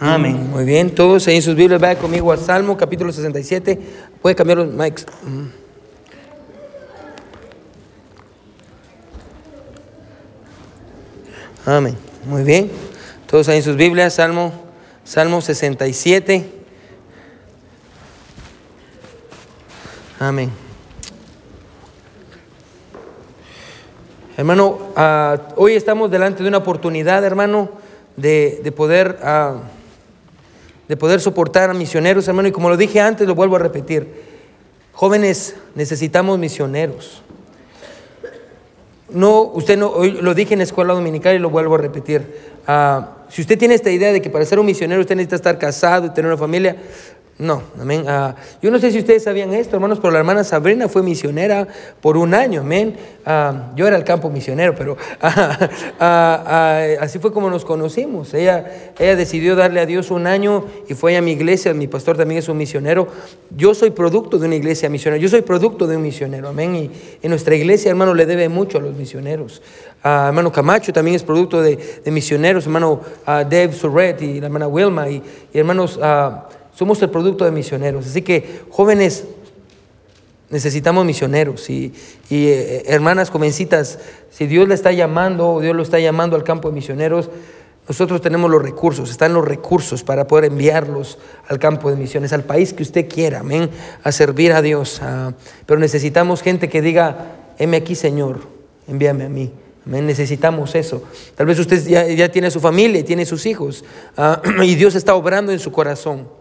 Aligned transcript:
Amén. 0.00 0.48
Muy 0.50 0.64
bien, 0.64 0.94
todos 0.94 1.28
ahí 1.28 1.36
en 1.36 1.42
sus 1.42 1.54
Biblias, 1.54 1.78
vayan 1.78 1.98
conmigo 1.98 2.32
al 2.32 2.38
Salmo 2.38 2.74
capítulo 2.76 3.12
67. 3.12 3.78
Puede 4.22 4.34
cambiar 4.34 4.58
los 4.58 4.72
mics. 4.72 5.04
Mm. 5.22 5.46
Amén. 11.66 11.96
Muy 12.24 12.42
bien. 12.42 12.70
Todos 13.26 13.48
ahí 13.50 13.58
en 13.58 13.62
sus 13.62 13.76
Biblias, 13.76 14.14
Salmo, 14.14 14.52
Salmo 15.04 15.42
67. 15.42 16.50
Amén. 20.18 20.50
Hermano, 24.38 24.78
ah, 24.96 25.48
hoy 25.56 25.74
estamos 25.74 26.10
delante 26.10 26.42
de 26.42 26.48
una 26.48 26.58
oportunidad, 26.58 27.22
hermano, 27.22 27.70
de, 28.16 28.60
de 28.64 28.72
poder, 28.72 29.18
ah, 29.22 29.58
de 30.90 30.96
poder 30.96 31.20
soportar 31.20 31.70
a 31.70 31.72
misioneros, 31.72 32.26
hermano, 32.26 32.48
y 32.48 32.50
como 32.50 32.68
lo 32.68 32.76
dije 32.76 33.00
antes, 33.00 33.24
lo 33.28 33.36
vuelvo 33.36 33.54
a 33.54 33.60
repetir. 33.60 34.08
Jóvenes, 34.92 35.54
necesitamos 35.76 36.36
misioneros. 36.36 37.22
No, 39.08 39.42
usted 39.42 39.78
no, 39.78 39.86
hoy 39.90 40.10
lo 40.20 40.34
dije 40.34 40.54
en 40.54 40.58
la 40.58 40.64
escuela 40.64 40.92
dominical 40.92 41.36
y 41.36 41.38
lo 41.38 41.48
vuelvo 41.48 41.76
a 41.76 41.78
repetir. 41.78 42.26
Ah, 42.66 43.18
si 43.28 43.40
usted 43.40 43.56
tiene 43.56 43.74
esta 43.74 43.88
idea 43.92 44.12
de 44.12 44.20
que 44.20 44.30
para 44.30 44.44
ser 44.44 44.58
un 44.58 44.66
misionero 44.66 45.00
usted 45.00 45.14
necesita 45.14 45.36
estar 45.36 45.58
casado 45.58 46.06
y 46.06 46.10
tener 46.10 46.28
una 46.28 46.36
familia, 46.36 46.74
no, 47.40 47.62
amén. 47.80 48.04
Ah, 48.06 48.36
yo 48.60 48.70
no 48.70 48.78
sé 48.78 48.92
si 48.92 48.98
ustedes 48.98 49.24
sabían 49.24 49.54
esto, 49.54 49.74
hermanos, 49.74 49.98
pero 49.98 50.10
la 50.10 50.18
hermana 50.18 50.44
Sabrina 50.44 50.90
fue 50.90 51.02
misionera 51.02 51.66
por 52.02 52.18
un 52.18 52.34
año, 52.34 52.60
amén. 52.60 52.96
Ah, 53.24 53.72
yo 53.74 53.86
era 53.86 53.96
el 53.96 54.04
campo 54.04 54.28
misionero, 54.28 54.74
pero 54.74 54.98
ah, 55.22 56.82
así 57.00 57.18
fue 57.18 57.32
como 57.32 57.48
nos 57.48 57.64
conocimos. 57.64 58.34
Ella, 58.34 58.66
decidió 58.98 59.56
darle 59.56 59.80
a 59.80 59.86
Dios 59.86 60.10
un 60.10 60.26
año 60.26 60.66
y 60.86 60.92
fue 60.92 61.16
a 61.16 61.22
mi 61.22 61.32
iglesia. 61.32 61.72
Mi 61.72 61.86
pastor 61.86 62.18
también 62.18 62.40
es 62.40 62.48
un 62.50 62.58
misionero. 62.58 63.08
Yo 63.56 63.72
soy 63.72 63.90
producto 63.90 64.38
de 64.38 64.44
una 64.44 64.56
iglesia 64.56 64.90
misionera. 64.90 65.18
Yo 65.18 65.30
soy 65.30 65.40
producto 65.40 65.86
de 65.86 65.96
un 65.96 66.02
misionero, 66.02 66.48
amén. 66.48 66.76
Y 66.76 66.90
en 67.22 67.30
nuestra 67.30 67.54
iglesia, 67.54 67.88
hermano, 67.88 68.12
le 68.12 68.26
debe 68.26 68.50
mucho 68.50 68.76
a 68.76 68.82
los 68.82 68.94
misioneros. 68.94 69.62
hermano 70.04 70.52
Camacho 70.52 70.92
también 70.92 71.14
es 71.14 71.22
producto 71.22 71.62
de, 71.62 71.78
misioneros. 72.04 72.64
Hermano 72.66 73.00
Dave 73.26 73.72
Surret 73.72 74.20
y 74.20 74.40
la 74.40 74.48
hermana 74.48 74.68
Wilma 74.68 75.08
y 75.08 75.22
hermanos. 75.54 75.98
Somos 76.80 77.02
el 77.02 77.10
producto 77.10 77.44
de 77.44 77.50
misioneros. 77.50 78.06
Así 78.06 78.22
que 78.22 78.62
jóvenes, 78.70 79.24
necesitamos 80.48 81.04
misioneros. 81.04 81.68
Y, 81.68 81.92
eh, 82.30 82.84
hermanas 82.86 83.28
jovencitas, 83.28 83.98
si 84.30 84.46
Dios 84.46 84.66
le 84.66 84.72
está 84.72 84.90
llamando, 84.90 85.50
o 85.50 85.60
Dios 85.60 85.76
lo 85.76 85.82
está 85.82 86.00
llamando 86.00 86.36
al 86.36 86.42
campo 86.42 86.70
de 86.70 86.74
misioneros, 86.76 87.28
nosotros 87.86 88.22
tenemos 88.22 88.50
los 88.50 88.62
recursos, 88.62 89.10
están 89.10 89.34
los 89.34 89.44
recursos 89.44 90.02
para 90.02 90.26
poder 90.26 90.46
enviarlos 90.46 91.18
al 91.48 91.58
campo 91.58 91.90
de 91.90 91.96
misiones, 91.96 92.32
al 92.32 92.44
país 92.44 92.72
que 92.72 92.82
usted 92.82 93.06
quiera, 93.10 93.40
amén, 93.40 93.68
a 94.02 94.10
servir 94.10 94.54
a 94.54 94.62
Dios. 94.62 95.02
Pero 95.66 95.78
necesitamos 95.78 96.40
gente 96.40 96.70
que 96.70 96.80
diga, 96.80 97.36
heme 97.58 97.76
aquí, 97.76 97.94
Señor, 97.94 98.40
envíame 98.88 99.26
a 99.26 99.28
mí. 99.28 99.52
Amén. 99.84 100.06
Necesitamos 100.06 100.74
eso. 100.74 101.02
Tal 101.34 101.44
vez 101.44 101.58
usted 101.58 101.86
ya, 102.16 102.32
tiene 102.32 102.50
su 102.50 102.58
familia, 102.58 103.04
tiene 103.04 103.26
sus 103.26 103.44
hijos, 103.44 103.84
ah, 104.16 104.40
y 104.62 104.76
Dios 104.76 104.94
está 104.94 105.14
obrando 105.14 105.52
en 105.52 105.58
su 105.58 105.70
corazón. 105.70 106.39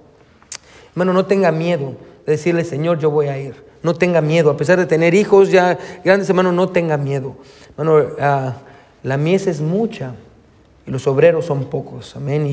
Hermano, 0.92 1.14
no 1.14 1.26
tenga 1.26 1.52
miedo 1.52 1.96
de 2.26 2.34
decirle, 2.34 2.64
Señor, 2.64 3.00
yo 3.00 3.10
voy 3.10 3.28
a 3.28 3.38
ir. 3.38 3.70
No 3.82 3.94
tenga 3.94 4.22
miedo, 4.22 4.50
a 4.50 4.58
pesar 4.58 4.78
de 4.78 4.86
tener 4.86 5.14
hijos 5.14 5.52
ya 5.52 5.78
grandes, 6.04 6.28
hermano, 6.30 6.52
no 6.52 6.70
tenga 6.70 6.98
miedo. 6.98 7.38
Hermano, 7.78 8.08
ah, 8.20 8.54
la 9.04 9.18
mies 9.18 9.48
es 9.48 9.62
mucha 9.62 10.16
y 10.86 10.92
los 10.92 11.08
obreros 11.08 11.46
son 11.46 11.66
pocos. 11.66 12.16
Amén. 12.16 12.46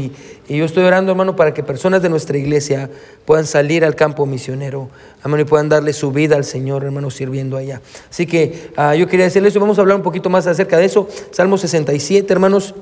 Y, 0.49 0.57
yo 0.57 0.65
estoy 0.65 0.85
orando, 0.85 1.11
hermano, 1.11 1.35
para 1.35 1.53
que 1.53 1.65
personas 1.65 2.03
de 2.03 2.09
nuestra 2.09 2.39
iglesia 2.39 2.89
puedan 3.25 3.45
salir 3.45 3.85
al 3.85 3.97
campo 3.97 4.25
misionero, 4.25 4.89
hermano, 5.21 5.43
y 5.43 5.47
puedan 5.47 5.69
darle 5.69 5.93
su 5.93 6.13
vida 6.13 6.37
al 6.37 6.45
Señor, 6.45 6.85
hermano, 6.85 7.11
sirviendo 7.11 7.57
allá. 7.57 7.81
Así 8.09 8.27
que 8.27 8.71
ah, 8.77 8.95
yo 8.95 9.09
quería 9.09 9.25
decirles 9.25 9.53
eso, 9.53 9.61
vamos 9.61 9.79
a 9.79 9.81
hablar 9.81 9.97
un 9.97 10.03
poquito 10.05 10.31
más 10.31 10.47
acerca 10.47 10.79
de 10.79 10.85
eso. 10.85 11.09
Salmo 11.33 11.59
67, 11.59 12.33
hermanos. 12.33 12.75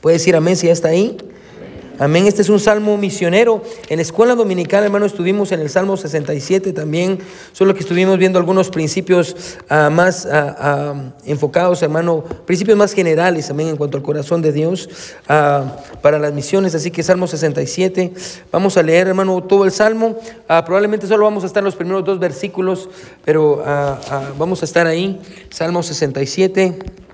Puede 0.00 0.16
decir 0.16 0.36
amén 0.36 0.56
si 0.56 0.68
ya 0.68 0.72
está 0.72 0.88
ahí. 0.88 1.18
Amén. 1.98 2.26
Este 2.26 2.42
es 2.42 2.50
un 2.50 2.60
salmo 2.60 2.98
misionero. 2.98 3.62
En 3.88 4.00
escuela 4.00 4.34
dominical, 4.34 4.84
hermano, 4.84 5.06
estuvimos 5.06 5.50
en 5.52 5.60
el 5.60 5.70
Salmo 5.70 5.96
67 5.96 6.74
también, 6.74 7.18
solo 7.52 7.72
que 7.72 7.80
estuvimos 7.80 8.18
viendo 8.18 8.38
algunos 8.38 8.68
principios 8.68 9.56
ah, 9.70 9.88
más 9.88 10.26
ah, 10.26 10.56
ah, 10.58 10.94
enfocados, 11.24 11.80
hermano, 11.82 12.22
principios 12.44 12.76
más 12.76 12.92
generales 12.92 13.48
también 13.48 13.70
en 13.70 13.76
cuanto 13.76 13.96
al 13.96 14.02
corazón 14.02 14.42
de 14.42 14.52
Dios 14.52 14.90
para 15.26 16.18
las 16.18 16.34
misiones. 16.34 16.74
Así 16.74 16.90
que 16.90 17.02
Salmo 17.02 17.26
67, 17.26 18.12
vamos 18.52 18.76
a 18.76 18.82
leer, 18.82 19.08
hermano, 19.08 19.42
todo 19.42 19.64
el 19.64 19.72
salmo. 19.72 20.18
probablemente 20.46 21.06
solo 21.06 21.24
vamos 21.24 21.44
a 21.44 21.46
estar 21.46 21.62
los 21.62 21.76
primeros 21.76 22.04
dos 22.04 22.18
versículos, 22.18 22.90
pero 23.24 23.62
vamos 24.38 24.60
a 24.60 24.64
estar 24.66 24.86
ahí. 24.86 25.18
Salmo 25.48 25.82
67. 25.82 27.05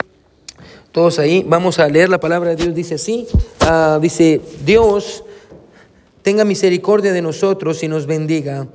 Todos 0.93 1.19
ahí, 1.19 1.43
vamos 1.49 1.79
a 1.79 1.89
leer 1.89 2.11
la 2.11 2.21
palabra 2.21 2.51
de 2.51 2.57
Dios. 2.57 2.75
Dice 2.75 2.97
así, 2.97 3.27
ah, 3.61 3.99
dice, 4.01 4.43
Dios 4.63 5.25
tenga 6.21 6.45
misericordia 6.45 7.15
de 7.15 7.23
nosotros 7.23 7.83
y 7.83 7.89
nos 7.89 8.07
bendiga 8.07 8.69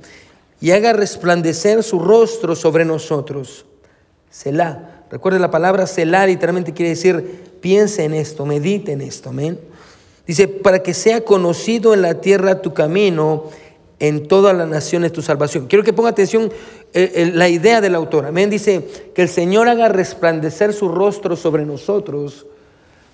y 0.60 0.72
haga 0.72 0.92
resplandecer 0.92 1.84
su 1.84 2.00
rostro 2.00 2.56
sobre 2.56 2.84
nosotros. 2.84 3.66
Selah. 4.30 5.04
Recuerde 5.12 5.38
la 5.38 5.52
palabra 5.52 5.86
Selah 5.86 6.26
literalmente 6.26 6.74
quiere 6.74 6.90
decir 6.90 7.44
piense 7.60 8.04
en 8.04 8.14
esto, 8.14 8.44
medite 8.44 8.92
en 8.92 9.00
esto. 9.00 9.30
Amén. 9.30 9.60
Dice, 10.26 10.48
para 10.48 10.82
que 10.82 10.94
sea 10.94 11.24
conocido 11.24 11.94
en 11.94 12.02
la 12.02 12.20
tierra 12.20 12.60
tu 12.60 12.74
camino 12.74 13.44
en 14.00 14.28
todas 14.28 14.56
las 14.56 14.68
naciones 14.68 15.12
tu 15.12 15.22
salvación. 15.22 15.66
Quiero 15.66 15.84
que 15.84 15.92
ponga 15.92 16.10
atención 16.10 16.52
eh, 16.94 17.30
la 17.34 17.48
idea 17.48 17.80
del 17.80 17.94
autor. 17.94 18.26
Amén. 18.26 18.50
Dice 18.50 18.86
que 19.14 19.22
el 19.22 19.28
Señor 19.28 19.68
haga 19.68 19.88
resplandecer 19.88 20.72
su 20.72 20.88
rostro 20.88 21.36
sobre 21.36 21.64
nosotros 21.64 22.46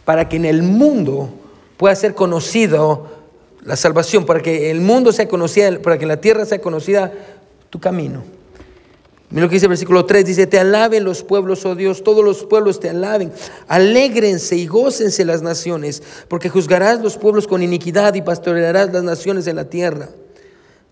para 0.05 0.29
que 0.29 0.37
en 0.37 0.45
el 0.45 0.63
mundo 0.63 1.31
pueda 1.77 1.95
ser 1.95 2.15
conocido 2.15 3.09
la 3.63 3.77
salvación, 3.77 4.27
para 4.27 4.41
que 4.41 4.71
el 4.71 4.81
mundo 4.81 5.13
sea 5.13 5.27
conocida, 5.27 5.79
para 5.81 5.99
que 5.99 6.07
la 6.07 6.21
tierra 6.21 6.45
sea 6.45 6.61
conocida 6.61 7.13
tu 7.71 7.81
camino. 7.81 8.23
Mira 9.31 9.47
lo 9.47 9.49
que 9.49 9.57
dice 9.57 9.67
el 9.67 9.71
versículo 9.71 10.05
3, 10.05 10.25
dice, 10.25 10.47
te 10.47 10.61
alaben 10.61 11.03
los 11.03 11.25
pueblos, 11.25 11.65
oh 11.65 11.75
Dios, 11.75 12.05
todos 12.05 12.23
los 12.23 12.45
pueblos 12.45 12.79
te 12.79 12.91
alaben, 12.91 13.33
alégrense 13.67 14.55
y 14.55 14.67
gócense 14.67 15.25
las 15.25 15.43
naciones, 15.43 16.03
porque 16.29 16.51
juzgarás 16.51 17.01
los 17.01 17.17
pueblos 17.17 17.49
con 17.49 17.63
iniquidad 17.63 18.15
y 18.15 18.23
pastorearás 18.23 18.93
las 18.93 19.03
naciones 19.03 19.47
en 19.47 19.57
la 19.57 19.65
tierra. 19.65 20.11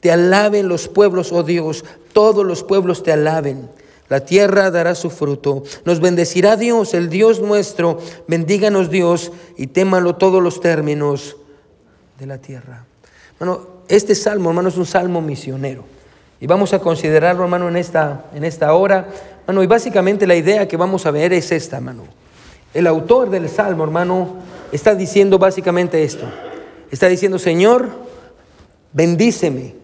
Te 0.03 0.11
alaben 0.11 0.67
los 0.67 0.89
pueblos, 0.89 1.31
oh 1.31 1.45
Dios, 1.45 1.85
todos 2.13 2.45
los 2.45 2.65
pueblos 2.65 3.05
te 3.05 3.13
alaben. 3.13 3.71
La 4.09 4.19
tierra 4.19 4.73
dará 4.73 4.97
su 4.97 5.11
fruto. 5.11 5.63
Nos 5.85 6.01
bendecirá 6.01 6.57
Dios, 6.57 6.93
el 6.93 7.09
Dios 7.09 7.41
nuestro. 7.41 8.01
Bendíganos 8.27 8.91
Dios 8.91 9.31
y 9.57 9.69
témalo 9.69 10.17
todos 10.17 10.43
los 10.43 10.59
términos 10.61 11.37
de 12.19 12.27
la 12.27 12.39
tierra. 12.39 12.85
Bueno, 13.39 13.65
este 13.87 14.17
salmo, 14.17 14.51
hermano, 14.51 14.71
es 14.71 14.77
un 14.77 14.87
salmo 14.87 15.23
misionero. 15.23 15.85
Y 16.41 16.49
vamos 16.49 16.73
a 16.75 16.81
considerarlo, 16.81 17.45
hermano, 17.45 17.69
en 17.69 17.77
esta, 17.77 18.25
en 18.35 18.43
esta 18.43 18.75
hora. 18.75 19.07
Hermano, 19.47 19.63
y 19.63 19.69
básicamente 19.69 20.27
la 20.27 20.35
idea 20.35 20.67
que 20.67 20.77
vamos 20.77 21.07
a 21.07 21.13
ver 21.13 21.33
es 21.33 21.53
esta, 21.53 21.77
hermano. 21.77 22.07
El 22.75 22.89
autor 22.89 23.31
del 23.31 23.49
salmo, 23.49 23.85
hermano, 23.85 24.35
está 24.73 24.97
diciendo 24.97 25.39
básicamente 25.39 26.03
esto. 26.03 26.27
Está 26.91 27.07
diciendo, 27.07 27.39
Señor, 27.39 27.89
bendíceme 28.93 29.82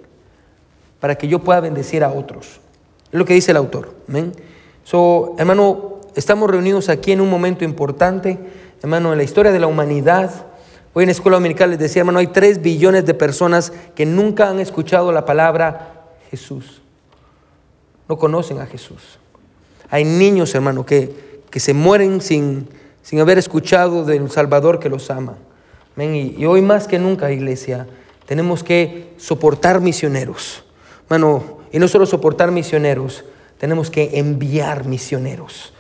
para 1.01 1.17
que 1.17 1.29
yo 1.29 1.41
pueda 1.41 1.61
bendecir 1.61 2.05
a 2.05 2.11
otros. 2.13 2.61
Es 3.13 3.19
lo 3.19 3.25
que 3.25 3.35
dice 3.35 3.53
el 3.53 3.57
autor. 3.57 3.95
So, 4.85 5.35
hermano, 5.39 6.01
estamos 6.15 6.51
reunidos 6.51 6.89
aquí 6.89 7.13
en 7.13 7.21
un 7.21 7.31
momento 7.31 7.65
importante, 7.65 8.39
hermano, 8.83 9.13
en 9.13 9.19
la 9.19 9.25
historia 9.25 9.53
de 9.53 9.61
la 9.61 9.67
humanidad. 9.67 10.31
Hoy 10.95 11.05
en 11.05 11.09
la 11.09 11.13
escuela 11.13 11.37
dominical 11.37 11.71
les 11.71 11.79
decía, 11.79 12.01
hermano, 12.01 12.19
hay 12.19 12.29
tres 12.29 12.61
billones 12.61 13.07
de 13.07 13.15
personas 13.15 13.73
que 13.95 14.07
nunca 14.07 14.49
han 14.49 14.61
escuchado 14.61 15.13
la 15.13 15.25
palabra 15.25 16.07
Jesús. 16.31 16.83
No 18.09 18.19
conocen 18.19 18.61
a 18.61 18.67
Jesús. 18.67 19.19
Hay 19.91 20.05
niños, 20.05 20.55
hermano, 20.55 20.85
que, 20.85 21.43
que 21.51 21.61
se 21.61 21.75
mueren 21.75 22.21
sin, 22.21 22.69
sin 23.03 23.21
haber 23.21 23.39
escuchado 23.39 24.05
del 24.05 24.31
Salvador 24.31 24.81
que 24.81 24.89
los 24.89 25.11
ama. 25.11 25.37
Y 25.97 26.45
hoy 26.45 26.63
más 26.63 26.87
que 26.87 26.99
nunca, 26.99 27.33
iglesia, 27.33 27.87
tenemos 28.27 28.63
que 28.63 29.15
soportar 29.17 29.81
misioneros. 29.81 30.65
Hermano, 31.11 31.59
y 31.73 31.79
no 31.79 31.89
solo 31.89 32.05
soportar 32.05 32.51
misioneros, 32.51 33.25
tenemos 33.59 33.91
que 33.91 34.19
enviar 34.19 34.87
misioneros. 34.87 35.73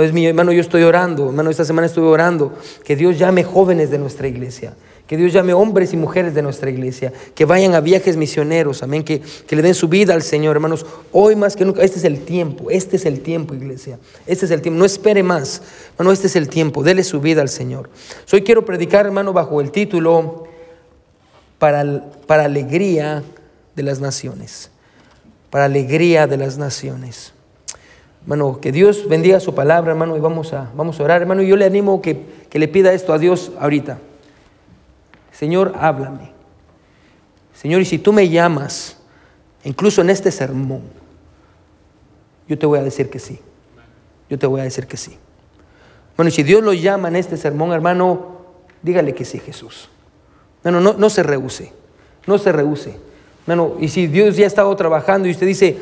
Es 0.00 0.12
mi 0.12 0.26
hermano, 0.26 0.52
yo 0.52 0.62
estoy 0.62 0.84
orando, 0.84 1.26
hermano, 1.26 1.50
esta 1.50 1.66
semana 1.66 1.86
estuve 1.86 2.06
orando, 2.06 2.54
que 2.82 2.96
Dios 2.96 3.18
llame 3.18 3.44
jóvenes 3.44 3.90
de 3.90 3.98
nuestra 3.98 4.26
iglesia, 4.26 4.74
que 5.06 5.18
Dios 5.18 5.34
llame 5.34 5.52
hombres 5.52 5.92
y 5.92 5.98
mujeres 5.98 6.34
de 6.34 6.40
nuestra 6.40 6.70
iglesia, 6.70 7.12
que 7.34 7.44
vayan 7.44 7.74
a 7.74 7.80
viajes 7.80 8.16
misioneros, 8.16 8.82
amén, 8.82 9.04
que, 9.04 9.20
que 9.20 9.54
le 9.54 9.60
den 9.60 9.74
su 9.74 9.88
vida 9.88 10.14
al 10.14 10.22
Señor, 10.22 10.56
hermanos. 10.56 10.86
Hoy 11.12 11.36
más 11.36 11.56
que 11.56 11.66
nunca, 11.66 11.82
este 11.82 11.98
es 11.98 12.04
el 12.04 12.24
tiempo, 12.24 12.70
este 12.70 12.96
es 12.96 13.04
el 13.04 13.20
tiempo, 13.20 13.54
iglesia, 13.54 13.98
este 14.26 14.46
es 14.46 14.50
el 14.50 14.62
tiempo, 14.62 14.78
no 14.78 14.86
espere 14.86 15.22
más, 15.22 15.60
hermano, 15.92 16.10
este 16.10 16.26
es 16.26 16.36
el 16.36 16.48
tiempo, 16.48 16.82
dele 16.82 17.04
su 17.04 17.20
vida 17.20 17.42
al 17.42 17.50
Señor. 17.50 17.90
Hoy 18.32 18.42
quiero 18.42 18.64
predicar, 18.64 19.04
hermano, 19.04 19.34
bajo 19.34 19.60
el 19.60 19.72
título 19.72 20.44
para, 21.58 22.10
para 22.26 22.46
alegría 22.46 23.22
de 23.76 23.82
las 23.82 24.00
naciones. 24.00 24.71
Para 25.52 25.66
alegría 25.66 26.26
de 26.26 26.38
las 26.38 26.56
naciones. 26.56 27.34
Hermano, 28.22 28.58
que 28.58 28.72
Dios 28.72 29.06
bendiga 29.06 29.38
su 29.38 29.54
palabra, 29.54 29.90
hermano, 29.90 30.16
y 30.16 30.20
vamos 30.20 30.54
a, 30.54 30.70
vamos 30.74 30.98
a 30.98 31.02
orar. 31.04 31.20
Hermano, 31.20 31.42
yo 31.42 31.56
le 31.56 31.66
animo 31.66 32.00
que, 32.00 32.24
que 32.48 32.58
le 32.58 32.68
pida 32.68 32.94
esto 32.94 33.12
a 33.12 33.18
Dios 33.18 33.52
ahorita. 33.60 33.98
Señor, 35.30 35.74
háblame. 35.78 36.32
Señor, 37.52 37.82
y 37.82 37.84
si 37.84 37.98
tú 37.98 38.14
me 38.14 38.30
llamas, 38.30 38.96
incluso 39.62 40.00
en 40.00 40.08
este 40.08 40.30
sermón, 40.30 40.84
yo 42.48 42.58
te 42.58 42.64
voy 42.64 42.78
a 42.78 42.82
decir 42.82 43.10
que 43.10 43.18
sí. 43.18 43.38
Yo 44.30 44.38
te 44.38 44.46
voy 44.46 44.62
a 44.62 44.64
decir 44.64 44.86
que 44.86 44.96
sí. 44.96 45.18
Bueno, 46.16 46.30
y 46.30 46.32
si 46.32 46.44
Dios 46.44 46.62
lo 46.62 46.72
llama 46.72 47.08
en 47.08 47.16
este 47.16 47.36
sermón, 47.36 47.72
hermano, 47.72 48.38
dígale 48.80 49.14
que 49.14 49.26
sí, 49.26 49.38
Jesús. 49.38 49.90
No, 50.64 50.70
no, 50.70 50.94
no 50.94 51.10
se 51.10 51.22
rehúse. 51.22 51.74
No 52.26 52.38
se 52.38 52.52
rehúse. 52.52 53.11
Hermano, 53.46 53.76
y 53.80 53.88
si 53.88 54.06
Dios 54.06 54.36
ya 54.36 54.44
ha 54.44 54.46
estado 54.46 54.74
trabajando 54.76 55.28
y 55.28 55.32
usted 55.32 55.46
dice, 55.46 55.76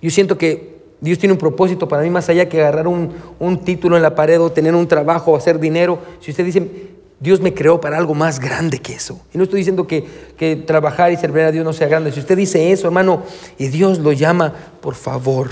yo 0.00 0.10
siento 0.10 0.36
que 0.36 0.72
Dios 1.00 1.18
tiene 1.18 1.32
un 1.32 1.38
propósito 1.38 1.88
para 1.88 2.02
mí 2.02 2.10
más 2.10 2.28
allá 2.28 2.48
que 2.48 2.60
agarrar 2.60 2.86
un, 2.86 3.12
un 3.38 3.64
título 3.64 3.96
en 3.96 4.02
la 4.02 4.14
pared 4.14 4.40
o 4.40 4.52
tener 4.52 4.74
un 4.74 4.86
trabajo 4.86 5.32
o 5.32 5.36
hacer 5.36 5.58
dinero. 5.58 5.98
Si 6.20 6.30
usted 6.30 6.44
dice, 6.44 6.92
Dios 7.22 7.40
me 7.40 7.54
creó 7.54 7.80
para 7.80 7.96
algo 7.96 8.14
más 8.14 8.40
grande 8.40 8.80
que 8.80 8.94
eso. 8.94 9.20
Y 9.32 9.38
no 9.38 9.44
estoy 9.44 9.58
diciendo 9.58 9.86
que, 9.86 10.04
que, 10.36 10.56
trabajar 10.56 11.12
y 11.12 11.16
servir 11.16 11.42
a 11.42 11.52
Dios 11.52 11.64
no 11.64 11.72
sea 11.72 11.86
grande. 11.86 12.10
Si 12.10 12.18
usted 12.18 12.36
dice 12.36 12.72
eso, 12.72 12.88
hermano, 12.88 13.22
y 13.58 13.68
Dios 13.68 14.00
lo 14.00 14.10
llama, 14.10 14.52
por 14.80 14.96
favor, 14.96 15.48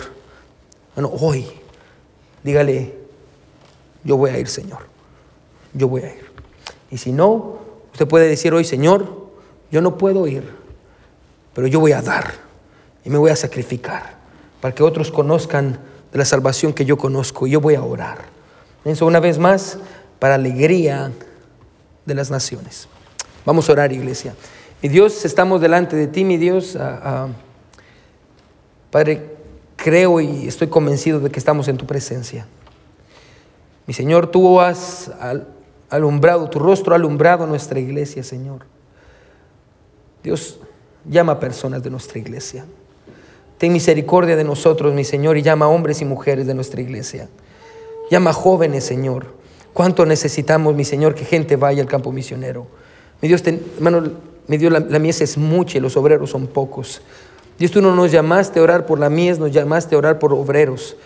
bueno, 0.96 1.12
hoy, 1.20 1.46
dígale, 2.42 2.94
yo 4.02 4.16
voy 4.16 4.30
a 4.30 4.38
ir, 4.38 4.48
Señor. 4.48 4.80
Yo 5.72 5.86
voy 5.86 6.02
a 6.02 6.06
ir. 6.06 6.24
Y 6.90 6.98
si 6.98 7.12
no, 7.12 7.58
usted 7.92 8.08
puede 8.08 8.26
decir 8.26 8.52
hoy, 8.52 8.64
Señor, 8.64 9.28
yo 9.70 9.80
no 9.80 9.96
puedo 9.96 10.26
ir, 10.26 10.42
pero 11.54 11.66
yo 11.66 11.80
voy 11.80 11.92
a 11.92 12.02
dar 12.02 12.34
y 13.04 13.10
me 13.10 13.18
voy 13.18 13.30
a 13.30 13.36
sacrificar 13.36 14.14
para 14.60 14.74
que 14.74 14.82
otros 14.82 15.10
conozcan 15.10 15.78
de 16.12 16.18
la 16.18 16.24
salvación 16.24 16.72
que 16.72 16.84
yo 16.84 16.96
conozco. 16.96 17.46
Y 17.46 17.52
yo 17.52 17.60
voy 17.60 17.74
a 17.74 17.82
orar. 17.82 18.18
Eso 18.84 19.06
una 19.06 19.20
vez 19.20 19.38
más, 19.38 19.78
para 20.18 20.34
alegría 20.34 21.12
de 22.04 22.14
las 22.14 22.30
naciones. 22.30 22.88
Vamos 23.44 23.68
a 23.68 23.72
orar, 23.72 23.92
iglesia. 23.92 24.34
Mi 24.82 24.88
Dios, 24.88 25.24
estamos 25.24 25.60
delante 25.60 25.96
de 25.96 26.06
ti, 26.06 26.24
mi 26.24 26.36
Dios. 26.36 26.76
Ah, 26.76 27.00
ah, 27.02 27.28
Padre, 28.90 29.36
creo 29.76 30.20
y 30.20 30.46
estoy 30.46 30.68
convencido 30.68 31.20
de 31.20 31.30
que 31.30 31.38
estamos 31.38 31.68
en 31.68 31.76
tu 31.76 31.86
presencia. 31.86 32.46
Mi 33.86 33.94
Señor, 33.94 34.28
tú 34.28 34.60
has 34.60 35.10
alumbrado, 35.88 36.48
tu 36.48 36.58
rostro 36.58 36.94
ha 36.94 36.96
alumbrado 36.96 37.46
nuestra 37.46 37.80
iglesia, 37.80 38.22
Señor. 38.22 38.66
Dios, 40.22 40.60
llama 41.04 41.40
personas 41.40 41.82
de 41.82 41.90
nuestra 41.90 42.18
iglesia. 42.18 42.64
Ten 43.58 43.72
misericordia 43.72 44.36
de 44.36 44.44
nosotros, 44.44 44.94
mi 44.94 45.04
Señor, 45.04 45.36
y 45.36 45.42
llama 45.42 45.68
hombres 45.68 46.00
y 46.00 46.04
mujeres 46.04 46.46
de 46.46 46.54
nuestra 46.54 46.80
iglesia. 46.80 47.28
Llama 48.10 48.32
jóvenes, 48.32 48.84
Señor. 48.84 49.26
¿Cuánto 49.72 50.06
necesitamos, 50.06 50.74
mi 50.74 50.84
Señor, 50.84 51.14
que 51.14 51.24
gente 51.24 51.56
vaya 51.56 51.82
al 51.82 51.88
campo 51.88 52.10
misionero? 52.10 52.66
Mi 53.20 53.28
Dios, 53.28 53.42
hermano, 53.46 54.10
mi 54.46 54.56
Dios, 54.56 54.72
la, 54.72 54.80
la 54.80 54.98
mies 54.98 55.20
es 55.20 55.36
mucha 55.36 55.78
y 55.78 55.80
los 55.80 55.96
obreros 55.96 56.30
son 56.30 56.46
pocos. 56.46 57.02
Dios, 57.58 57.70
tú 57.70 57.82
no 57.82 57.94
nos 57.94 58.10
llamaste 58.10 58.58
a 58.58 58.62
orar 58.62 58.86
por 58.86 58.98
la 58.98 59.10
mies, 59.10 59.38
nos 59.38 59.52
llamaste 59.52 59.94
a 59.94 59.98
orar 59.98 60.18
por 60.18 60.32
obreros. 60.32 60.96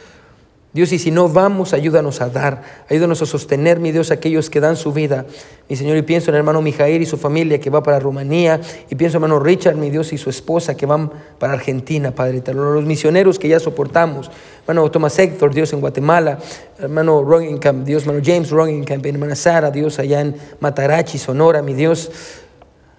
Dios, 0.75 0.91
y 0.91 0.99
si 0.99 1.13
no 1.13 1.29
vamos, 1.29 1.73
ayúdanos 1.73 2.21
a 2.21 2.29
dar, 2.29 2.63
ayúdanos 2.91 3.23
a 3.23 3.27
sostener, 3.27 3.79
mi 3.79 3.93
Dios, 3.93 4.11
a 4.11 4.15
aquellos 4.15 4.51
que 4.51 4.59
dan 4.59 4.75
su 4.75 4.93
vida. 4.93 5.25
Mi 5.69 5.77
Señor, 5.77 5.97
y 5.97 6.03
pienso 6.03 6.31
en 6.31 6.35
el 6.35 6.41
hermano 6.41 6.63
Mijair 6.63 7.01
y 7.01 7.07
su 7.07 7.17
familia 7.17 7.61
que 7.61 7.71
va 7.71 7.81
para 7.85 8.01
Rumanía, 8.01 8.61
y 8.91 8.97
pienso 8.97 9.19
en 9.19 9.23
el 9.23 9.31
hermano 9.31 9.39
Richard, 9.39 9.77
mi 9.77 9.91
Dios, 9.91 10.13
y 10.13 10.19
su 10.19 10.31
esposa 10.31 10.77
que 10.77 10.85
van 10.85 11.13
para 11.39 11.53
Argentina, 11.53 12.13
Padre 12.13 12.39
eterno. 12.39 12.73
Los 12.73 12.87
misioneros 12.87 13.39
que 13.39 13.47
ya 13.47 13.61
soportamos, 13.61 14.33
hermano 14.67 14.91
Thomas 14.91 15.17
Hector, 15.17 15.55
Dios 15.55 15.73
en 15.73 15.81
Guatemala, 15.81 16.41
hermano 16.81 17.23
Rogenkamp, 17.23 17.87
Dios, 17.87 18.03
hermano 18.03 18.21
James 18.25 18.51
Rogenkamp, 18.51 19.07
hermana 19.07 19.37
Sara, 19.37 19.71
Dios 19.71 20.01
allá 20.01 20.23
en 20.23 20.35
Matarachi, 20.59 21.19
Sonora, 21.19 21.63
mi 21.63 21.75
Dios, 21.75 22.11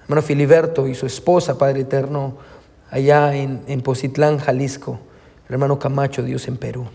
hermano 0.03 0.21
Filiberto 0.21 0.87
y 0.87 0.95
su 0.95 1.07
esposa, 1.07 1.57
Padre 1.57 1.81
eterno, 1.81 2.37
allá 2.89 3.35
en, 3.35 3.63
en 3.67 3.81
Positlán, 3.81 4.37
Jalisco, 4.37 4.97
hermano 5.49 5.77
Camacho, 5.77 6.23
Dios 6.23 6.47
en 6.47 6.55
Perú. 6.55 6.87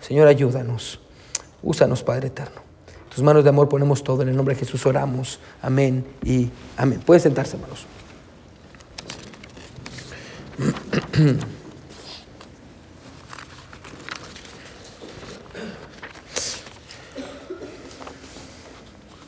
Señor, 0.00 0.26
ayúdanos. 0.28 1.00
Úsanos, 1.62 2.02
Padre 2.02 2.28
eterno. 2.28 2.62
tus 3.14 3.22
manos 3.22 3.44
de 3.44 3.50
amor 3.50 3.68
ponemos 3.68 4.02
todo. 4.02 4.22
En 4.22 4.28
el 4.28 4.36
nombre 4.36 4.54
de 4.54 4.60
Jesús 4.60 4.86
oramos. 4.86 5.38
Amén 5.62 6.04
y 6.24 6.50
amén. 6.76 7.00
Pueden 7.04 7.22
sentarse, 7.22 7.56
hermanos. 7.56 7.86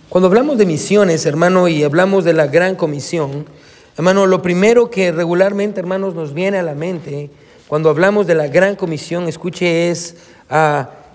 Cuando 0.08 0.28
hablamos 0.28 0.58
de 0.58 0.66
misiones, 0.66 1.24
hermano, 1.24 1.68
y 1.68 1.82
hablamos 1.84 2.24
de 2.24 2.34
la 2.34 2.46
gran 2.46 2.76
comisión, 2.76 3.46
hermano, 3.96 4.26
lo 4.26 4.42
primero 4.42 4.90
que 4.90 5.10
regularmente, 5.10 5.80
hermanos, 5.80 6.14
nos 6.14 6.34
viene 6.34 6.58
a 6.58 6.62
la 6.62 6.74
mente 6.74 7.30
cuando 7.72 7.88
hablamos 7.88 8.26
de 8.26 8.34
la 8.34 8.48
gran 8.48 8.76
comisión, 8.76 9.28
escuche, 9.28 9.90
es 9.90 10.14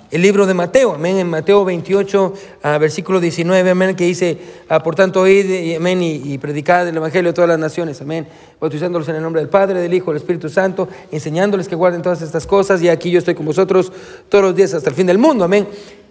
el 0.09 0.21
libro 0.23 0.47
de 0.47 0.55
Mateo, 0.55 0.95
amén, 0.95 1.19
en 1.19 1.29
Mateo 1.29 1.63
28, 1.63 2.33
versículo 2.79 3.19
19, 3.19 3.69
amén, 3.69 3.95
que 3.95 4.05
dice, 4.05 4.35
por 4.83 4.95
tanto, 4.95 5.21
oíd, 5.21 5.75
amén, 5.75 6.01
y, 6.01 6.15
y, 6.33 6.39
predicad 6.39 6.87
el 6.87 6.97
Evangelio 6.97 7.29
a 7.29 7.33
todas 7.35 7.47
las 7.47 7.59
naciones, 7.59 8.01
amén, 8.01 8.27
bautizándolos 8.59 9.07
en 9.07 9.17
el 9.17 9.21
nombre 9.21 9.39
del 9.39 9.49
Padre, 9.49 9.79
del 9.81 9.93
Hijo, 9.93 10.09
del 10.09 10.19
Espíritu 10.19 10.49
Santo, 10.49 10.87
enseñándoles 11.11 11.67
que 11.67 11.75
guarden 11.75 12.01
todas 12.01 12.23
estas 12.23 12.47
cosas, 12.47 12.81
y 12.81 12.89
aquí 12.89 13.11
yo 13.11 13.19
estoy 13.19 13.35
con 13.35 13.45
vosotros 13.45 13.91
todos 14.27 14.43
los 14.43 14.55
días 14.55 14.73
hasta 14.73 14.89
el 14.89 14.95
fin 14.95 15.05
del 15.05 15.19
mundo, 15.19 15.43
amén. 15.43 15.67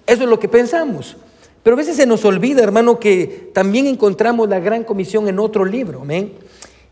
Eso 0.07 0.23
es 0.23 0.29
lo 0.29 0.39
que 0.39 0.47
pensamos. 0.47 1.17
Pero 1.65 1.75
a 1.75 1.77
veces 1.79 1.97
se 1.97 2.07
nos 2.07 2.25
olvida, 2.25 2.63
hermano, 2.63 3.01
que 3.01 3.51
también 3.53 3.89
encontramos 3.89 4.49
la 4.49 4.61
gran 4.61 4.85
comisión 4.85 5.27
en 5.27 5.41
otro 5.41 5.65
libro, 5.65 6.03
amén, 6.03 6.35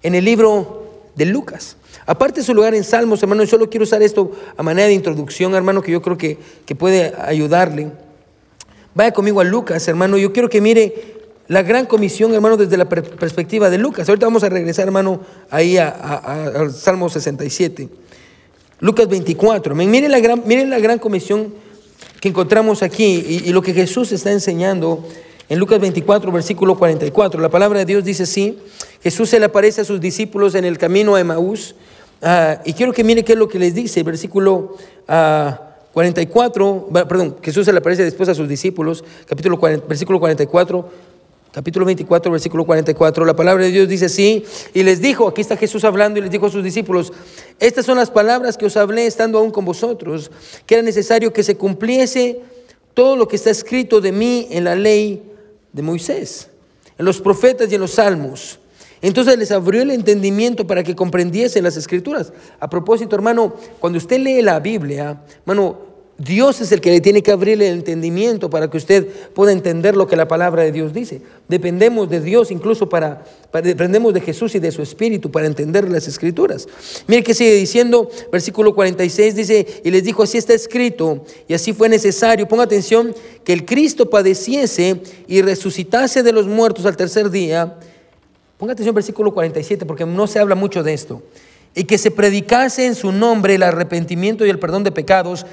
en 0.02 0.16
el 0.16 0.24
libro 0.24 1.04
de 1.14 1.26
Lucas. 1.26 1.76
Aparte 2.06 2.41
de 2.41 2.46
su 2.46 2.55
lugar 2.55 2.75
en 2.75 2.85
Salmos, 2.85 3.23
hermano, 3.23 3.46
solo 3.46 3.70
quiero 3.70 3.85
usar 3.85 4.02
esto 4.02 4.32
a 4.56 4.62
manera 4.62 4.88
de 4.88 4.94
introducción, 4.94 5.55
hermano, 5.55 5.82
que 5.82 5.93
yo 5.93 6.02
creo 6.02 6.19
que, 6.19 6.38
que 6.67 6.75
puede 6.75 7.14
ayudarle. 7.19 7.91
Vaya 8.94 9.12
conmigo 9.12 9.41
a 9.41 9.44
Lucas, 9.44 9.87
hermano. 9.88 10.19
Yo 10.19 10.32
quiero 10.32 10.49
que 10.49 10.61
mire 10.61 11.14
la 11.49 11.62
gran 11.62 11.86
comisión, 11.86 12.32
hermano, 12.32 12.56
desde 12.56 12.77
la 12.77 12.89
perspectiva 12.89 13.69
de 13.70 13.79
Lucas. 13.79 14.08
Ahorita 14.08 14.27
vamos 14.27 14.44
a 14.44 14.48
regresar, 14.48 14.86
hermano, 14.86 15.20
ahí 15.51 15.77
al 15.77 16.72
Salmo 16.72 17.08
67. 17.08 17.89
Lucas 18.81 19.08
24. 19.08 19.74
Miren 19.74 20.10
la 20.10 20.20
gran, 20.20 20.43
miren 20.46 20.70
la 20.70 20.79
gran 20.79 20.98
comisión 20.98 21.55
que 22.20 22.29
encontramos 22.29 22.82
aquí 22.82 23.43
y, 23.44 23.53
lo 23.53 23.60
que 23.63 23.74
Jesús 23.74 24.13
está 24.13 24.32
enseñando 24.32 25.06
en 25.48 25.58
Lucas 25.58 25.81
24, 25.81 26.32
versículo 26.32 26.77
44. 26.77 27.41
La 27.41 27.51
palabra 27.51 27.81
de 27.81 27.84
Dios 27.84 28.05
dice 28.05 28.24
así. 28.24 28.58
Jesús 29.03 29.29
se 29.29 29.39
le 29.39 29.46
aparece 29.46 29.82
a 29.82 29.84
sus 29.84 30.01
discípulos 30.01 30.55
en 30.55 30.65
el 30.65 30.79
camino 30.79 31.15
a 31.15 31.20
Emaús 31.20 31.74
Ah, 32.27 32.63
y 32.65 32.72
quiero 32.72 32.94
que 32.94 33.05
mire 33.05 33.22
qué 33.22 33.34
es 33.34 33.39
lo 33.39 33.48
que 33.48 33.58
les 33.58 33.74
dice, 33.74 34.03
versículo 34.03 34.77
44, 35.93 36.89
ah, 36.94 37.06
perdón, 37.06 37.36
Jesús 37.43 37.67
se 37.67 37.72
le 37.72 37.81
aparece 37.81 38.03
después 38.03 38.31
a 38.31 38.34
sus 38.34 38.48
discípulos, 38.48 39.05
capítulo 39.27 39.58
versículo 39.86 40.19
44, 40.19 40.89
capítulo 41.53 41.84
24, 41.84 42.32
versículo 42.32 42.65
44, 42.65 43.27
la 43.27 43.36
palabra 43.36 43.65
de 43.65 43.72
Dios 43.72 43.89
dice 43.89 44.06
así, 44.06 44.43
y 44.72 44.82
les 44.84 45.03
dijo, 45.03 45.29
aquí 45.29 45.43
está 45.43 45.58
Jesús 45.58 45.84
hablando 45.84 46.19
y 46.19 46.22
les 46.22 46.31
dijo 46.31 46.46
a 46.46 46.51
sus 46.51 46.65
discípulos, 46.65 47.13
estas 47.60 47.84
son 47.84 47.98
las 47.98 48.10
palabras 48.10 48.56
que 48.56 48.65
os 48.65 48.77
hablé 48.79 49.06
estando 49.06 49.39
aún 49.39 49.51
con 49.51 49.67
vosotros, 49.67 50.31
que 50.65 50.77
era 50.77 50.82
necesario 50.82 51.31
que 51.31 51.43
se 51.43 51.58
cumpliese 51.58 52.41
todo 52.94 53.17
lo 53.17 53.29
que 53.29 53.36
está 53.36 53.51
escrito 53.51 54.01
de 54.01 54.13
mí 54.13 54.48
en 54.51 54.65
la 54.65 54.77
ley 54.77 55.33
de 55.74 55.82
Moisés, 55.82 56.48
en 56.96 57.04
los 57.04 57.20
profetas 57.20 57.70
y 57.70 57.74
en 57.74 57.82
los 57.82 57.90
salmos. 57.90 58.58
Entonces 59.02 59.36
les 59.36 59.50
abrió 59.50 59.82
el 59.82 59.90
entendimiento 59.90 60.66
para 60.66 60.82
que 60.82 60.96
comprendiesen 60.96 61.62
las 61.62 61.76
escrituras. 61.76 62.32
A 62.58 62.70
propósito, 62.70 63.14
hermano, 63.14 63.52
cuando 63.78 63.98
usted 63.98 64.19
lee 64.19 64.40
la 64.40 64.60
Biblia, 64.60 65.20
hermano, 65.40 65.78
Dios 66.16 66.60
es 66.60 66.70
el 66.72 66.80
que 66.80 66.90
le 66.90 67.00
tiene 67.00 67.22
que 67.22 67.32
abrir 67.32 67.60
el 67.60 67.74
entendimiento 67.74 68.48
para 68.48 68.70
que 68.70 68.76
usted 68.76 69.08
pueda 69.34 69.52
entender 69.52 69.96
lo 69.96 70.06
que 70.06 70.16
la 70.16 70.28
palabra 70.28 70.62
de 70.62 70.72
Dios 70.72 70.92
dice. 70.92 71.22
Dependemos 71.48 72.08
de 72.08 72.20
Dios 72.20 72.50
incluso 72.50 72.88
para, 72.88 73.24
dependemos 73.52 74.14
de 74.14 74.20
Jesús 74.20 74.54
y 74.54 74.60
de 74.60 74.70
su 74.70 74.82
Espíritu 74.82 75.30
para 75.30 75.46
entender 75.46 75.90
las 75.90 76.06
escrituras. 76.06 76.68
Mire 77.08 77.22
que 77.22 77.34
sigue 77.34 77.54
diciendo, 77.54 78.08
versículo 78.30 78.74
46 78.74 79.34
dice, 79.34 79.66
y 79.82 79.90
les 79.90 80.04
dijo, 80.04 80.22
así 80.22 80.38
está 80.38 80.54
escrito, 80.54 81.24
y 81.48 81.54
así 81.54 81.72
fue 81.72 81.88
necesario, 81.88 82.46
ponga 82.46 82.64
atención, 82.64 83.14
que 83.44 83.52
el 83.52 83.64
Cristo 83.64 84.08
padeciese 84.08 85.02
y 85.26 85.42
resucitase 85.42 86.22
de 86.22 86.32
los 86.32 86.46
muertos 86.46 86.86
al 86.86 86.96
tercer 86.96 87.30
día 87.30 87.78
Ponga 88.58 88.72
atención 88.72 88.94
versículo 88.94 89.34
47 89.34 89.84
porque 89.84 90.06
no 90.06 90.26
se 90.26 90.38
habla 90.38 90.54
mucho 90.54 90.82
de 90.82 90.94
esto. 90.94 91.22
Y 91.74 91.84
que 91.84 91.98
se 91.98 92.10
predicase 92.10 92.86
en 92.86 92.94
su 92.94 93.10
nombre 93.10 93.56
el 93.56 93.62
arrepentimiento 93.62 94.46
y 94.46 94.50
el 94.50 94.60
perdón 94.60 94.84
de 94.84 94.92
pecados 94.92 95.44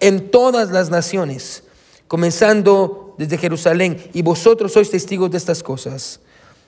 en 0.00 0.30
todas 0.30 0.70
las 0.70 0.90
naciones, 0.90 1.62
comenzando 2.08 3.14
desde 3.18 3.38
Jerusalén. 3.38 3.98
Y 4.12 4.22
vosotros 4.22 4.72
sois 4.72 4.90
testigos 4.90 5.30
de 5.30 5.38
estas 5.38 5.62
cosas. 5.62 6.20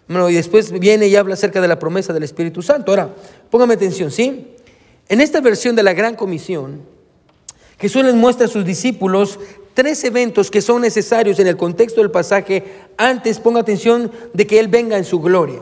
Bueno, 0.09 0.29
y 0.31 0.35
después 0.35 0.71
viene 0.71 1.09
y 1.09 1.17
habla 1.17 1.35
acerca 1.35 1.61
de 1.61 1.69
la 1.69 1.79
promesa 1.79 2.13
del 2.13 2.23
Espíritu 2.23 2.63
Santo. 2.63 2.93
Ahora, 2.93 3.15
póngame 3.51 3.75
atención, 3.75 4.11
¿sí? 4.11 4.49
En 5.09 5.21
esta 5.21 5.41
versión 5.41 5.75
de 5.75 5.83
la 5.83 5.95
Gran 5.95 6.15
Comisión, 6.15 6.83
Jesús 7.79 8.05
les 8.05 8.15
muestra 8.15 8.47
a 8.47 8.49
sus 8.49 8.65
discípulos 8.65 9.39
tres 9.75 10.05
eventos 10.05 10.51
que 10.51 10.61
son 10.61 10.83
necesarios 10.83 11.39
en 11.39 11.47
el 11.47 11.57
contexto 11.57 12.01
del 12.01 12.11
pasaje 12.11 12.65
antes, 12.97 13.39
ponga 13.39 13.61
atención, 13.61 14.13
de 14.35 14.47
que 14.47 14.61
Él 14.61 14.69
venga 14.69 14.99
en 14.99 15.05
su 15.05 15.21
gloria. 15.21 15.61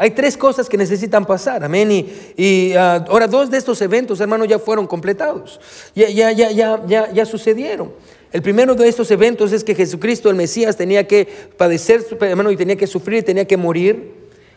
Hay 0.00 0.12
tres 0.12 0.36
cosas 0.36 0.68
que 0.68 0.76
necesitan 0.76 1.26
pasar, 1.26 1.64
amén. 1.64 2.06
Y, 2.36 2.72
ah, 2.74 3.04
ahora 3.08 3.26
dos 3.26 3.50
de 3.50 3.58
estos 3.58 3.82
eventos, 3.82 4.20
hermanos, 4.20 4.46
ya 4.46 4.60
fueron 4.60 4.86
completados, 4.86 5.60
ya, 5.94 6.08
ya, 6.08 6.30
ya, 6.30 6.52
ya, 6.52 6.86
ya, 6.86 7.12
ya 7.12 7.26
sucedieron. 7.26 7.90
El 8.30 8.40
primero 8.40 8.76
de 8.76 8.88
estos 8.88 9.10
eventos 9.10 9.52
es 9.52 9.64
que 9.64 9.74
Jesucristo, 9.74 10.30
el 10.30 10.36
Mesías, 10.36 10.76
tenía 10.76 11.06
que 11.08 11.26
padecer, 11.56 12.06
hermano, 12.20 12.52
y 12.52 12.56
tenía 12.56 12.76
que 12.76 12.86
sufrir, 12.86 13.24
tenía 13.24 13.44
que 13.44 13.56
morir. 13.56 14.12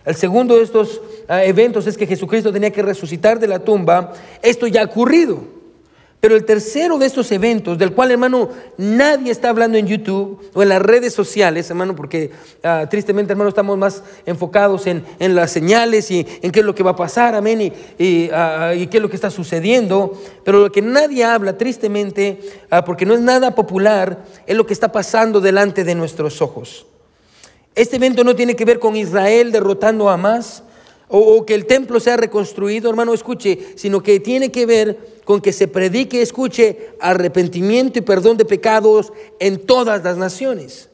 El 0.06 0.16
segundo 0.16 0.58
de 0.58 0.64
estos 0.64 1.02
ah, 1.28 1.44
eventos 1.44 1.88
es 1.88 1.98
que 1.98 2.06
Jesucristo 2.06 2.54
tenía 2.54 2.70
que 2.70 2.84
resucitar 2.84 3.40
de 3.40 3.48
la 3.48 3.60
tumba. 3.60 4.14
Esto 4.44 4.68
ya 4.68 4.82
ha 4.82 4.86
ocurrido. 4.86 5.61
Pero 6.22 6.36
el 6.36 6.46
tercero 6.46 7.00
de 7.00 7.08
estos 7.08 7.32
eventos, 7.32 7.80
del 7.80 7.94
cual, 7.94 8.12
hermano, 8.12 8.50
nadie 8.78 9.32
está 9.32 9.50
hablando 9.50 9.80
en 9.80 9.88
YouTube 9.88 10.40
o 10.54 10.62
en 10.62 10.70
las 10.70 10.80
redes 10.80 11.16
sociales, 11.16 11.68
hermano, 11.72 11.96
porque 11.96 12.30
ah, 12.64 12.86
tristemente, 12.88 13.34
hermano, 13.34 13.50
estamos 13.50 13.76
más 13.76 14.04
enfocados 14.28 14.86
en, 14.86 15.04
las 15.20 15.50
señales 15.50 16.12
y 16.12 16.28
en 16.44 16.52
qué 16.52 16.60
es 16.60 16.66
lo 16.66 16.76
que 16.76 16.84
va 16.84 16.92
a 16.92 16.96
pasar, 16.96 17.34
amén, 17.34 17.74
y, 17.98 18.30
ah, 18.32 18.72
y, 18.76 18.86
qué 18.86 18.98
es 18.98 19.02
lo 19.02 19.10
que 19.10 19.16
está 19.16 19.32
sucediendo. 19.32 20.14
Pero 20.46 20.60
lo 20.60 20.72
que 20.72 20.84
nadie 20.84 21.24
habla, 21.24 21.58
tristemente, 21.58 22.40
ah, 22.70 22.86
porque 22.86 23.08
no 23.08 23.16
es 23.16 23.20
nada 23.20 23.56
popular, 23.56 24.24
es 24.46 24.56
lo 24.56 24.68
que 24.68 24.74
está 24.74 24.92
pasando 24.92 25.42
delante 25.42 25.84
de 25.84 25.96
nuestros 25.96 26.40
ojos. 26.40 26.86
Este 27.74 27.96
evento 27.96 28.24
no 28.24 28.36
tiene 28.36 28.56
que 28.56 28.66
ver 28.66 28.78
con 28.78 28.96
Israel 28.96 29.52
derrotando 29.52 30.08
a 30.08 30.14
Hamas 30.14 30.62
o, 31.12 31.46
que 31.46 31.54
el 31.54 31.66
templo 31.66 32.00
sea 32.00 32.16
reconstruido, 32.16 32.90
hermano, 32.90 33.14
escuche, 33.14 33.74
sino 33.76 34.02
que 34.02 34.20
tiene 34.20 34.52
que 34.52 34.66
ver 34.66 34.98
con 35.26 35.42
que 35.42 35.52
se 35.52 35.68
predique, 35.68 36.22
escuche, 36.22 36.90
arrepentimiento 37.00 38.00
y 38.00 38.02
perdón 38.02 38.38
de 38.38 38.46
pecados 38.46 39.12
en 39.40 39.60
todas 39.60 40.04
las 40.04 40.18
naciones. 40.18 40.90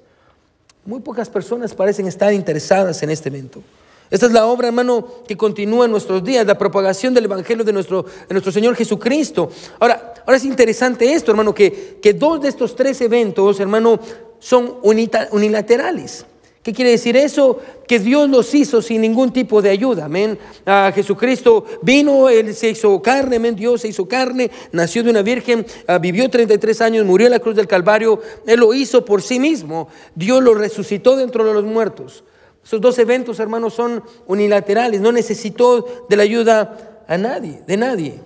Muy 0.86 1.01
pocas 1.01 1.29
personas 1.29 1.75
parecen 1.75 2.07
estar 2.07 2.33
interesadas 2.33 3.03
en 3.03 3.12
este 3.12 3.29
evento. 3.29 3.62
Esta 4.09 4.25
es 4.25 4.31
la 4.31 4.47
obra, 4.47 4.67
hermano, 4.67 5.05
que 5.27 5.36
continúa 5.36 5.86
en 5.86 5.91
nuestros 5.91 6.24
días, 6.24 6.47
la 6.47 6.57
propagación 6.57 7.13
del 7.13 7.25
Evangelio 7.25 7.63
de 7.63 7.74
nuestro, 7.74 8.03
de 8.03 8.33
nuestro 8.33 8.51
Señor 8.51 8.75
Jesucristo. 8.75 9.51
Ahora, 9.79 10.13
ahora 10.25 10.38
es 10.38 10.45
interesante 10.45 11.12
esto, 11.13 11.31
hermano, 11.31 11.53
que, 11.53 12.00
que 12.01 12.13
dos 12.13 12.41
de 12.41 12.47
estos 12.47 12.75
tres 12.75 13.01
eventos, 13.01 13.59
hermano, 13.59 14.00
son 14.39 14.77
unilaterales. 14.81 16.25
¿Qué 16.67 16.74
quiere 16.74 16.91
decir 16.91 17.15
eso? 17.15 17.62
Que 17.88 17.97
Dios 17.97 18.29
los 18.29 18.53
hizo 18.53 18.81
sin 18.81 19.00
ningún 19.00 19.31
tipo 19.31 19.62
de 19.62 19.69
ayuda. 19.69 20.03
Amén. 20.03 20.38
A 20.65 20.91
Jesucristo 20.93 21.63
vino, 21.81 22.27
Él 22.27 22.53
se 22.53 22.71
hizo 22.71 23.01
carne, 23.01 23.38
amén. 23.38 23.55
Dios 23.55 23.79
se 23.79 23.88
hizo 23.88 24.05
carne, 24.05 24.51
nació 24.74 25.01
de 25.01 25.12
una 25.12 25.21
virgen, 25.21 25.65
ah, 25.88 25.97
vivió 25.97 26.29
33 26.29 26.81
años, 26.81 27.05
murió 27.05 27.27
en 27.27 27.31
la 27.31 27.39
cruz 27.39 27.55
del 27.55 27.67
Calvario. 27.67 28.21
Él 28.45 28.59
lo 28.59 28.74
hizo 28.74 29.05
por 29.05 29.21
sí 29.21 29.39
mismo. 29.39 29.88
Dios 30.13 30.43
lo 30.43 30.55
resucitó 30.55 31.15
dentro 31.15 31.45
de 31.45 31.53
los 31.53 31.63
muertos. 31.63 32.25
Esos 32.62 32.81
dos 32.81 33.00
eventos, 33.00 33.39
hermanos, 33.39 33.74
son 33.74 34.03
unilaterales. 34.25 35.00
No 35.00 35.13
necesitó 35.13 36.05
de 36.09 36.17
la 36.17 36.24
ayuda 36.24 37.05
a 37.07 37.17
nadie, 37.17 37.62
de 37.65 37.77
nadie. 37.77 38.19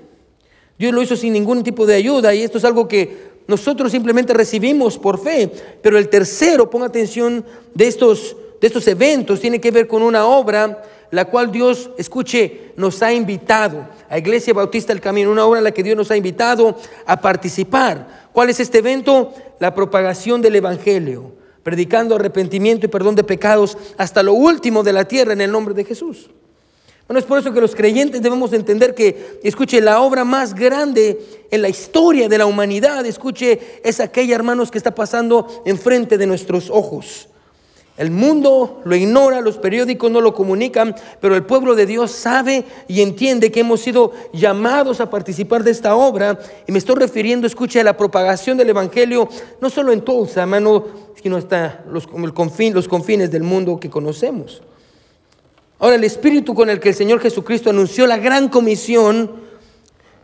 Dios 0.80 0.96
lo 0.96 1.04
hizo 1.04 1.16
sin 1.16 1.34
ningún 1.34 1.62
tipo 1.62 1.86
de 1.86 1.94
ayuda 1.94 2.34
y 2.34 2.42
esto 2.42 2.58
es 2.58 2.66
algo 2.66 2.88
que 2.88 3.31
nosotros 3.52 3.92
simplemente 3.92 4.34
recibimos 4.34 4.98
por 4.98 5.22
fe. 5.22 5.52
Pero 5.82 5.98
el 5.98 6.10
tercero, 6.10 6.70
ponga 6.70 6.88
atención, 6.88 7.46
de 7.76 7.88
estos, 7.88 8.36
de 8.60 8.68
estos 8.68 8.88
eventos 8.88 9.40
tiene 9.40 9.62
que 9.62 9.70
ver 9.70 9.88
con 9.88 10.02
una 10.02 10.26
obra 10.26 10.82
la 11.12 11.26
cual 11.26 11.52
Dios, 11.52 11.92
escuche, 11.98 12.72
nos 12.78 13.02
ha 13.04 13.14
invitado 13.14 13.86
a 14.10 14.18
Iglesia 14.18 14.54
Bautista 14.54 14.94
del 14.94 15.02
Camino, 15.02 15.30
una 15.30 15.46
obra 15.46 15.60
en 15.60 15.66
la 15.66 15.72
que 15.72 15.84
Dios 15.84 15.98
nos 15.98 16.10
ha 16.10 16.16
invitado 16.16 16.78
a 17.06 17.20
participar. 17.20 18.30
¿Cuál 18.32 18.50
es 18.50 18.60
este 18.62 18.78
evento? 18.78 19.34
La 19.60 19.76
propagación 19.76 20.42
del 20.42 20.56
Evangelio, 20.56 21.34
predicando 21.64 22.16
arrepentimiento 22.16 22.86
y 22.86 22.90
perdón 22.90 23.16
de 23.16 23.26
pecados 23.26 23.78
hasta 23.98 24.24
lo 24.24 24.34
último 24.34 24.84
de 24.84 24.94
la 24.94 25.06
tierra 25.06 25.34
en 25.34 25.42
el 25.42 25.52
nombre 25.52 25.74
de 25.74 25.84
Jesús. 25.84 26.30
Bueno, 27.12 27.20
es 27.20 27.26
por 27.26 27.40
eso 27.40 27.52
que 27.52 27.60
los 27.60 27.76
creyentes 27.76 28.22
debemos 28.22 28.54
entender 28.54 28.96
que, 28.96 29.42
escuche, 29.44 29.82
la 29.82 30.00
obra 30.00 30.24
más 30.24 30.56
grande 30.56 31.20
en 31.52 31.62
la 31.62 31.68
historia 31.68 32.30
de 32.30 32.38
la 32.38 32.46
humanidad, 32.46 33.06
escuche, 33.06 33.82
es 33.84 34.00
aquella, 34.00 34.34
hermanos, 34.34 34.72
que 34.72 34.78
está 34.78 34.96
pasando 34.96 35.46
enfrente 35.66 36.18
de 36.18 36.26
nuestros 36.26 36.70
ojos. 36.70 37.28
El 37.98 38.12
mundo 38.12 38.80
lo 38.86 38.96
ignora, 38.96 39.42
los 39.42 39.58
periódicos 39.58 40.10
no 40.10 40.22
lo 40.22 40.34
comunican, 40.34 40.96
pero 41.20 41.36
el 41.36 41.44
pueblo 41.44 41.76
de 41.76 41.86
Dios 41.86 42.12
sabe 42.12 42.64
y 42.88 43.02
entiende 43.02 43.52
que 43.52 43.60
hemos 43.60 43.82
sido 43.82 44.14
llamados 44.32 45.02
a 45.02 45.10
participar 45.10 45.66
de 45.66 45.72
esta 45.72 45.98
obra. 45.98 46.40
Y 46.66 46.72
me 46.72 46.78
estoy 46.78 46.96
refiriendo, 46.96 47.46
escuche, 47.46 47.82
a 47.82 47.84
la 47.84 47.98
propagación 47.98 48.58
del 48.58 48.70
Evangelio, 48.70 49.28
no 49.60 49.70
solo 49.70 49.92
en 49.92 50.00
Tulsa, 50.00 50.44
hermano, 50.44 50.86
sino 51.22 51.36
hasta 51.36 51.84
los, 51.92 52.08
los 52.10 52.88
confines 52.88 53.32
del 53.32 53.44
mundo 53.44 53.82
que 53.82 53.90
conocemos. 53.90 54.62
Ahora, 55.82 55.96
el 55.96 56.04
espíritu 56.04 56.54
con 56.54 56.70
el 56.70 56.80
que 56.80 56.90
el 56.90 56.96
Señor 56.96 57.20
Jesucristo 57.20 57.72
anunció 57.72 58.06
la 58.06 58.18
gran 58.18 58.50
comisión 58.50 59.42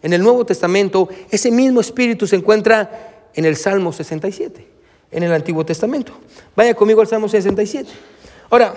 en 0.03 0.13
el 0.13 0.21
Nuevo 0.21 0.45
Testamento, 0.45 1.09
ese 1.31 1.49
mismo 1.49 1.81
espíritu 1.81 2.27
se 2.27 2.35
encuentra 2.35 3.29
en 3.33 3.43
el 3.43 3.55
Salmo 3.55 3.91
67, 3.91 4.67
en 5.09 5.23
el 5.23 5.33
Antiguo 5.33 5.65
Testamento. 5.65 6.13
Vaya 6.55 6.75
conmigo 6.75 7.01
al 7.01 7.07
Salmo 7.07 7.27
67. 7.27 7.89
Ahora, 8.51 8.75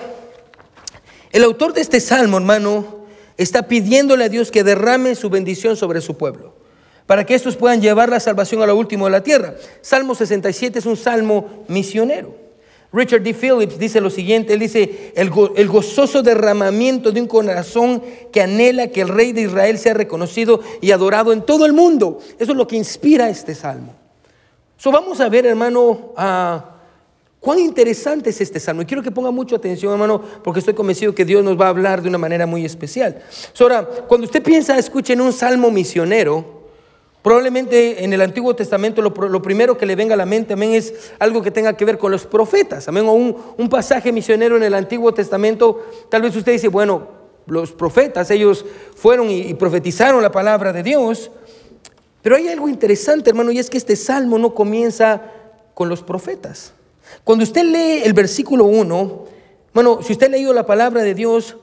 el 1.30 1.44
autor 1.44 1.74
de 1.74 1.82
este 1.82 2.00
salmo, 2.00 2.38
hermano, 2.38 3.04
está 3.36 3.68
pidiéndole 3.68 4.24
a 4.24 4.30
Dios 4.30 4.50
que 4.50 4.64
derrame 4.64 5.14
su 5.16 5.28
bendición 5.28 5.76
sobre 5.76 6.00
su 6.00 6.16
pueblo, 6.16 6.54
para 7.04 7.26
que 7.26 7.34
estos 7.34 7.56
puedan 7.56 7.82
llevar 7.82 8.08
la 8.08 8.20
salvación 8.20 8.62
a 8.62 8.66
lo 8.66 8.74
último 8.74 9.04
de 9.04 9.10
la 9.10 9.22
tierra. 9.22 9.54
Salmo 9.82 10.14
67 10.14 10.78
es 10.78 10.86
un 10.86 10.96
salmo 10.96 11.62
misionero. 11.68 12.39
Richard 12.92 13.22
D. 13.22 13.34
Phillips 13.34 13.78
dice 13.78 14.00
lo 14.00 14.10
siguiente, 14.10 14.52
él 14.52 14.60
dice, 14.60 15.12
el, 15.14 15.30
gozoso 15.68 16.22
derramamiento 16.22 17.12
de 17.12 17.20
un 17.20 17.28
corazón 17.28 18.02
que 18.32 18.42
anhela 18.42 18.88
que 18.88 19.02
el 19.02 19.08
rey 19.08 19.32
de 19.32 19.42
Israel 19.42 19.78
sea 19.78 19.94
reconocido 19.94 20.60
y 20.80 20.90
adorado 20.90 21.32
en 21.32 21.42
todo 21.42 21.66
el 21.66 21.72
mundo. 21.72 22.18
Eso 22.38 22.52
es 22.52 22.58
lo 22.58 22.66
que 22.66 22.76
inspira 22.76 23.28
este 23.28 23.54
salmo. 23.54 23.94
So, 24.76 24.90
vamos 24.90 25.20
a 25.20 25.28
ver, 25.28 25.46
hermano, 25.46 26.14
cuán 27.38 27.58
interesante 27.60 28.30
es 28.30 28.40
este 28.40 28.58
salmo. 28.58 28.82
Y 28.82 28.86
quiero 28.86 29.04
que 29.04 29.12
ponga 29.12 29.30
mucha 29.30 29.56
atención, 29.56 29.92
hermano, 29.92 30.20
porque 30.42 30.58
estoy 30.58 30.74
convencido 30.74 31.14
que 31.14 31.24
Dios 31.24 31.44
nos 31.44 31.60
va 31.60 31.66
a 31.66 31.68
hablar 31.68 32.02
de 32.02 32.08
una 32.08 32.18
manera 32.18 32.44
muy 32.46 32.64
especial. 32.64 33.22
ahora, 33.60 33.86
cuando 34.08 34.24
usted 34.24 34.42
piensa, 34.42 34.76
escuchen 34.76 35.20
un 35.20 35.32
salmo 35.32 35.70
misionero, 35.70 36.59
Probablemente 37.22 38.02
en 38.02 38.12
el 38.14 38.22
Antiguo 38.22 38.56
Testamento 38.56 39.02
lo, 39.02 39.42
primero 39.42 39.76
que 39.76 39.84
le 39.84 39.94
venga 39.94 40.14
a 40.14 40.16
la 40.16 40.24
mente, 40.24 40.54
amén, 40.54 40.72
es 40.72 41.12
algo 41.18 41.42
que 41.42 41.50
tenga 41.50 41.76
que 41.76 41.84
ver 41.84 41.98
con 41.98 42.10
los 42.10 42.24
profetas, 42.24 42.88
amén, 42.88 43.06
o 43.06 43.12
un, 43.12 43.68
pasaje 43.68 44.10
misionero 44.10 44.56
en 44.56 44.62
el 44.62 44.74
Antiguo 44.74 45.12
Testamento. 45.12 45.84
Tal 46.08 46.22
vez 46.22 46.34
usted 46.34 46.52
dice, 46.52 46.68
bueno, 46.68 47.08
los 47.46 47.72
profetas, 47.72 48.30
ellos 48.30 48.64
fueron 48.94 49.30
y, 49.30 49.40
y 49.40 49.54
profetizaron 49.54 50.22
la 50.22 50.32
palabra 50.32 50.72
de 50.72 50.82
Dios. 50.82 51.30
Pero 52.22 52.36
hay 52.36 52.48
algo 52.48 52.68
interesante, 52.68 53.30
hermano, 53.30 53.52
y 53.52 53.58
es 53.58 53.68
que 53.68 53.78
este 53.78 53.96
salmo 53.96 54.38
no 54.38 54.54
comienza 54.54 55.20
con 55.74 55.90
los 55.90 56.02
profetas. 56.02 56.72
Cuando 57.24 57.44
usted 57.44 57.64
lee 57.64 58.02
el 58.04 58.14
versículo 58.14 58.64
1, 58.64 59.24
bueno, 59.74 60.00
si 60.02 60.12
usted 60.12 60.28
ha 60.28 60.30
leído 60.30 60.52
la 60.52 60.66
palabra 60.66 61.02
de 61.02 61.14
Dios, 61.14 61.56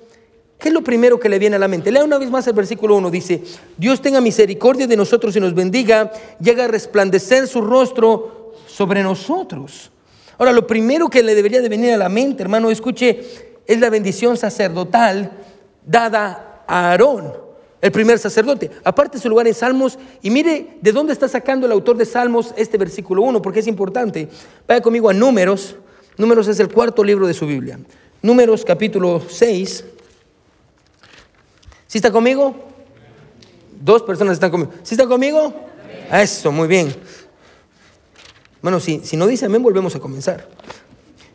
¿Qué 0.60 0.70
es 0.70 0.74
lo 0.74 0.84
primero 0.84 1.20
que 1.20 1.30
le 1.30 1.38
viene 1.38 1.56
a 1.56 1.60
la 1.60 1.68
mente? 1.68 1.92
Lea 1.92 2.04
una 2.04 2.18
vez 2.18 2.32
más 2.32 2.48
el 2.48 2.54
versículo 2.54 2.96
1. 2.96 3.12
Dice, 3.12 3.44
Dios 3.78 4.02
tenga 4.02 4.20
misericordia 4.22 4.88
de 4.88 4.98
nosotros 4.98 5.36
y 5.36 5.40
nos 5.40 5.54
bendiga, 5.54 6.12
llega 6.40 6.66
a 6.66 6.68
resplandecer 6.68 7.48
su 7.48 7.62
rostro 7.62 8.54
sobre 8.66 9.04
nosotros. 9.04 9.92
Ahora, 10.40 10.52
lo 10.52 10.66
primero 10.66 11.10
que 11.10 11.22
le 11.22 11.36
debería 11.36 11.62
de 11.62 11.70
venir 11.70 11.94
a 11.94 11.98
la 11.98 12.10
mente, 12.10 12.42
hermano, 12.42 12.72
escuche, 12.72 13.24
es 13.68 13.80
la 13.80 13.90
bendición 13.90 14.36
sacerdotal 14.36 15.32
dada 15.86 16.64
a 16.68 16.92
Aarón, 16.92 17.34
el 17.80 17.92
primer 17.92 18.18
sacerdote. 18.18 18.72
Aparte 18.84 19.20
su 19.20 19.30
lugar 19.30 19.48
en 19.48 19.54
Salmos, 19.54 20.00
y 20.24 20.32
mire 20.32 20.78
de 20.82 20.92
dónde 20.92 21.14
está 21.14 21.28
sacando 21.28 21.68
el 21.68 21.72
autor 21.72 21.98
de 21.98 22.06
Salmos 22.06 22.54
este 22.58 22.78
versículo 22.78 23.22
1, 23.22 23.42
porque 23.44 23.60
es 23.60 23.68
importante. 23.68 24.28
Vaya 24.68 24.82
conmigo 24.82 25.10
a 25.10 25.14
Números. 25.14 25.76
Números 26.18 26.48
es 26.48 26.60
el 26.60 26.72
cuarto 26.72 27.04
libro 27.04 27.28
de 27.28 27.36
su 27.36 27.46
Biblia. 27.46 27.80
Números 28.24 28.66
capítulo 28.66 29.22
6. 29.28 29.86
¿Sí 31.88 31.98
está 31.98 32.12
conmigo? 32.12 32.56
Dos 33.80 34.04
personas 34.04 34.34
están 34.34 34.52
conmigo. 34.52 34.72
¿Sí 34.84 34.96
está 34.96 35.08
conmigo? 35.08 35.54
Eso, 36.12 36.52
muy 36.52 36.68
bien. 36.68 36.94
Bueno, 38.62 38.80
si, 38.80 39.02
si 39.04 39.16
no 39.16 39.28
dice 39.28 39.46
amén, 39.46 39.64
volvemos 39.64 39.96
a 39.96 40.00
comenzar. 40.00 40.48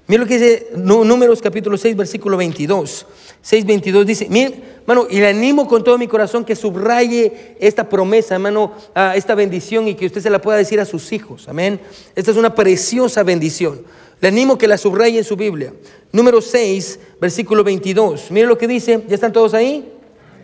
Mira 0.07 0.25
lo 0.25 0.29
que 0.29 0.39
dice 0.39 0.69
Números 0.75 1.41
capítulo 1.41 1.79
6, 1.79 1.97
versículo 1.97 2.37
22. 2.37 3.07
6, 3.41 3.65
22 3.65 4.07
dice, 4.07 4.25
hermano, 4.27 5.07
y 5.09 5.21
le 5.21 5.29
animo 5.29 5.67
con 5.67 5.83
todo 5.83 5.97
mi 5.97 6.07
corazón 6.07 6.45
que 6.45 6.55
subraye 6.55 7.57
esta 7.59 7.89
promesa, 7.89 8.35
hermano, 8.35 8.73
esta 9.15 9.35
bendición 9.35 9.89
y 9.89 9.95
que 9.95 10.07
usted 10.07 10.21
se 10.21 10.31
la 10.31 10.43
pueda 10.43 10.59
decir 10.59 10.81
a 10.81 10.85
sus 10.85 11.13
hijos. 11.13 11.49
Amén. 11.49 11.81
Esta 12.15 12.31
es 12.31 12.37
una 12.37 12.55
preciosa 12.55 13.23
bendición. 13.23 13.83
Le 14.21 14.29
animo 14.29 14.59
que 14.59 14.69
la 14.69 14.77
subraye 14.77 15.19
en 15.19 15.25
su 15.25 15.37
Biblia. 15.37 15.73
Número 16.13 16.41
6, 16.41 16.99
versículo 17.21 17.65
22. 17.65 18.31
Mire 18.31 18.47
lo 18.47 18.59
que 18.59 18.69
dice. 18.69 19.03
¿Ya 19.09 19.15
están 19.15 19.33
todos 19.33 19.55
ahí? 19.55 19.93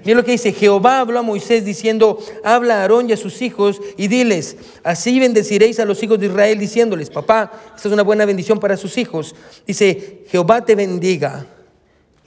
Mire 0.05 0.17
lo 0.17 0.25
que 0.25 0.33
dice. 0.33 0.53
Jehová 0.53 1.01
habló 1.01 1.19
a 1.19 1.23
Moisés 1.23 1.65
diciendo, 1.65 2.19
habla 2.45 2.77
a 2.79 2.83
Aarón 2.83 3.09
y 3.09 3.13
a 3.13 3.17
sus 3.17 3.43
hijos 3.43 3.81
y 3.97 4.09
diles, 4.09 4.57
así 4.85 5.19
bendeciréis 5.19 5.81
a 5.81 5.85
los 5.85 6.03
hijos 6.03 6.19
de 6.19 6.27
Israel 6.27 6.59
diciéndoles, 6.59 7.11
papá, 7.11 7.53
esta 7.77 7.89
es 7.89 7.93
una 7.93 8.03
buena 8.03 8.25
bendición 8.25 8.61
para 8.61 8.77
sus 8.77 8.97
hijos. 8.99 9.35
Dice, 9.67 10.25
Jehová 10.29 10.65
te 10.65 10.75
bendiga 10.75 11.47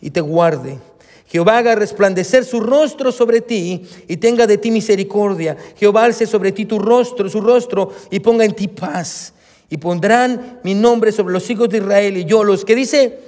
y 0.01 0.11
te 0.11 0.21
guarde. 0.21 0.79
Jehová 1.27 1.59
haga 1.59 1.75
resplandecer 1.75 2.43
su 2.43 2.59
rostro 2.59 3.09
sobre 3.11 3.39
ti 3.39 3.83
y 4.07 4.17
tenga 4.17 4.47
de 4.47 4.57
ti 4.57 4.69
misericordia. 4.69 5.55
Jehová 5.77 6.03
alce 6.03 6.27
sobre 6.27 6.51
ti 6.51 6.65
tu 6.65 6.77
rostro, 6.77 7.29
su 7.29 7.39
rostro 7.39 7.93
y 8.09 8.19
ponga 8.19 8.43
en 8.43 8.53
ti 8.53 8.67
paz 8.67 9.33
y 9.69 9.77
pondrán 9.77 10.59
mi 10.63 10.75
nombre 10.75 11.13
sobre 11.13 11.33
los 11.33 11.49
hijos 11.49 11.69
de 11.69 11.77
Israel 11.77 12.17
y 12.17 12.25
yo 12.25 12.43
los 12.43 12.65
que 12.65 12.75
dice, 12.75 13.19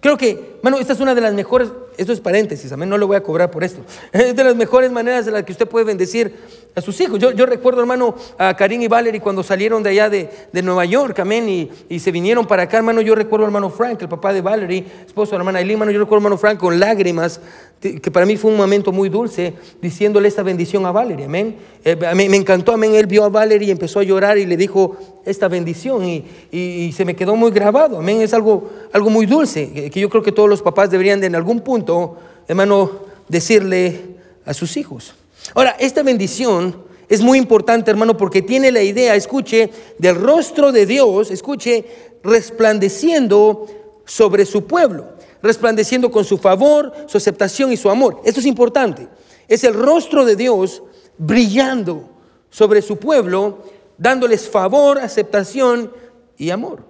creo 0.00 0.16
que, 0.16 0.57
bueno, 0.62 0.78
esta 0.78 0.92
es 0.92 1.00
una 1.00 1.14
de 1.14 1.20
las 1.20 1.34
mejores, 1.34 1.68
esto 1.96 2.12
es 2.12 2.20
paréntesis, 2.20 2.70
amén, 2.72 2.88
no 2.88 2.98
le 2.98 3.04
voy 3.04 3.16
a 3.16 3.22
cobrar 3.22 3.50
por 3.50 3.64
esto, 3.64 3.80
es 4.12 4.34
de 4.34 4.44
las 4.44 4.56
mejores 4.56 4.90
maneras 4.90 5.26
en 5.26 5.34
las 5.34 5.44
que 5.44 5.52
usted 5.52 5.68
puede 5.68 5.84
bendecir 5.84 6.34
a 6.74 6.80
sus 6.80 7.00
hijos. 7.00 7.18
Yo, 7.18 7.32
yo 7.32 7.46
recuerdo, 7.46 7.80
hermano, 7.80 8.14
a 8.38 8.54
Karim 8.56 8.82
y 8.82 8.88
Valerie 8.88 9.20
cuando 9.20 9.42
salieron 9.42 9.82
de 9.82 9.90
allá 9.90 10.08
de, 10.08 10.30
de 10.52 10.62
Nueva 10.62 10.84
York, 10.84 11.18
amén, 11.18 11.48
y, 11.48 11.70
y, 11.88 11.98
se 11.98 12.12
vinieron 12.12 12.46
para 12.46 12.64
acá, 12.64 12.78
hermano, 12.78 13.00
yo 13.00 13.14
recuerdo 13.14 13.46
hermano 13.46 13.70
Frank, 13.70 14.02
el 14.02 14.08
papá 14.08 14.32
de 14.32 14.40
Valerie, 14.40 14.84
esposo 15.06 15.32
de 15.32 15.38
la 15.38 15.42
hermana 15.42 15.60
Eileen, 15.60 15.76
hermano, 15.76 15.92
yo 15.92 16.00
recuerdo 16.00 16.18
hermano 16.18 16.38
Frank 16.38 16.58
con 16.58 16.78
lágrimas, 16.78 17.40
que 17.80 18.10
para 18.10 18.26
mí 18.26 18.36
fue 18.36 18.50
un 18.50 18.56
momento 18.56 18.90
muy 18.90 19.08
dulce, 19.08 19.54
diciéndole 19.80 20.26
esta 20.26 20.42
bendición 20.42 20.84
a 20.84 20.90
Valerie, 20.90 21.26
amén. 21.26 21.56
Eh, 21.84 21.96
me, 22.14 22.24
encantó, 22.36 22.72
amén, 22.72 22.94
él 22.94 23.06
vio 23.06 23.24
a 23.24 23.28
Valerie 23.28 23.68
y 23.68 23.70
empezó 23.70 24.00
a 24.00 24.02
llorar 24.02 24.36
y 24.36 24.46
le 24.46 24.56
dijo 24.56 24.96
esta 25.24 25.46
bendición 25.46 26.04
y, 26.04 26.24
y, 26.50 26.58
y, 26.58 26.92
se 26.92 27.04
me 27.04 27.14
quedó 27.14 27.36
muy 27.36 27.52
grabado, 27.52 27.98
amén, 27.98 28.20
es 28.20 28.34
algo, 28.34 28.68
algo 28.92 29.10
muy 29.10 29.26
dulce, 29.26 29.90
que 29.90 30.00
yo 30.00 30.08
creo 30.08 30.22
que 30.22 30.32
todos 30.32 30.47
los 30.48 30.62
papás 30.62 30.90
deberían 30.90 31.20
de 31.20 31.26
en 31.26 31.36
algún 31.36 31.60
punto, 31.60 32.16
hermano, 32.46 32.90
decirle 33.28 34.16
a 34.44 34.54
sus 34.54 34.76
hijos. 34.76 35.14
Ahora, 35.54 35.76
esta 35.78 36.02
bendición 36.02 36.82
es 37.08 37.22
muy 37.22 37.38
importante, 37.38 37.90
hermano, 37.90 38.16
porque 38.16 38.42
tiene 38.42 38.70
la 38.70 38.82
idea, 38.82 39.14
escuche, 39.14 39.70
del 39.98 40.16
rostro 40.16 40.72
de 40.72 40.86
Dios, 40.86 41.30
escuche, 41.30 41.84
resplandeciendo 42.22 43.66
sobre 44.04 44.44
su 44.44 44.66
pueblo, 44.66 45.10
resplandeciendo 45.42 46.10
con 46.10 46.24
su 46.24 46.38
favor, 46.38 46.92
su 47.06 47.18
aceptación 47.18 47.72
y 47.72 47.76
su 47.76 47.88
amor. 47.90 48.20
Esto 48.24 48.40
es 48.40 48.46
importante. 48.46 49.08
Es 49.46 49.64
el 49.64 49.74
rostro 49.74 50.24
de 50.24 50.36
Dios 50.36 50.82
brillando 51.16 52.08
sobre 52.50 52.82
su 52.82 52.98
pueblo, 52.98 53.58
dándoles 53.96 54.48
favor, 54.48 54.98
aceptación 54.98 55.92
y 56.36 56.50
amor. 56.50 56.84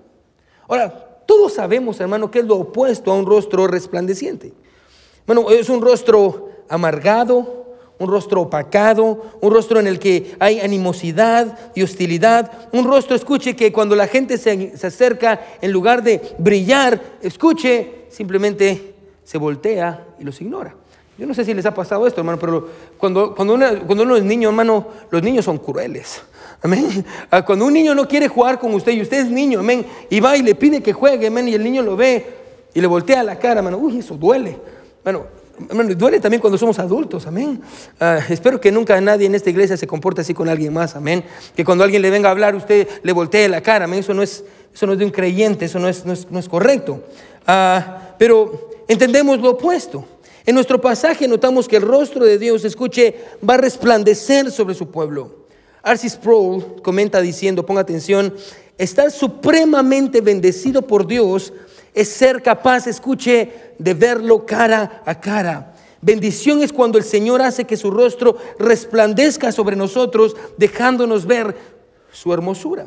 Ahora, 0.66 1.07
todos 1.28 1.52
sabemos, 1.52 2.00
hermano, 2.00 2.30
que 2.30 2.38
es 2.38 2.46
lo 2.46 2.56
opuesto 2.56 3.12
a 3.12 3.14
un 3.14 3.26
rostro 3.26 3.66
resplandeciente. 3.66 4.54
Bueno, 5.26 5.50
es 5.50 5.68
un 5.68 5.82
rostro 5.82 6.48
amargado, 6.70 7.76
un 7.98 8.08
rostro 8.08 8.40
opacado, 8.40 9.26
un 9.42 9.52
rostro 9.52 9.78
en 9.78 9.88
el 9.88 9.98
que 9.98 10.34
hay 10.38 10.58
animosidad 10.60 11.72
y 11.74 11.82
hostilidad, 11.82 12.70
un 12.72 12.86
rostro, 12.86 13.14
escuche, 13.14 13.54
que 13.54 13.70
cuando 13.70 13.94
la 13.94 14.06
gente 14.06 14.38
se, 14.38 14.72
acerca, 14.82 15.38
en 15.60 15.70
lugar 15.70 16.02
de 16.02 16.34
brillar, 16.38 16.98
escuche, 17.20 18.06
simplemente 18.08 18.94
se 19.22 19.36
voltea 19.36 20.06
y 20.18 20.24
los 20.24 20.40
ignora. 20.40 20.76
Yo 21.18 21.26
no 21.26 21.34
sé 21.34 21.44
si 21.44 21.52
les 21.52 21.66
ha 21.66 21.74
pasado 21.74 22.06
esto, 22.06 22.22
hermano, 22.22 22.38
pero 22.38 22.66
cuando, 22.96 23.34
cuando, 23.34 23.58
cuando 23.86 24.04
uno 24.04 24.16
es 24.16 24.24
niño, 24.24 24.48
hermano, 24.48 24.86
los 25.10 25.22
niños 25.22 25.44
son 25.44 25.58
crueles. 25.58 26.22
Amén. 26.62 27.04
Ah, 27.30 27.44
cuando 27.44 27.66
un 27.66 27.72
niño 27.72 27.94
no 27.94 28.08
quiere 28.08 28.28
jugar 28.28 28.58
con 28.58 28.74
usted 28.74 28.92
y 28.92 29.02
usted 29.02 29.18
es 29.18 29.30
niño, 29.30 29.60
amén, 29.60 29.86
y 30.10 30.20
va 30.20 30.36
y 30.36 30.42
le 30.42 30.54
pide 30.54 30.82
que 30.82 30.92
juegue, 30.92 31.28
amén, 31.28 31.48
y 31.48 31.54
el 31.54 31.62
niño 31.62 31.82
lo 31.82 31.96
ve 31.96 32.26
y 32.74 32.80
le 32.80 32.86
voltea 32.86 33.22
la 33.22 33.38
cara, 33.38 33.60
hermano, 33.60 33.78
uy, 33.78 33.98
eso 33.98 34.16
duele. 34.16 34.58
Bueno, 35.04 35.38
Hermano, 35.68 35.92
duele 35.94 36.20
también 36.20 36.40
cuando 36.40 36.56
somos 36.56 36.78
adultos, 36.78 37.26
amén. 37.26 37.60
Ah, 37.98 38.20
espero 38.28 38.60
que 38.60 38.70
nunca 38.70 39.00
nadie 39.00 39.26
en 39.26 39.34
esta 39.34 39.50
iglesia 39.50 39.76
se 39.76 39.86
comporte 39.86 40.20
así 40.20 40.32
con 40.32 40.48
alguien 40.48 40.72
más, 40.72 40.94
amén. 40.94 41.24
Que 41.56 41.64
cuando 41.64 41.82
alguien 41.82 42.00
le 42.00 42.10
venga 42.10 42.28
a 42.28 42.32
hablar, 42.32 42.54
usted 42.54 42.86
le 43.02 43.12
voltee 43.12 43.48
la 43.48 43.60
cara, 43.60 43.86
amén. 43.86 44.00
Eso 44.00 44.14
no 44.14 44.22
es, 44.22 44.44
eso 44.72 44.86
no 44.86 44.92
es 44.92 44.98
de 45.00 45.04
un 45.04 45.10
creyente, 45.10 45.64
eso 45.64 45.80
no 45.80 45.88
es, 45.88 46.04
no 46.04 46.12
es, 46.12 46.30
no 46.30 46.38
es 46.38 46.48
correcto. 46.48 47.02
Ah, 47.46 48.14
pero 48.18 48.70
entendemos 48.86 49.40
lo 49.40 49.50
opuesto. 49.50 50.04
En 50.46 50.54
nuestro 50.54 50.80
pasaje 50.80 51.26
notamos 51.26 51.66
que 51.66 51.76
el 51.76 51.82
rostro 51.82 52.24
de 52.24 52.38
Dios, 52.38 52.64
escuche, 52.64 53.16
va 53.48 53.54
a 53.54 53.58
resplandecer 53.58 54.52
sobre 54.52 54.74
su 54.74 54.90
pueblo. 54.90 55.37
Arcis 55.82 56.12
Sproul 56.12 56.82
comenta 56.82 57.20
diciendo, 57.20 57.64
ponga 57.64 57.80
atención, 57.80 58.34
estar 58.76 59.10
supremamente 59.10 60.20
bendecido 60.20 60.82
por 60.82 61.06
Dios 61.06 61.52
es 61.94 62.08
ser 62.08 62.42
capaz, 62.42 62.86
escuche, 62.86 63.72
de 63.78 63.94
verlo 63.94 64.46
cara 64.46 65.02
a 65.04 65.20
cara. 65.20 65.74
Bendición 66.00 66.62
es 66.62 66.72
cuando 66.72 66.96
el 66.98 67.04
Señor 67.04 67.42
hace 67.42 67.64
que 67.64 67.76
su 67.76 67.90
rostro 67.90 68.36
resplandezca 68.58 69.50
sobre 69.50 69.74
nosotros, 69.74 70.36
dejándonos 70.56 71.26
ver 71.26 71.56
su 72.12 72.32
hermosura. 72.32 72.86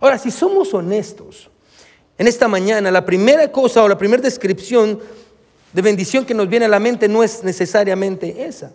Ahora, 0.00 0.16
si 0.16 0.30
somos 0.30 0.72
honestos, 0.72 1.50
en 2.16 2.26
esta 2.26 2.48
mañana 2.48 2.90
la 2.90 3.04
primera 3.04 3.50
cosa 3.52 3.82
o 3.82 3.88
la 3.88 3.98
primera 3.98 4.22
descripción 4.22 4.98
de 5.72 5.82
bendición 5.82 6.24
que 6.24 6.34
nos 6.34 6.48
viene 6.48 6.64
a 6.64 6.68
la 6.68 6.80
mente 6.80 7.08
no 7.08 7.22
es 7.22 7.44
necesariamente 7.44 8.44
esa. 8.44 8.72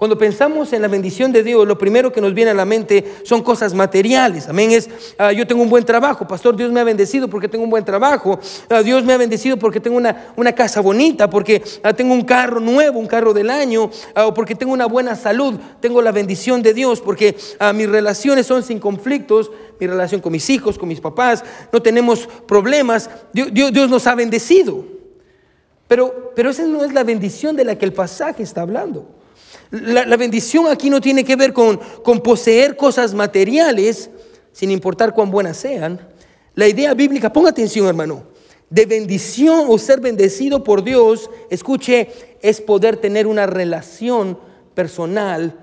Cuando 0.00 0.16
pensamos 0.16 0.72
en 0.72 0.80
la 0.80 0.88
bendición 0.88 1.30
de 1.30 1.42
Dios, 1.42 1.68
lo 1.68 1.76
primero 1.76 2.10
que 2.10 2.22
nos 2.22 2.32
viene 2.32 2.52
a 2.52 2.54
la 2.54 2.64
mente 2.64 3.16
son 3.22 3.42
cosas 3.42 3.74
materiales. 3.74 4.48
Amén. 4.48 4.70
Es, 4.70 4.88
ah, 5.18 5.30
yo 5.30 5.46
tengo 5.46 5.62
un 5.62 5.68
buen 5.68 5.84
trabajo. 5.84 6.26
Pastor, 6.26 6.56
Dios 6.56 6.72
me 6.72 6.80
ha 6.80 6.84
bendecido 6.84 7.28
porque 7.28 7.48
tengo 7.48 7.64
un 7.64 7.68
buen 7.68 7.84
trabajo. 7.84 8.40
Ah, 8.70 8.82
Dios 8.82 9.04
me 9.04 9.12
ha 9.12 9.18
bendecido 9.18 9.58
porque 9.58 9.78
tengo 9.78 9.98
una, 9.98 10.32
una 10.36 10.54
casa 10.54 10.80
bonita, 10.80 11.28
porque 11.28 11.62
ah, 11.82 11.92
tengo 11.92 12.14
un 12.14 12.22
carro 12.22 12.60
nuevo, 12.60 12.98
un 12.98 13.06
carro 13.06 13.34
del 13.34 13.50
año, 13.50 13.90
o 14.16 14.32
porque 14.32 14.54
tengo 14.54 14.72
una 14.72 14.86
buena 14.86 15.14
salud. 15.16 15.60
Tengo 15.80 16.00
la 16.00 16.12
bendición 16.12 16.62
de 16.62 16.72
Dios 16.72 17.02
porque 17.02 17.36
mis 17.74 17.86
relaciones 17.86 18.46
son 18.46 18.62
sin 18.62 18.78
conflictos. 18.78 19.50
Mi 19.78 19.86
relación 19.86 20.22
con 20.22 20.32
mis 20.32 20.48
hijos, 20.48 20.78
con 20.78 20.88
mis 20.88 21.02
papás, 21.02 21.44
no 21.70 21.82
tenemos 21.82 22.26
problemas. 22.48 23.10
Dios, 23.34 23.50
Dios 23.52 23.90
nos 23.90 24.06
ha 24.06 24.14
bendecido. 24.14 24.82
Pero, 25.88 26.32
pero 26.34 26.48
esa 26.48 26.62
no 26.62 26.86
es 26.86 26.94
la 26.94 27.04
bendición 27.04 27.54
de 27.54 27.66
la 27.66 27.76
que 27.76 27.84
el 27.84 27.92
pasaje 27.92 28.42
está 28.42 28.62
hablando. 28.62 29.19
La, 29.70 30.16
bendición 30.16 30.66
aquí 30.66 30.90
no 30.90 31.00
tiene 31.00 31.24
que 31.24 31.36
ver 31.36 31.52
con, 31.52 31.78
con 32.02 32.20
poseer 32.20 32.76
cosas 32.76 33.14
materiales, 33.14 34.10
sin 34.52 34.70
importar 34.70 35.14
cuán 35.14 35.30
buenas 35.30 35.56
sean. 35.56 36.00
La 36.54 36.66
idea 36.66 36.92
bíblica, 36.94 37.32
ponga 37.32 37.50
atención 37.50 37.86
hermano, 37.86 38.24
de 38.68 38.86
bendición 38.86 39.66
o 39.68 39.78
ser 39.78 40.00
bendecido 40.00 40.64
por 40.64 40.82
Dios, 40.82 41.30
escuche, 41.50 42.08
es 42.40 42.60
poder 42.60 42.96
tener 42.96 43.26
una 43.26 43.46
relación 43.46 44.38
personal 44.74 45.56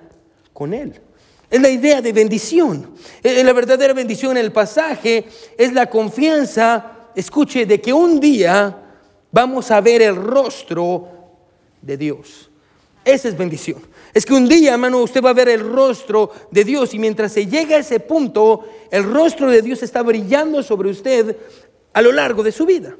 con 0.54 0.74
Él. 0.74 1.00
Es 1.50 1.62
la 1.62 1.70
idea 1.70 2.02
de 2.02 2.12
bendición. 2.12 2.92
Eh, 3.24 3.44
la 3.44 3.54
verdadera 3.54 3.94
bendición 3.94 4.32
en 4.32 4.44
el 4.44 4.52
pasaje 4.52 5.26
es 5.58 5.72
la 5.72 5.90
confianza, 5.90 7.10
escuche, 7.16 7.66
de 7.66 7.80
que 7.80 7.94
un 7.94 8.20
día 8.20 8.78
vamos 9.32 9.72
a 9.72 9.80
ver 9.80 10.02
el 10.02 10.16
rostro 10.16 11.08
de 11.82 11.96
Dios. 11.96 12.52
Esa 13.08 13.30
es 13.30 13.38
bendición. 13.38 13.82
Es 14.14 14.26
que 14.26 14.34
un 14.34 14.50
día, 14.50 14.74
hermano, 14.74 15.02
usted 15.02 15.24
va 15.24 15.30
a 15.30 15.34
ver 15.34 15.48
el 15.48 15.62
rostro 15.62 16.30
de 16.52 16.66
Dios 16.66 16.94
y 16.94 17.00
mientras 17.00 17.32
se 17.32 17.48
llega 17.48 17.78
a 17.78 17.80
ese 17.80 18.02
punto, 18.02 18.68
el 18.92 19.06
rostro 19.06 19.50
de 19.50 19.62
Dios 19.62 19.82
está 19.82 20.02
brillando 20.02 20.62
sobre 20.62 20.90
usted 20.90 21.38
a 21.94 22.02
lo 22.02 22.12
largo 22.12 22.44
de 22.44 22.52
su 22.52 22.66
vida. 22.66 22.98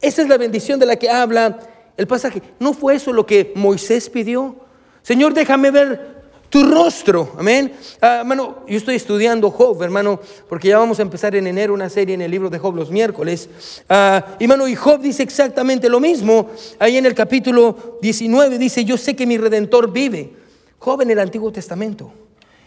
Esa 0.00 0.22
es 0.22 0.28
la 0.28 0.38
bendición 0.38 0.80
de 0.80 0.86
la 0.86 0.96
que 0.96 1.10
habla 1.10 1.58
el 1.98 2.06
pasaje. 2.06 2.40
¿No 2.58 2.72
fue 2.72 2.94
eso 2.94 3.12
lo 3.12 3.26
que 3.26 3.52
Moisés 3.54 4.08
pidió? 4.08 4.56
Señor, 5.02 5.34
déjame 5.34 5.70
ver 5.70 6.19
tu 6.50 6.64
rostro. 6.64 7.32
Amén. 7.38 7.72
Ah, 8.00 8.18
hermano, 8.20 8.64
yo 8.68 8.76
estoy 8.76 8.96
estudiando 8.96 9.50
Job, 9.50 9.82
hermano, 9.82 10.20
porque 10.48 10.68
ya 10.68 10.78
vamos 10.78 10.98
a 10.98 11.02
empezar 11.02 11.34
en 11.36 11.46
enero 11.46 11.72
una 11.72 11.88
serie 11.88 12.14
en 12.14 12.20
el 12.20 12.30
libro 12.30 12.50
de 12.50 12.58
Job 12.58 12.76
los 12.76 12.90
miércoles. 12.90 13.48
Ah, 13.88 14.36
hermano, 14.38 14.68
y 14.68 14.74
Job 14.74 15.00
dice 15.00 15.22
exactamente 15.22 15.88
lo 15.88 16.00
mismo. 16.00 16.50
Ahí 16.78 16.98
en 16.98 17.06
el 17.06 17.14
capítulo 17.14 17.98
19 18.02 18.58
dice, 18.58 18.84
yo 18.84 18.98
sé 18.98 19.16
que 19.16 19.26
mi 19.26 19.38
redentor 19.38 19.90
vive 19.90 20.34
joven 20.80 21.10
el 21.10 21.20
Antiguo 21.20 21.52
Testamento. 21.52 22.12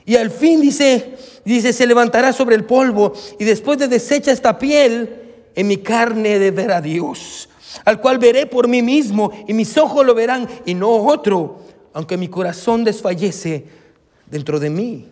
Y 0.05 0.15
al 0.15 0.31
fin 0.31 0.61
dice, 0.61 1.15
dice, 1.43 1.73
se 1.73 1.87
levantará 1.87 2.31
sobre 2.31 2.55
el 2.55 2.65
polvo 2.65 3.13
y 3.39 3.43
después 3.43 3.77
de 3.77 3.87
deshecha 3.87 4.31
esta 4.31 4.57
piel, 4.57 5.19
en 5.55 5.67
mi 5.67 5.77
carne 5.77 6.39
de 6.39 6.51
ver 6.51 6.71
a 6.71 6.81
Dios, 6.81 7.47
al 7.85 8.01
cual 8.01 8.17
veré 8.17 8.45
por 8.45 8.67
mí 8.67 8.81
mismo 8.81 9.31
y 9.47 9.53
mis 9.53 9.77
ojos 9.77 10.05
lo 10.05 10.15
verán 10.15 10.47
y 10.65 10.73
no 10.73 10.89
otro, 10.89 11.62
aunque 11.93 12.17
mi 12.17 12.27
corazón 12.27 12.83
desfallece 12.83 13.65
dentro 14.25 14.59
de 14.59 14.69
mí. 14.69 15.07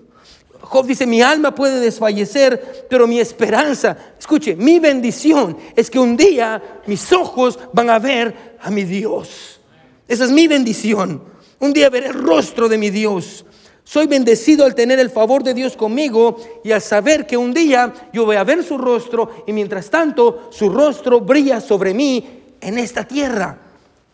Job 0.62 0.86
dice, 0.86 1.08
mi 1.08 1.22
alma 1.22 1.54
puede 1.56 1.80
desfallecer, 1.80 2.86
pero 2.90 3.08
mi 3.08 3.20
esperanza, 3.20 3.98
escuche, 4.18 4.56
mi 4.56 4.80
bendición 4.80 5.58
es 5.76 5.90
que 5.90 6.00
un 6.00 6.16
día 6.16 6.82
mis 6.86 7.12
ojos 7.12 7.58
van 7.74 7.90
a 7.90 8.00
ver 8.00 8.58
a 8.62 8.70
mi 8.70 8.84
Dios. 8.84 9.60
Esa 10.08 10.26
es 10.26 10.32
mi 10.32 10.48
bendición. 10.48 11.24
Un 11.60 11.74
día 11.74 11.90
veré 11.90 12.08
el 12.08 12.14
rostro 12.14 12.70
de 12.70 12.78
mi 12.78 12.90
Dios. 12.90 13.46
Soy 13.84 14.08
bendecido 14.08 14.64
al 14.64 14.76
tener 14.76 15.00
el 15.00 15.10
favor 15.10 15.44
de 15.44 15.54
Dios 15.54 15.76
conmigo 15.76 16.38
y 16.64 16.72
al 16.72 16.82
saber 16.82 17.26
que 17.26 17.38
un 17.38 17.54
día 17.54 17.94
yo 18.14 18.26
voy 18.26 18.36
a 18.36 18.44
ver 18.44 18.64
su 18.64 18.78
rostro 18.78 19.44
y 19.48 19.54
mientras 19.54 19.90
tanto 19.90 20.48
su 20.52 20.70
rostro 20.70 21.22
brilla 21.22 21.60
sobre 21.60 21.94
mí 21.94 22.44
en 22.62 22.78
esta 22.78 23.04
tierra. 23.04 23.60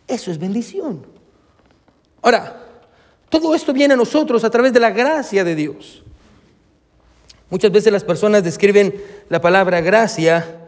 Eso 0.07 0.31
es 0.31 0.39
bendición. 0.39 1.16
Ahora, 2.27 2.57
todo 3.29 3.55
esto 3.55 3.71
viene 3.71 3.93
a 3.93 3.95
nosotros 3.97 4.43
a 4.43 4.49
través 4.49 4.73
de 4.73 4.81
la 4.81 4.91
gracia 4.91 5.45
de 5.45 5.55
Dios. 5.55 6.03
Muchas 7.49 7.71
veces 7.71 7.93
las 7.93 8.03
personas 8.03 8.43
describen 8.43 8.93
la 9.29 9.39
palabra 9.39 9.79
gracia 9.79 10.67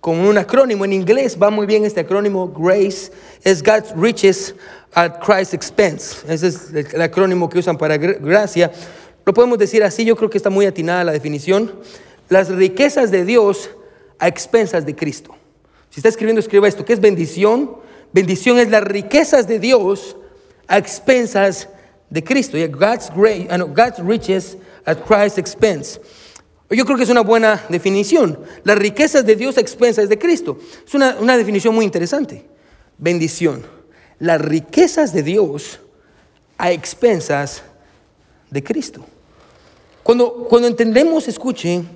con 0.00 0.18
un 0.18 0.36
acrónimo. 0.38 0.84
En 0.84 0.92
inglés 0.92 1.38
va 1.40 1.50
muy 1.50 1.66
bien 1.66 1.84
este 1.84 2.00
acrónimo, 2.00 2.48
GRACE, 2.48 3.12
es 3.44 3.62
God's 3.62 3.94
Riches 3.96 4.56
at 4.92 5.20
Christ's 5.24 5.54
Expense. 5.54 6.16
Ese 6.26 6.48
es 6.48 6.72
el 6.74 7.00
acrónimo 7.00 7.48
que 7.48 7.60
usan 7.60 7.78
para 7.78 7.96
gracia. 7.96 8.72
Lo 9.24 9.32
podemos 9.32 9.56
decir 9.56 9.84
así, 9.84 10.04
yo 10.04 10.16
creo 10.16 10.28
que 10.28 10.38
está 10.38 10.50
muy 10.50 10.66
atinada 10.66 11.04
la 11.04 11.12
definición. 11.12 11.74
Las 12.28 12.48
riquezas 12.48 13.12
de 13.12 13.24
Dios 13.24 13.70
a 14.18 14.26
expensas 14.26 14.84
de 14.84 14.96
Cristo. 14.96 15.32
Si 15.90 16.00
está 16.00 16.08
escribiendo, 16.08 16.40
escriba 16.40 16.66
esto, 16.66 16.84
¿qué 16.84 16.94
es 16.94 17.00
bendición? 17.00 17.76
Bendición 18.12 18.58
es 18.58 18.68
las 18.68 18.82
riquezas 18.82 19.46
de 19.46 19.60
Dios 19.60 20.16
a 20.68 20.78
expensas 20.78 21.68
de 22.10 22.22
Cristo. 22.22 22.56
God's, 22.68 23.10
grace, 23.10 23.48
uh, 23.50 23.66
God's 23.66 23.98
riches 24.00 24.56
at 24.84 25.04
Christ's 25.04 25.38
expense. 25.38 25.98
Yo 26.70 26.84
creo 26.84 26.98
que 26.98 27.04
es 27.04 27.10
una 27.10 27.22
buena 27.22 27.64
definición. 27.70 28.38
Las 28.62 28.78
riquezas 28.78 29.24
de 29.24 29.34
Dios 29.36 29.56
a 29.56 29.60
expensas 29.60 30.08
de 30.08 30.18
Cristo. 30.18 30.58
Es 30.86 30.94
una, 30.94 31.16
una 31.18 31.36
definición 31.36 31.74
muy 31.74 31.84
interesante. 31.86 32.44
Bendición. 32.98 33.64
Las 34.18 34.40
riquezas 34.40 35.14
de 35.14 35.22
Dios 35.22 35.80
a 36.58 36.70
expensas 36.70 37.62
de 38.50 38.62
Cristo. 38.62 39.04
Cuando, 40.02 40.44
cuando 40.48 40.68
entendemos, 40.68 41.26
escuchen, 41.26 41.88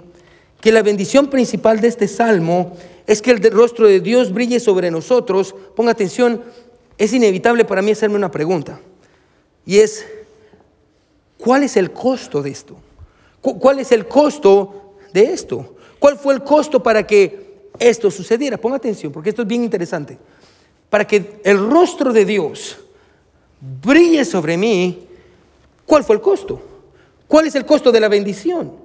que 0.62 0.72
la 0.72 0.82
bendición 0.82 1.28
principal 1.28 1.80
de 1.80 1.88
este 1.88 2.06
salmo 2.06 2.76
es 3.06 3.20
que 3.20 3.32
el 3.32 3.42
rostro 3.50 3.86
de 3.88 4.00
Dios 4.00 4.32
brille 4.32 4.60
sobre 4.60 4.90
nosotros, 4.90 5.54
ponga 5.74 5.90
atención, 5.90 6.44
es 6.98 7.12
inevitable 7.12 7.64
para 7.64 7.82
mí 7.82 7.90
hacerme 7.90 8.16
una 8.16 8.30
pregunta. 8.30 8.80
Y 9.64 9.78
es, 9.78 10.06
¿cuál 11.38 11.62
es 11.62 11.76
el 11.76 11.92
costo 11.92 12.42
de 12.42 12.50
esto? 12.50 12.76
¿Cuál 13.40 13.80
es 13.80 13.92
el 13.92 14.06
costo 14.06 14.94
de 15.12 15.32
esto? 15.32 15.76
¿Cuál 15.98 16.16
fue 16.16 16.34
el 16.34 16.42
costo 16.42 16.82
para 16.82 17.06
que 17.06 17.70
esto 17.78 18.10
sucediera? 18.10 18.56
Ponga 18.58 18.76
atención, 18.76 19.12
porque 19.12 19.30
esto 19.30 19.42
es 19.42 19.48
bien 19.48 19.64
interesante. 19.64 20.18
Para 20.90 21.06
que 21.06 21.40
el 21.44 21.58
rostro 21.70 22.12
de 22.12 22.24
Dios 22.24 22.78
brille 23.60 24.24
sobre 24.24 24.56
mí, 24.56 25.06
¿cuál 25.86 26.04
fue 26.04 26.16
el 26.16 26.22
costo? 26.22 26.60
¿Cuál 27.26 27.46
es 27.46 27.54
el 27.54 27.64
costo 27.64 27.90
de 27.90 28.00
la 28.00 28.08
bendición? 28.08 28.82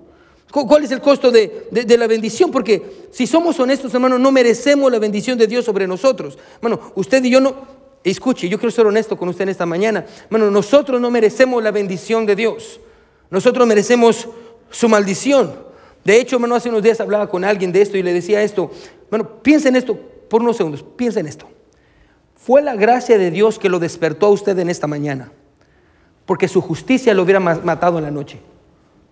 ¿Cuál 0.51 0.85
es 0.85 0.91
el 0.91 1.01
costo 1.01 1.29
de, 1.29 1.67
la 1.97 2.07
bendición? 2.07 2.51
Porque 2.51 3.09
si 3.11 3.27
somos 3.27 3.59
honestos, 3.59 3.93
hermanos, 3.93 4.19
no 4.19 4.31
merecemos 4.31 4.91
la 4.91 4.99
bendición 4.99 5.37
de 5.37 5.45
Dios 5.45 5.65
sobre 5.65 5.85
nosotros. 5.85 6.37
Bueno, 6.61 6.79
usted 6.95 7.23
y 7.23 7.29
yo 7.29 7.41
no, 7.41 7.76
escuche, 8.11 8.49
yo 8.49 8.57
quiero 8.57 8.71
ser 8.71 8.85
honesto 8.85 9.17
con 9.17 9.29
usted 9.29 9.43
en 9.43 9.49
esta 9.49 9.65
mañana. 9.65 10.05
Bueno, 10.29 10.51
nosotros 10.51 11.01
no 11.01 11.11
merecemos 11.11 11.63
la 11.63 11.71
bendición 11.71 12.25
de 12.25 12.35
Dios. 12.35 12.79
Nosotros 13.29 13.67
merecemos 13.67 14.27
su 14.69 14.87
maldición. 14.87 15.53
De 16.03 16.19
hecho, 16.19 16.37
hermano, 16.37 16.55
hace 16.55 16.69
unos 16.69 16.83
días 16.83 16.99
hablaba 17.01 17.29
con 17.29 17.43
alguien 17.43 17.71
de 17.71 17.81
esto 17.81 17.97
y 17.97 18.03
le 18.03 18.13
decía 18.13 18.41
esto. 18.41 18.71
Bueno, 19.09 19.41
piensa 19.41 19.69
en 19.69 19.75
esto 19.75 19.97
por 20.29 20.41
unos 20.41 20.57
segundos, 20.57 20.83
piensa 20.95 21.19
en 21.19 21.27
esto. 21.27 21.47
Fue 22.35 22.61
la 22.61 22.75
gracia 22.75 23.17
de 23.17 23.31
Dios 23.31 23.59
que 23.59 23.69
lo 23.69 23.79
despertó 23.79 24.27
a 24.27 24.29
usted 24.29 24.57
en 24.59 24.69
esta 24.69 24.87
mañana, 24.87 25.31
porque 26.25 26.47
su 26.47 26.61
justicia 26.61 27.13
lo 27.13 27.23
hubiera 27.23 27.39
matado 27.39 27.97
en 27.97 28.05
la 28.05 28.11
noche. 28.11 28.39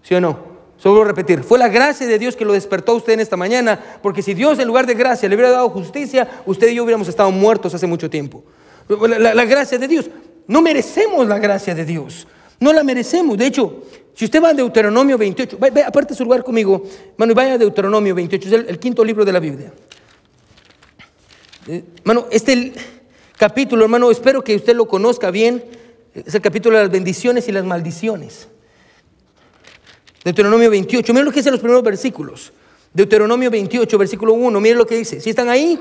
¿Sí 0.04 0.16
o 0.16 0.22
no? 0.22 0.56
Solo 0.78 1.04
repetir, 1.04 1.42
fue 1.44 1.58
la 1.58 1.70
gracia 1.70 2.06
de 2.06 2.20
Dios 2.20 2.36
que 2.36 2.46
lo 2.46 2.54
despertó 2.54 2.92
a 2.92 2.96
usted 2.96 3.14
en 3.14 3.22
esta 3.22 3.38
mañana, 3.38 3.80
porque 4.02 4.22
si 4.22 4.34
Dios 4.34 4.60
en 4.60 4.68
lugar 4.68 4.86
de 4.86 4.94
gracia 4.94 5.28
le 5.30 5.36
hubiera 5.36 5.52
dado 5.52 5.70
justicia, 5.70 6.42
usted 6.46 6.70
y 6.70 6.76
yo 6.76 6.84
hubiéramos 6.84 7.08
estado 7.08 7.32
muertos 7.32 7.74
hace 7.74 7.88
mucho 7.88 8.10
tiempo. 8.10 8.44
La, 8.88 9.46
gracia 9.46 9.78
de 9.80 9.88
Dios, 9.88 10.10
no 10.48 10.62
merecemos 10.62 11.28
la 11.28 11.40
gracia 11.40 11.74
de 11.74 11.86
Dios, 11.86 12.28
no 12.60 12.72
la 12.72 12.84
merecemos. 12.84 13.38
De 13.38 13.48
hecho, 13.48 13.84
si 14.14 14.26
usted 14.26 14.42
va 14.42 14.50
a 14.50 14.54
Deuteronomio 14.54 15.18
28, 15.18 15.58
aparte 15.88 16.14
su 16.14 16.24
lugar 16.24 16.44
conmigo, 16.44 16.84
mano, 17.18 17.32
y 17.32 17.36
vaya 17.36 17.54
a 17.54 17.58
Deuteronomio 17.58 18.14
28, 18.14 18.48
es 18.48 18.54
el, 18.54 18.80
quinto 18.80 19.04
libro 19.04 19.26
de 19.26 19.34
la 19.34 19.40
Biblia. 19.40 19.74
Eh, 21.68 21.84
este 22.30 22.74
capítulo, 23.38 23.86
hermano, 23.86 24.12
espero 24.12 24.44
que 24.44 24.56
usted 24.56 24.76
lo 24.76 24.88
conozca 24.88 25.32
bien, 25.32 25.64
es 26.14 26.36
el 26.36 26.42
capítulo 26.42 26.78
de 26.78 26.84
las 26.84 26.92
bendiciones 26.92 27.48
y 27.48 27.52
las 27.52 27.66
maldiciones. 27.66 28.48
Deuteronomio 30.24 30.70
28. 30.70 31.14
Miren 31.14 31.26
lo 31.26 31.32
que 31.32 31.40
dice 31.40 31.52
los 31.52 31.60
primeros 31.60 31.84
versículos. 31.84 32.54
Deuteronomio 32.94 33.52
28, 33.52 33.98
versículo 33.98 34.34
1. 34.34 34.62
Miren 34.62 34.78
lo 34.78 34.88
que 34.88 34.96
dice. 34.96 35.20
¿Si 35.20 35.30
están 35.30 35.50
ahí? 35.50 35.80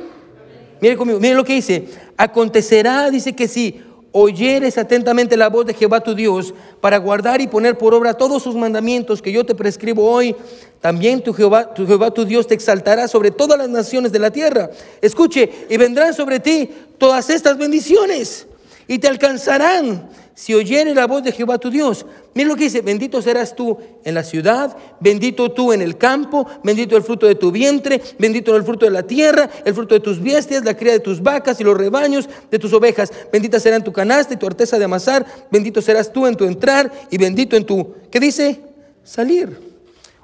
Miren 0.84 0.98
conmigo. 0.98 1.18
Miren 1.18 1.38
lo 1.38 1.44
que 1.44 1.54
dice. 1.54 1.86
Acontecerá, 2.18 3.08
dice 3.10 3.32
que 3.32 3.48
si 3.48 3.80
oyeres 4.12 4.76
atentamente 4.76 5.34
la 5.34 5.48
voz 5.48 5.64
de 5.64 5.72
Jehová 5.72 6.00
tu 6.00 6.14
Dios 6.14 6.52
para 6.82 6.98
guardar 6.98 7.40
y 7.40 7.46
poner 7.46 7.78
por 7.78 7.94
obra 7.94 8.12
todos 8.12 8.42
sus 8.42 8.54
mandamientos 8.54 9.22
que 9.22 9.32
yo 9.32 9.46
te 9.46 9.54
prescribo 9.54 10.04
hoy, 10.04 10.36
también 10.82 11.22
tu 11.22 11.32
Jehová, 11.32 11.72
tu 11.72 11.86
Jehová 11.86 12.10
tu 12.10 12.26
Dios 12.26 12.46
te 12.46 12.52
exaltará 12.52 13.08
sobre 13.08 13.30
todas 13.30 13.56
las 13.56 13.70
naciones 13.70 14.12
de 14.12 14.18
la 14.18 14.30
tierra. 14.30 14.68
Escuche, 15.00 15.50
y 15.70 15.78
vendrán 15.78 16.12
sobre 16.12 16.38
ti 16.38 16.68
todas 16.98 17.30
estas 17.30 17.56
bendiciones 17.56 18.46
y 18.86 18.98
te 18.98 19.08
alcanzarán 19.08 20.08
si 20.34 20.52
oyere 20.52 20.94
la 20.94 21.06
voz 21.06 21.22
de 21.22 21.32
Jehová 21.32 21.58
tu 21.58 21.70
Dios. 21.70 22.04
Mira 22.34 22.48
lo 22.48 22.56
que 22.56 22.64
dice, 22.64 22.80
bendito 22.80 23.22
serás 23.22 23.54
tú 23.54 23.78
en 24.04 24.14
la 24.14 24.24
ciudad, 24.24 24.76
bendito 24.98 25.52
tú 25.52 25.72
en 25.72 25.80
el 25.80 25.96
campo, 25.96 26.46
bendito 26.64 26.96
el 26.96 27.04
fruto 27.04 27.26
de 27.26 27.36
tu 27.36 27.52
vientre, 27.52 28.02
bendito 28.18 28.56
el 28.56 28.64
fruto 28.64 28.84
de 28.84 28.90
la 28.90 29.04
tierra, 29.04 29.48
el 29.64 29.74
fruto 29.74 29.94
de 29.94 30.00
tus 30.00 30.20
bestias, 30.20 30.64
la 30.64 30.76
cría 30.76 30.92
de 30.92 31.00
tus 31.00 31.22
vacas 31.22 31.60
y 31.60 31.64
los 31.64 31.78
rebaños 31.78 32.28
de 32.50 32.58
tus 32.58 32.72
ovejas. 32.72 33.12
Bendita 33.32 33.60
será 33.60 33.78
tu 33.80 33.92
canasta 33.92 34.34
y 34.34 34.36
tu 34.36 34.46
arteza 34.46 34.78
de 34.78 34.84
amasar, 34.84 35.24
bendito 35.50 35.80
serás 35.80 36.12
tú 36.12 36.26
en 36.26 36.34
tu 36.34 36.44
entrar 36.44 36.90
y 37.10 37.16
bendito 37.16 37.56
en 37.56 37.64
tu, 37.64 37.94
¿qué 38.10 38.18
dice? 38.18 38.60
Salir. 39.04 39.56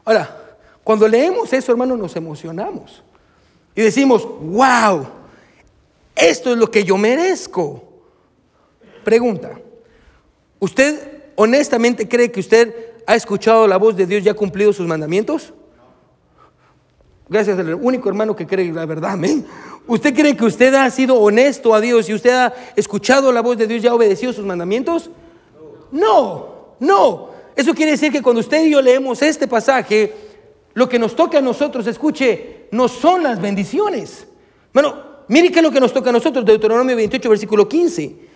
Ahora, 0.04 0.36
cuando 0.82 1.06
leemos 1.06 1.52
eso, 1.52 1.70
hermano, 1.70 1.96
nos 1.96 2.16
emocionamos 2.16 3.02
y 3.76 3.82
decimos, 3.82 4.26
wow, 4.40 5.06
esto 6.16 6.50
es 6.50 6.58
lo 6.58 6.68
que 6.68 6.82
yo 6.82 6.96
merezco. 6.98 7.89
Pregunta. 9.04 9.58
¿Usted 10.58 11.22
honestamente 11.36 12.08
cree 12.08 12.30
que 12.30 12.40
usted 12.40 12.74
ha 13.06 13.14
escuchado 13.14 13.66
la 13.66 13.78
voz 13.78 13.96
de 13.96 14.06
Dios 14.06 14.24
y 14.24 14.28
ha 14.28 14.34
cumplido 14.34 14.72
sus 14.72 14.86
mandamientos? 14.86 15.52
Gracias 17.28 17.58
al 17.58 17.74
único 17.74 18.08
hermano 18.08 18.34
que 18.34 18.46
cree 18.46 18.72
la 18.72 18.86
verdad, 18.86 19.12
amén. 19.12 19.46
¿Usted 19.86 20.14
cree 20.14 20.36
que 20.36 20.44
usted 20.44 20.74
ha 20.74 20.90
sido 20.90 21.14
honesto 21.14 21.74
a 21.74 21.80
Dios 21.80 22.08
y 22.08 22.14
usted 22.14 22.30
ha 22.30 22.54
escuchado 22.76 23.32
la 23.32 23.40
voz 23.40 23.56
de 23.56 23.66
Dios 23.66 23.82
y 23.82 23.86
ha 23.86 23.94
obedecido 23.94 24.32
sus 24.32 24.44
mandamientos? 24.44 25.10
No, 25.92 26.74
no. 26.80 27.30
Eso 27.56 27.74
quiere 27.74 27.92
decir 27.92 28.12
que 28.12 28.22
cuando 28.22 28.40
usted 28.40 28.64
y 28.64 28.70
yo 28.70 28.82
leemos 28.82 29.22
este 29.22 29.46
pasaje, 29.48 30.12
lo 30.74 30.88
que 30.88 30.98
nos 30.98 31.16
toca 31.16 31.38
a 31.38 31.40
nosotros, 31.40 31.86
escuche, 31.86 32.66
no 32.70 32.88
son 32.88 33.22
las 33.22 33.40
bendiciones. 33.40 34.26
Bueno, 34.72 35.02
mire 35.28 35.50
qué 35.50 35.58
es 35.58 35.62
lo 35.62 35.70
que 35.70 35.80
nos 35.80 35.92
toca 35.92 36.10
a 36.10 36.12
nosotros, 36.12 36.44
Deuteronomio 36.44 36.96
28, 36.96 37.28
versículo 37.28 37.68
15. 37.68 38.29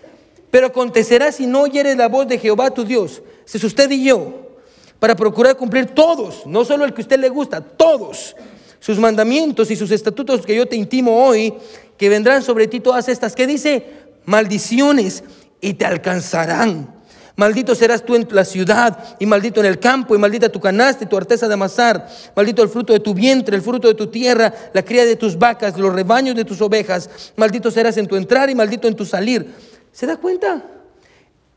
Pero 0.55 0.69
acontecerá 0.69 1.33
si 1.33 1.49
no 1.49 1.63
oyeres 1.63 1.97
la 1.97 2.07
voz 2.07 2.29
de 2.29 2.39
Jehová 2.39 2.71
tu 2.71 2.85
Dios, 2.85 3.23
si 3.45 3.59
es 3.59 3.65
usted 3.65 3.91
y 3.91 4.05
yo, 4.05 4.53
para 5.01 5.17
procurar 5.17 5.57
cumplir 5.57 5.87
todos, 5.87 6.47
no 6.47 6.65
solo 6.65 6.85
el 6.85 6.95
que 6.95 7.01
a 7.01 7.07
usted 7.07 7.19
le 7.19 7.29
gusta, 7.29 7.61
todos 7.61 8.37
sus 8.79 8.97
mandamientos 9.01 9.73
y 9.73 9.75
sus 9.75 9.91
estatutos 9.91 10.47
que 10.47 10.55
yo 10.55 10.65
te 10.67 10.77
intimo 10.77 11.27
hoy, 11.27 11.53
que 11.99 12.09
vendrán 12.09 12.41
sobre 12.41 12.69
ti 12.69 12.79
todas 12.79 13.09
estas, 13.09 13.35
que 13.35 13.49
dice, 13.49 13.85
maldiciones 14.27 15.25
y 15.61 15.75
te 15.75 15.87
alcanzarán. 15.87 16.95
Maldito 17.35 17.75
serás 17.75 18.05
tú 18.05 18.15
en 18.15 18.29
la 18.31 18.45
ciudad 18.45 19.17
y 19.19 19.27
maldito 19.27 19.59
en 19.59 19.67
el 19.67 19.81
campo 19.81 20.15
y 20.15 20.19
maldita 20.19 20.49
tu 20.51 20.61
canasta 20.61 21.03
y 21.03 21.09
tu 21.09 21.17
arteza 21.17 21.49
de 21.49 21.55
amasar. 21.55 22.09
Maldito 22.37 22.63
el 22.63 22.69
fruto 22.69 22.93
de 22.93 23.01
tu 23.01 23.13
vientre, 23.13 23.57
el 23.57 23.63
fruto 23.63 23.89
de 23.89 23.95
tu 23.95 24.07
tierra, 24.07 24.55
la 24.73 24.85
cría 24.85 25.05
de 25.05 25.17
tus 25.17 25.37
vacas, 25.37 25.77
los 25.77 25.93
rebaños 25.93 26.37
de 26.37 26.45
tus 26.45 26.61
ovejas. 26.61 27.11
Maldito 27.35 27.73
serás 27.73 27.97
en 27.97 28.07
tu 28.07 28.15
entrar 28.15 28.51
y 28.51 28.55
maldito 28.55 28.87
en 28.87 28.95
tu 28.95 29.05
salir. 29.05 29.53
¿Se 29.95 30.07
da 30.07 30.17
cuenta? 30.17 30.61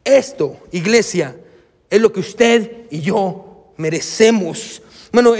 Esto, 0.03 0.57
iglesia, 0.71 1.35
es 1.89 1.99
lo 1.99 2.13
que 2.13 2.19
usted 2.19 2.85
y 2.91 3.01
yo 3.01 3.73
merecemos. 3.77 4.83
Bueno, 5.11 5.33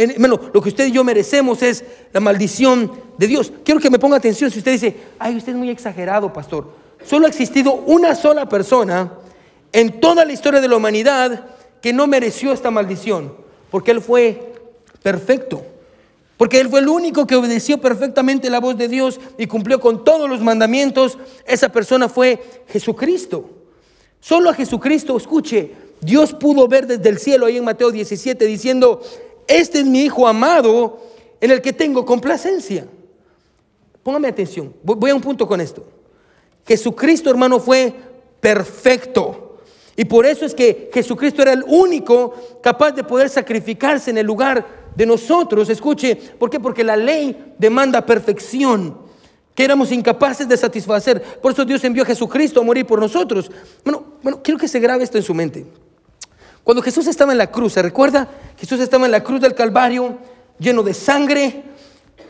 lo 0.51 0.61
que 0.61 0.69
usted 0.69 0.87
y 0.87 0.91
yo 0.91 1.03
merecemos 1.03 1.61
es 1.61 1.83
la 2.11 2.19
maldición 2.19 2.91
de 3.19 3.27
Dios. 3.27 3.53
Quiero 3.63 3.79
que 3.79 3.91
me 3.91 3.99
ponga 3.99 4.17
atención 4.17 4.49
si 4.49 4.57
usted 4.57 4.71
dice, 4.71 4.95
ay, 5.19 5.37
usted 5.37 5.51
es 5.51 5.57
muy 5.59 5.69
exagerado, 5.69 6.33
pastor. 6.33 6.73
Solo 7.05 7.27
ha 7.27 7.29
existido 7.29 7.71
una 7.85 8.15
sola 8.15 8.49
persona 8.49 9.13
en 9.71 9.99
toda 9.99 10.25
la 10.25 10.33
historia 10.33 10.59
de 10.59 10.67
la 10.67 10.77
humanidad 10.77 11.45
que 11.79 11.93
no 11.93 12.07
mereció 12.07 12.51
esta 12.51 12.71
maldición, 12.71 13.31
porque 13.69 13.91
él 13.91 14.01
fue 14.01 14.53
perfecto. 15.03 15.63
Porque 16.37 16.59
Él 16.59 16.69
fue 16.69 16.79
el 16.79 16.87
único 16.87 17.25
que 17.25 17.35
obedeció 17.35 17.79
perfectamente 17.79 18.49
la 18.49 18.59
voz 18.59 18.77
de 18.77 18.87
Dios 18.87 19.19
y 19.37 19.47
cumplió 19.47 19.79
con 19.79 20.03
todos 20.03 20.29
los 20.29 20.39
mandamientos. 20.39 21.17
Esa 21.45 21.69
persona 21.69 22.07
fue 22.07 22.63
Jesucristo. 22.67 23.49
Solo 24.19 24.51
a 24.51 24.53
Jesucristo, 24.53 25.17
escuche, 25.17 25.73
Dios 25.99 26.33
pudo 26.33 26.67
ver 26.67 26.85
desde 26.85 27.09
el 27.09 27.17
cielo 27.17 27.47
ahí 27.47 27.57
en 27.57 27.63
Mateo 27.63 27.91
17 27.91 28.45
diciendo, 28.45 29.01
este 29.47 29.79
es 29.79 29.85
mi 29.85 30.01
Hijo 30.01 30.27
amado 30.27 30.99
en 31.41 31.51
el 31.51 31.61
que 31.61 31.73
tengo 31.73 32.05
complacencia. 32.05 32.87
Póngame 34.03 34.27
atención, 34.27 34.73
voy 34.83 35.11
a 35.11 35.15
un 35.15 35.21
punto 35.21 35.47
con 35.47 35.59
esto. 35.59 35.83
Jesucristo, 36.65 37.29
hermano, 37.29 37.59
fue 37.59 37.93
perfecto. 38.39 39.59
Y 39.95 40.05
por 40.05 40.25
eso 40.25 40.45
es 40.45 40.53
que 40.53 40.91
Jesucristo 40.93 41.41
era 41.41 41.53
el 41.53 41.63
único 41.65 42.33
capaz 42.61 42.91
de 42.91 43.03
poder 43.03 43.29
sacrificarse 43.29 44.11
en 44.11 44.19
el 44.19 44.25
lugar 44.25 44.86
de 44.97 45.05
nosotros. 45.05 45.69
Escuche, 45.69 46.15
¿por 46.15 46.49
qué? 46.49 46.59
Porque 46.59 46.83
la 46.83 46.97
ley 46.97 47.53
demanda 47.59 48.03
perfección 48.03 48.97
que 49.53 49.63
éramos 49.63 49.91
incapaces 49.91 50.47
de 50.47 50.57
satisfacer. 50.57 51.21
Por 51.39 51.51
eso 51.51 51.63
Dios 51.63 51.83
envió 51.83 52.01
a 52.01 52.05
Jesucristo 52.07 52.59
a 52.59 52.63
morir 52.63 52.85
por 52.85 52.99
nosotros. 52.99 53.49
Bueno, 53.83 54.03
bueno, 54.23 54.41
quiero 54.43 54.59
que 54.59 54.67
se 54.67 54.79
grabe 54.79 55.03
esto 55.03 55.17
en 55.17 55.23
su 55.23 55.35
mente. 55.35 55.67
Cuando 56.63 56.81
Jesús 56.81 57.05
estaba 57.07 57.31
en 57.31 57.37
la 57.37 57.51
cruz, 57.51 57.73
¿se 57.73 57.81
recuerda? 57.81 58.27
Jesús 58.57 58.79
estaba 58.79 59.05
en 59.05 59.11
la 59.11 59.23
cruz 59.23 59.39
del 59.39 59.53
Calvario, 59.53 60.17
lleno 60.59 60.81
de 60.81 60.93
sangre, 60.95 61.63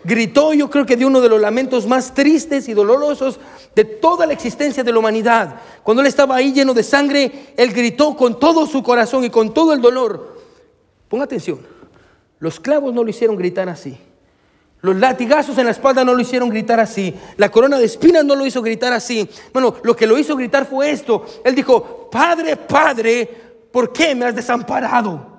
gritó, 0.03 0.53
yo 0.53 0.69
creo 0.69 0.86
que 0.86 0.97
de 0.97 1.06
uno 1.06 1.21
de 1.21 1.30
los 1.30 1.39
lamentos 1.39 1.88
más 1.88 2.13
tristes 2.13 2.67
y 2.67 2.73
dolorosos 2.73 3.39
de 3.75 3.86
toda 3.86 4.25
la 4.25 4.34
existencia 4.34 4.84
de 4.84 4.91
la 4.91 4.99
humanidad. 4.99 5.62
Cuando 5.84 6.01
él 6.01 6.08
estaba 6.08 6.36
ahí 6.36 6.51
lleno 6.51 6.73
de 6.73 6.84
sangre, 6.84 7.53
él 7.56 7.71
gritó 7.71 8.15
con 8.15 8.39
todo 8.39 8.67
su 8.67 8.84
corazón 8.84 9.23
y 9.23 9.30
con 9.30 9.53
todo 9.53 9.73
el 9.73 9.82
dolor. 9.82 10.38
Ponga 11.08 11.23
atención, 11.23 11.60
los 12.39 12.60
clavos 12.60 12.93
no 12.93 13.04
lo 13.04 13.10
hicieron 13.10 13.36
gritar 13.36 13.69
así. 13.69 13.97
Los 14.82 14.95
latigazos 14.95 15.58
en 15.58 15.65
la 15.65 15.71
espalda 15.71 16.06
no 16.06 16.13
lo 16.13 16.21
hicieron 16.21 16.50
gritar 16.50 16.80
así. 16.80 17.13
La 17.38 17.50
corona 17.50 17.80
de 17.80 17.86
espinas 17.86 18.23
no 18.23 18.36
lo 18.36 18.45
hizo 18.45 18.62
gritar 18.62 18.93
así. 18.93 19.28
Bueno, 19.52 19.76
lo 19.84 19.95
que 19.95 20.06
lo 20.06 20.17
hizo 20.17 20.36
gritar 20.36 20.65
fue 20.65 20.91
esto. 20.91 21.26
Él 21.43 21.56
dijo, 21.56 22.10
Padre, 22.12 22.56
Padre, 22.56 23.28
¿por 23.71 23.91
qué 23.91 24.13
me 24.13 24.26
has 24.26 24.36
desamparado? 24.36 25.38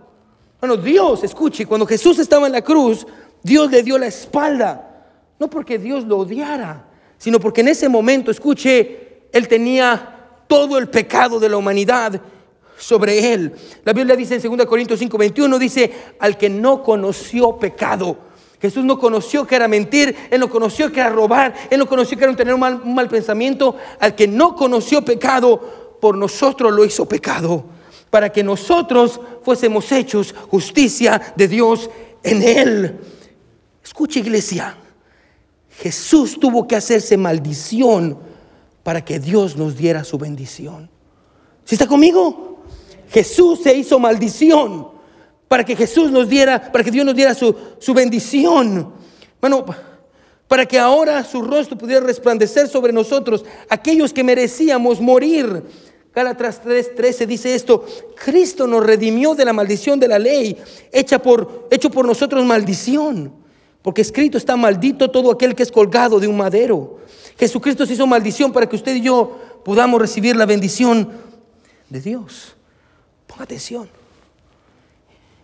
Bueno, 0.61 0.77
Dios, 0.77 1.23
escuche, 1.23 1.67
cuando 1.67 1.87
Jesús 1.87 2.19
estaba 2.19 2.47
en 2.47 2.53
la 2.53 2.63
cruz, 2.63 3.07
Dios 3.43 3.71
le 3.71 3.83
dio 3.85 3.97
la 3.97 4.09
espalda. 4.09 5.07
No 5.39 5.49
porque 5.49 5.79
Dios 5.79 6.05
lo 6.05 6.19
odiara, 6.19 6.87
sino 7.17 7.39
porque 7.39 7.61
en 7.61 7.69
ese 7.69 7.89
momento, 7.89 8.33
escuche, 8.33 9.29
Él 9.33 9.47
tenía 9.47 10.17
todo 10.49 10.79
el 10.79 10.89
pecado 10.89 11.39
de 11.39 11.49
la 11.49 11.59
humanidad 11.59 12.21
sobre 12.79 13.33
Él. 13.33 13.53
La 13.85 13.93
Biblia 13.93 14.17
dice 14.17 14.37
en 14.37 14.57
2 14.57 14.67
Corintios 14.67 14.99
5, 15.01 15.19
21, 15.19 15.59
dice, 15.59 15.93
al 16.21 16.39
que 16.39 16.49
no 16.49 16.83
conoció 16.83 17.59
pecado 17.59 18.29
Jesús 18.61 18.85
no 18.85 18.99
conoció 18.99 19.47
que 19.47 19.55
era 19.55 19.69
mentir, 19.69 20.17
Él 20.31 20.41
no 20.41 20.51
conoció 20.51 20.91
que 20.91 21.01
era 21.01 21.11
robar, 21.11 21.55
Él 21.71 21.79
no 21.79 21.87
conoció 21.87 22.19
que 22.19 22.25
era 22.25 22.35
tener 22.35 22.55
un 22.55 22.61
mal, 22.95 23.09
pensamiento. 23.09 23.77
Al 24.01 24.15
que 24.15 24.27
no 24.27 24.57
conoció 24.57 25.05
pecado, 25.05 25.97
por 26.01 26.17
nosotros 26.17 26.73
lo 26.73 26.85
hizo 26.85 27.07
pecado, 27.07 27.65
para 28.11 28.31
que 28.31 28.43
nosotros 28.43 29.21
fuésemos 29.43 29.91
hechos 29.93 30.35
justicia 30.51 31.35
de 31.37 31.47
Dios 31.49 31.89
en 32.25 32.43
Él. 32.43 32.99
Escucha 33.85 34.19
iglesia, 34.19 34.77
Jesús 35.79 36.39
tuvo 36.41 36.67
que 36.67 36.75
hacerse 36.75 37.17
maldición 37.17 38.19
para 38.83 39.05
que 39.05 39.21
Dios 39.21 39.57
nos 39.57 39.77
diera 39.77 40.03
su 40.03 40.19
bendición. 40.19 40.91
¿Sí 41.65 41.77
está 41.77 41.87
conmigo? 41.87 42.48
Jesús 43.11 43.61
se 43.63 43.75
hizo 43.75 43.99
maldición 43.99 44.89
para 45.49 45.65
que 45.65 45.75
Jesús 45.75 46.11
nos 46.11 46.29
diera, 46.29 46.71
para 46.71 46.85
que 46.85 46.91
Dios 46.91 47.07
nos 47.07 47.17
diera 47.17 47.35
su, 47.35 47.95
bendición. 47.95 48.93
Bueno, 49.41 49.65
para 50.47 50.67
que 50.67 50.79
ahora 50.79 51.25
su 51.25 51.43
rostro 51.43 51.77
pudiera 51.77 52.05
resplandecer 52.05 52.69
sobre 52.69 52.93
nosotros, 52.93 53.45
aquellos 53.69 54.13
que 54.13 54.23
merecíamos 54.23 55.01
morir. 55.01 55.63
Gálatas 56.15 56.63
3:13 56.63 57.27
dice 57.27 57.55
esto, 57.55 57.85
Cristo 58.15 58.67
nos 58.67 58.85
redimió 58.85 59.35
de 59.35 59.45
la 59.45 59.53
maldición 59.53 59.99
de 60.01 60.09
la 60.09 60.19
ley, 60.19 60.57
hecha 60.93 61.21
por, 61.21 61.69
hecho 61.71 61.91
por 61.91 62.07
nosotros 62.07 62.45
maldición, 62.45 63.33
porque 63.83 64.03
escrito 64.03 64.37
está 64.37 64.57
maldito 64.57 65.11
todo 65.11 65.31
aquel 65.31 65.55
que 65.55 65.63
es 65.63 65.73
colgado 65.73 66.19
de 66.21 66.27
un 66.27 66.37
madero. 66.37 66.99
Jesucristo 67.39 67.87
se 67.87 67.93
hizo 67.93 68.07
maldición 68.07 68.53
para 68.53 68.69
que 68.69 68.77
usted 68.77 68.97
y 68.97 69.03
yo 69.03 69.39
podamos 69.65 70.01
recibir 70.01 70.35
la 70.35 70.45
bendición 70.45 71.09
de 71.89 72.01
Dios. 72.01 72.58
Atención. 73.39 73.89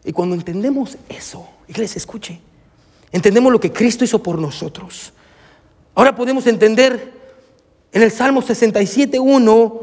Y 0.05 0.13
cuando 0.13 0.35
entendemos 0.35 0.99
eso, 1.09 1.49
iglesia, 1.69 1.99
escuche, 1.99 2.41
entendemos 3.13 3.53
lo 3.53 3.61
que 3.61 3.73
Cristo 3.73 4.05
hizo 4.05 4.23
por 4.23 4.39
nosotros. 4.39 5.13
Ahora 5.95 6.15
podemos 6.15 6.47
entender 6.47 7.13
en 7.93 8.03
el 8.03 8.11
Salmo 8.11 8.43
67.1 8.43 9.81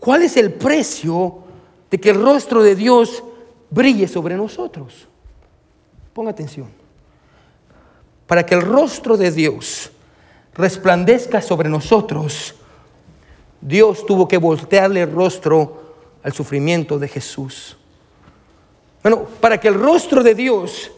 cuál 0.00 0.22
es 0.22 0.36
el 0.36 0.54
precio 0.54 1.44
de 1.90 2.00
que 2.00 2.10
el 2.10 2.20
rostro 2.20 2.62
de 2.62 2.74
Dios 2.74 3.22
brille 3.70 4.08
sobre 4.08 4.36
nosotros. 4.36 5.06
Ponga 6.14 6.30
atención. 6.30 6.68
Para 8.26 8.44
que 8.44 8.54
el 8.54 8.62
rostro 8.62 9.16
de 9.16 9.30
Dios 9.30 9.90
resplandezca 10.54 11.40
sobre 11.40 11.68
nosotros, 11.68 12.54
Dios 13.60 14.04
tuvo 14.06 14.26
que 14.26 14.38
voltearle 14.38 15.02
el 15.02 15.12
rostro 15.12 15.87
al 16.28 16.34
sufrimiento 16.34 16.98
de 16.98 17.08
Jesús. 17.08 17.76
Bueno, 19.02 19.26
para 19.40 19.58
que 19.58 19.68
el 19.68 19.74
rostro 19.74 20.22
de 20.22 20.34
Dios 20.34 20.90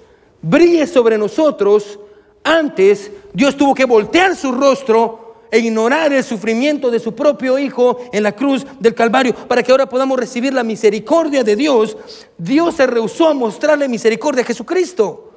brille 0.42 0.86
sobre 0.88 1.16
nosotros, 1.16 2.00
antes 2.42 3.12
Dios 3.32 3.56
tuvo 3.56 3.72
que 3.72 3.84
voltear 3.84 4.34
su 4.34 4.50
rostro 4.50 5.44
e 5.52 5.60
ignorar 5.60 6.12
el 6.12 6.24
sufrimiento 6.24 6.90
de 6.90 6.98
su 6.98 7.14
propio 7.14 7.58
Hijo 7.60 7.98
en 8.12 8.24
la 8.24 8.32
cruz 8.32 8.66
del 8.80 8.94
Calvario, 8.94 9.34
para 9.34 9.62
que 9.62 9.70
ahora 9.70 9.88
podamos 9.88 10.18
recibir 10.18 10.52
la 10.52 10.64
misericordia 10.64 11.44
de 11.44 11.54
Dios. 11.54 11.96
Dios 12.36 12.74
se 12.74 12.86
rehusó 12.88 13.28
a 13.28 13.34
mostrarle 13.34 13.88
misericordia 13.88 14.42
a 14.42 14.46
Jesucristo. 14.46 15.32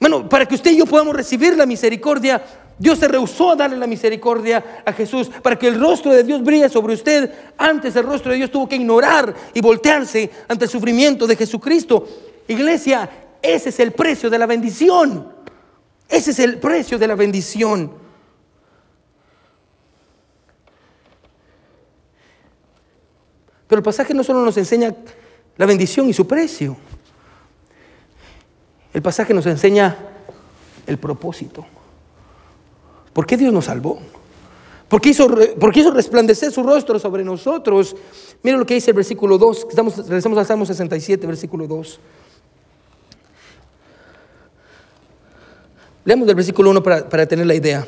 Bueno, 0.00 0.26
para 0.26 0.46
que 0.46 0.54
usted 0.54 0.70
y 0.70 0.78
yo 0.78 0.86
podamos 0.86 1.14
recibir 1.14 1.54
la 1.54 1.66
misericordia, 1.66 2.42
Dios 2.82 2.98
se 2.98 3.06
rehusó 3.06 3.52
a 3.52 3.54
darle 3.54 3.76
la 3.76 3.86
misericordia 3.86 4.82
a 4.84 4.92
Jesús 4.92 5.28
para 5.40 5.56
que 5.56 5.68
el 5.68 5.78
rostro 5.78 6.12
de 6.12 6.24
Dios 6.24 6.42
brille 6.42 6.68
sobre 6.68 6.94
usted. 6.94 7.32
Antes 7.56 7.94
el 7.94 8.02
rostro 8.02 8.32
de 8.32 8.38
Dios 8.38 8.50
tuvo 8.50 8.68
que 8.68 8.74
ignorar 8.74 9.32
y 9.54 9.60
voltearse 9.60 10.28
ante 10.48 10.64
el 10.64 10.70
sufrimiento 10.70 11.24
de 11.24 11.36
Jesucristo. 11.36 12.08
Iglesia, 12.48 13.08
ese 13.40 13.68
es 13.68 13.78
el 13.78 13.92
precio 13.92 14.28
de 14.28 14.36
la 14.36 14.46
bendición. 14.46 15.32
Ese 16.08 16.32
es 16.32 16.40
el 16.40 16.58
precio 16.58 16.98
de 16.98 17.06
la 17.06 17.14
bendición. 17.14 17.92
Pero 23.68 23.78
el 23.78 23.84
pasaje 23.84 24.12
no 24.12 24.24
solo 24.24 24.44
nos 24.44 24.56
enseña 24.56 24.92
la 25.56 25.66
bendición 25.66 26.08
y 26.08 26.12
su 26.12 26.26
precio. 26.26 26.76
El 28.92 29.02
pasaje 29.02 29.32
nos 29.32 29.46
enseña 29.46 29.96
el 30.84 30.98
propósito. 30.98 31.64
¿Por 33.12 33.26
qué 33.26 33.36
Dios 33.36 33.52
nos 33.52 33.66
salvó? 33.66 34.00
¿Por 34.88 35.00
qué, 35.00 35.08
hizo, 35.08 35.26
hizo 35.74 35.90
resplandecer 35.90 36.52
su 36.52 36.62
rostro 36.62 36.98
sobre 36.98 37.24
nosotros? 37.24 37.96
Miren 38.42 38.60
lo 38.60 38.66
que 38.66 38.74
dice 38.74 38.90
el 38.90 38.96
versículo 38.96 39.38
2. 39.38 39.66
Estamos, 39.70 39.96
regresamos 39.96 40.38
al 40.38 40.44
Salmo 40.44 40.66
67, 40.66 41.26
versículo 41.26 41.66
2. 41.66 42.00
Leamos 46.04 46.26
del 46.26 46.36
versículo 46.36 46.70
1 46.70 46.82
para, 46.82 47.08
para 47.08 47.24
tener 47.24 47.46
la 47.46 47.54
idea. 47.54 47.86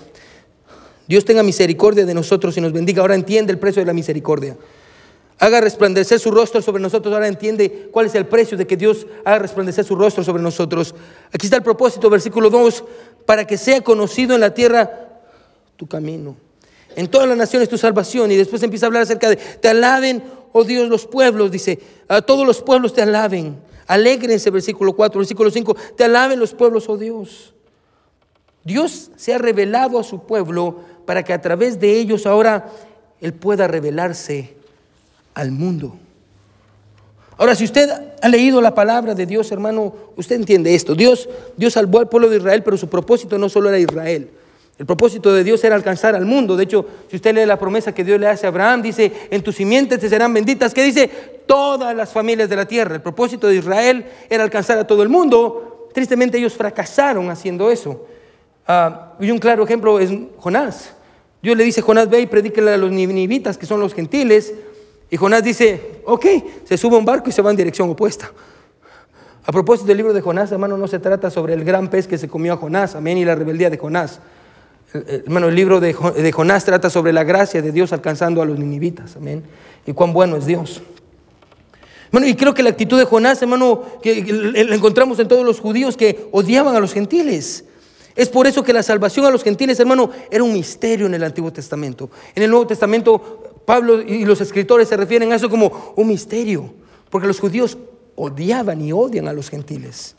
Dios 1.06 1.26
tenga 1.26 1.42
misericordia 1.42 2.06
de 2.06 2.14
nosotros 2.14 2.56
y 2.56 2.62
nos 2.62 2.72
bendiga. 2.72 3.02
Ahora 3.02 3.14
entiende 3.14 3.52
el 3.52 3.58
precio 3.58 3.82
de 3.82 3.87
la 3.87 3.92
misericordia. 3.92 4.56
Haga 5.40 5.60
resplandecer 5.60 6.18
su 6.18 6.30
rostro 6.30 6.62
sobre 6.62 6.80
nosotros. 6.80 7.12
Ahora 7.12 7.28
entiende 7.28 7.88
cuál 7.90 8.06
es 8.06 8.14
el 8.14 8.24
precio 8.24 8.56
de 8.56 8.66
que 8.66 8.78
Dios 8.78 9.06
haga 9.26 9.40
resplandecer 9.40 9.84
su 9.84 9.94
rostro 9.94 10.24
sobre 10.24 10.42
nosotros. 10.42 10.94
Aquí 11.32 11.48
está 11.48 11.58
el 11.58 11.62
propósito, 11.62 12.08
versículo 12.08 12.48
2, 12.48 12.84
para 13.26 13.46
que 13.46 13.58
sea 13.58 13.82
conocido 13.82 14.34
en 14.34 14.40
la 14.40 14.54
tierra 14.54 15.13
tu 15.76 15.87
camino. 15.87 16.37
En 16.96 17.08
todas 17.08 17.28
las 17.28 17.37
naciones 17.37 17.68
tu 17.68 17.78
salvación. 17.78 18.30
Y 18.30 18.37
después 18.37 18.62
empieza 18.62 18.87
a 18.87 18.88
hablar 18.88 19.02
acerca 19.02 19.28
de, 19.28 19.37
te 19.37 19.68
alaben, 19.68 20.22
oh 20.52 20.64
Dios, 20.64 20.88
los 20.88 21.06
pueblos. 21.06 21.50
Dice, 21.50 21.78
a 22.08 22.22
todos 22.22 22.46
los 22.46 22.62
pueblos 22.62 22.94
te 22.94 23.02
alaben. 23.02 23.56
Alégrense, 23.87 24.50
versículo 24.50 24.94
4, 24.94 25.18
versículo 25.18 25.50
5, 25.50 25.76
te 25.96 26.04
alaben 26.04 26.38
los 26.38 26.54
pueblos, 26.54 26.88
oh 26.88 26.96
Dios. 26.96 27.52
Dios 28.64 29.10
se 29.16 29.34
ha 29.34 29.38
revelado 29.38 29.98
a 29.98 30.04
su 30.04 30.22
pueblo 30.22 30.80
para 31.04 31.22
que 31.22 31.34
a 31.34 31.40
través 31.40 31.78
de 31.80 31.98
ellos 31.98 32.24
ahora 32.24 32.70
Él 33.20 33.34
pueda 33.34 33.68
revelarse 33.68 34.54
al 35.34 35.50
mundo. 35.50 35.96
Ahora, 37.37 37.54
si 37.54 37.64
usted 37.64 37.90
ha 38.22 38.28
leído 38.28 38.60
la 38.62 38.74
palabra 38.74 39.14
de 39.14 39.26
Dios, 39.26 39.50
hermano, 39.50 39.92
usted 40.16 40.37
entiende 40.37 40.74
esto. 40.74 40.94
Dios, 40.94 41.28
Dios 41.56 41.72
salvó 41.72 41.98
al 41.98 42.08
pueblo 42.08 42.30
de 42.30 42.37
Israel, 42.37 42.62
pero 42.62 42.76
su 42.76 42.88
propósito 42.88 43.37
no 43.38 43.48
solo 43.48 43.68
era 43.68 43.78
Israel. 43.78 44.30
El 44.78 44.87
propósito 44.87 45.32
de 45.32 45.44
Dios 45.44 45.62
era 45.62 45.76
alcanzar 45.76 46.16
al 46.16 46.24
mundo. 46.24 46.56
De 46.56 46.64
hecho, 46.64 46.84
si 47.08 47.16
usted 47.16 47.34
lee 47.34 47.46
la 47.46 47.58
promesa 47.58 47.94
que 47.94 48.02
Dios 48.02 48.18
le 48.18 48.26
hace 48.26 48.46
a 48.46 48.48
Abraham, 48.48 48.82
dice, 48.82 49.12
en 49.30 49.42
tus 49.42 49.54
simientes 49.54 50.00
te 50.00 50.08
serán 50.08 50.34
benditas, 50.34 50.74
que 50.74 50.82
dice, 50.82 51.08
todas 51.46 51.94
las 51.94 52.12
familias 52.12 52.48
de 52.48 52.56
la 52.56 52.66
tierra. 52.66 52.96
El 52.96 53.02
propósito 53.02 53.46
de 53.46 53.56
Israel 53.56 54.04
era 54.28 54.42
alcanzar 54.42 54.78
a 54.78 54.87
todo 54.87 55.02
el 55.02 55.08
mundo. 55.08 55.88
Tristemente 55.92 56.38
ellos 56.38 56.54
fracasaron 56.54 57.30
haciendo 57.30 57.70
eso. 57.70 58.04
Ah, 58.66 59.12
y 59.20 59.30
un 59.30 59.38
claro 59.38 59.62
ejemplo 59.62 60.00
es 60.00 60.10
Jonás. 60.38 60.94
Dios 61.40 61.56
le 61.56 61.62
dice, 61.62 61.82
Jonás, 61.82 62.08
ve 62.08 62.20
y 62.20 62.26
predíquele 62.26 62.72
a 62.72 62.76
los 62.76 62.90
ninivitas, 62.90 63.56
que 63.56 63.66
son 63.66 63.78
los 63.78 63.94
gentiles, 63.94 64.52
Y 65.10 65.16
Jonás 65.16 65.44
dice, 65.44 66.00
ok, 66.06 66.26
se 66.64 66.76
sube 66.76 66.96
un 66.96 67.04
barco 67.04 67.28
y 67.28 67.32
se 67.32 67.42
va 67.42 67.50
en 67.50 67.56
dirección 67.56 67.88
opuesta. 67.90 68.32
A 69.44 69.52
propósito 69.52 69.87
del 69.87 69.98
libro 69.98 70.12
de 70.12 70.22
Jonás, 70.22 70.50
hermano, 70.50 70.76
no 70.78 70.88
se 70.88 70.98
trata 70.98 71.30
sobre 71.30 71.52
el 71.52 71.62
gran 71.62 71.88
pez 71.88 72.08
que 72.08 72.18
se 72.18 72.26
comió 72.26 72.54
a 72.54 72.56
Jonás, 72.56 72.96
amén, 72.96 73.18
y 73.18 73.24
la 73.24 73.34
rebeldía 73.34 73.70
de 73.70 73.76
Jonás. 73.76 74.20
Hermano, 74.94 75.48
el 75.48 75.57
libro 75.57 75.80
de 75.80 75.92
Jonás 76.33 76.64
trata 76.64 76.88
sobre 76.88 77.12
la 77.12 77.24
gracia 77.24 77.61
de 77.61 77.72
Dios 77.72 77.92
alcanzando 77.92 78.40
a 78.40 78.44
los 78.44 78.57
ninivitas, 78.61 79.16
amén, 79.16 79.42
y 79.85 79.92
cuán 79.92 80.12
bueno 80.12 80.37
es 80.37 80.46
Dios. 80.46 80.83
Bueno, 82.12 82.28
y 82.28 82.37
creo 82.37 82.54
que 82.54 82.62
la 82.62 82.70
actitud 82.70 82.96
de 82.96 83.04
Jonás, 83.04 83.42
hermano, 83.42 83.83
que 84.00 84.22
la 84.24 84.72
encontramos 84.72 85.18
en 85.18 85.26
todos 85.26 85.44
los 85.44 85.59
judíos 85.59 85.96
que 85.96 86.28
odiaban 86.30 86.76
a 86.76 86.78
los 86.78 86.92
gentiles. 86.92 87.64
Es 88.14 88.28
por 88.28 88.46
eso 88.46 88.62
que 88.62 88.72
la 88.72 88.85
salvación 88.85 89.26
a 89.26 89.30
los 89.30 89.42
gentiles, 89.42 89.80
hermano, 89.80 90.11
era 90.30 90.44
un 90.44 90.52
misterio 90.52 91.07
en 91.07 91.14
el 91.14 91.24
Antiguo 91.24 91.52
Testamento. 91.52 92.09
En 92.37 92.44
el 92.44 92.50
Nuevo 92.50 92.68
Testamento, 92.68 93.62
Pablo 93.64 94.00
y 94.00 94.24
los 94.24 94.40
escritores 94.40 94.87
se 94.87 94.96
refieren 94.96 95.33
a 95.33 95.35
eso 95.35 95.50
como 95.50 95.92
un 95.96 96.07
misterio, 96.07 96.72
porque 97.11 97.26
los 97.26 97.40
judíos 97.40 97.76
odiaban 98.14 98.80
y 98.80 98.92
odian 98.92 99.26
a 99.26 99.33
los 99.33 99.50
gentiles. 99.50 100.14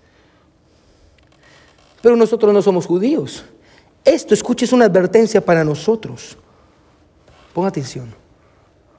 Pero 2.02 2.18
nosotros 2.18 2.54
no 2.54 2.62
somos 2.62 2.86
judíos. 2.86 3.46
Esto, 4.06 4.34
escuche, 4.34 4.66
es 4.66 4.72
una 4.72 4.86
advertencia 4.86 5.44
para 5.44 5.64
nosotros. 5.64 6.38
Ponga 7.54 7.70
atención 7.70 8.14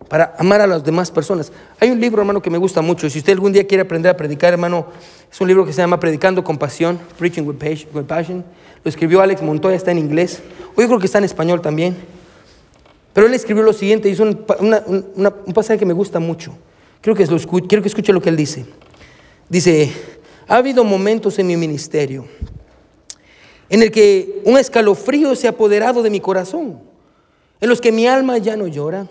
para 0.08 0.34
amar 0.38 0.60
a 0.60 0.66
las 0.66 0.84
demás 0.84 1.10
personas. 1.10 1.52
Hay 1.80 1.90
un 1.90 2.00
libro, 2.00 2.22
hermano, 2.22 2.40
que 2.40 2.50
me 2.50 2.58
gusta 2.58 2.80
mucho. 2.82 3.08
Si 3.10 3.18
usted 3.18 3.32
algún 3.32 3.52
día 3.52 3.66
quiere 3.66 3.82
aprender 3.82 4.10
a 4.10 4.16
predicar, 4.16 4.52
hermano, 4.52 4.86
es 5.30 5.40
un 5.40 5.48
libro 5.48 5.64
que 5.64 5.72
se 5.72 5.80
llama 5.80 5.98
Predicando 5.98 6.44
con 6.44 6.58
Pasión, 6.58 6.98
Preaching 7.18 7.42
with 7.42 8.04
Passion. 8.06 8.44
Lo 8.84 8.88
escribió 8.88 9.20
Alex 9.20 9.42
Montoya, 9.42 9.76
está 9.76 9.90
en 9.90 9.98
inglés. 9.98 10.42
O 10.76 10.80
yo 10.80 10.86
creo 10.86 10.98
que 10.98 11.06
está 11.06 11.18
en 11.18 11.24
español 11.24 11.60
también. 11.60 11.96
Pero 13.12 13.26
él 13.26 13.34
escribió 13.34 13.62
lo 13.62 13.72
siguiente, 13.72 14.08
hizo 14.08 14.22
un, 14.22 14.44
un 15.46 15.54
pasaje 15.54 15.78
que 15.78 15.86
me 15.86 15.94
gusta 15.94 16.20
mucho. 16.20 16.52
Quiero 17.00 17.16
que, 17.16 17.26
lo 17.26 17.38
quiero 17.66 17.82
que 17.82 17.88
escuche 17.88 18.12
lo 18.12 18.20
que 18.20 18.28
él 18.28 18.36
dice. 18.36 18.66
Dice, 19.48 19.92
ha 20.46 20.56
habido 20.56 20.84
momentos 20.84 21.38
en 21.38 21.46
mi 21.46 21.56
ministerio 21.56 22.26
en 23.68 23.83
el 23.83 23.90
que 23.90 24.42
un 24.44 24.59
escalofrío 24.59 25.35
se 25.35 25.46
ha 25.46 25.50
apoderado 25.50 26.02
de 26.02 26.11
mi 26.11 26.20
corazón, 26.20 26.81
en 27.61 27.68
los 27.68 27.81
que 27.81 27.92
mi 27.92 28.07
alma 28.07 28.38
ya 28.38 28.57
no 28.57 28.66
llora 28.66 29.09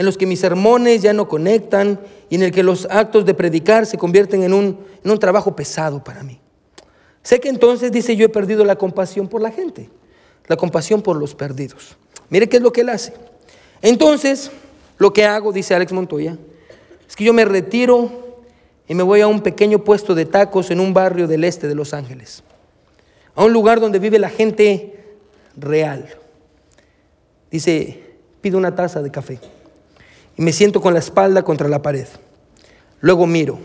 en 0.00 0.06
los 0.06 0.16
que 0.16 0.24
mis 0.24 0.40
sermones 0.40 1.02
ya 1.02 1.12
no 1.12 1.28
conectan 1.28 2.00
y 2.30 2.36
en 2.36 2.42
el 2.42 2.52
que 2.52 2.62
los 2.62 2.88
actos 2.90 3.26
de 3.26 3.34
predicar 3.34 3.84
se 3.84 3.98
convierten 3.98 4.42
en 4.42 4.54
un, 4.54 4.78
en 5.04 5.10
un 5.10 5.18
trabajo 5.18 5.54
pesado 5.54 6.02
para 6.02 6.22
mí. 6.22 6.40
Sé 7.22 7.38
que 7.38 7.50
entonces, 7.50 7.92
dice, 7.92 8.16
yo 8.16 8.24
he 8.24 8.30
perdido 8.30 8.64
la 8.64 8.76
compasión 8.76 9.28
por 9.28 9.42
la 9.42 9.50
gente, 9.50 9.90
la 10.46 10.56
compasión 10.56 11.02
por 11.02 11.18
los 11.18 11.34
perdidos. 11.34 11.98
Mire 12.30 12.48
qué 12.48 12.56
es 12.56 12.62
lo 12.62 12.72
que 12.72 12.80
él 12.80 12.88
hace. 12.88 13.12
Entonces, 13.82 14.50
lo 14.96 15.12
que 15.12 15.26
hago, 15.26 15.52
dice 15.52 15.74
Alex 15.74 15.92
Montoya, 15.92 16.38
es 17.06 17.14
que 17.14 17.24
yo 17.24 17.34
me 17.34 17.44
retiro 17.44 18.38
y 18.88 18.94
me 18.94 19.02
voy 19.02 19.20
a 19.20 19.26
un 19.26 19.42
pequeño 19.42 19.84
puesto 19.84 20.14
de 20.14 20.24
tacos 20.24 20.70
en 20.70 20.80
un 20.80 20.94
barrio 20.94 21.28
del 21.28 21.44
este 21.44 21.68
de 21.68 21.74
Los 21.74 21.92
Ángeles, 21.92 22.42
a 23.40 23.44
un 23.46 23.54
lugar 23.54 23.80
donde 23.80 23.98
vive 23.98 24.18
la 24.18 24.28
gente 24.28 25.02
real. 25.56 26.04
Dice, 27.50 28.02
pido 28.42 28.58
una 28.58 28.74
taza 28.74 29.00
de 29.00 29.10
café 29.10 29.40
y 30.36 30.42
me 30.42 30.52
siento 30.52 30.82
con 30.82 30.92
la 30.92 30.98
espalda 30.98 31.42
contra 31.42 31.66
la 31.66 31.80
pared. 31.80 32.06
Luego 33.00 33.26
miro, 33.26 33.58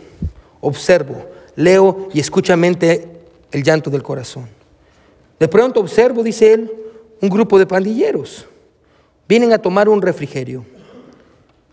observo, 0.62 1.26
leo 1.58 2.08
y 2.14 2.22
escuchamente 2.22 3.20
el 3.52 3.64
llanto 3.64 3.90
del 3.90 4.02
corazón. 4.02 4.48
De 5.42 5.50
pronto 5.50 5.82
observo, 5.82 6.24
dice 6.24 6.54
él, 6.54 6.72
un 7.20 7.28
grupo 7.28 7.60
de 7.60 7.68
pandilleros. 7.68 8.46
Vienen 9.28 9.52
a 9.52 9.58
tomar 9.58 9.90
un 9.90 10.02
refrigerio. 10.02 10.64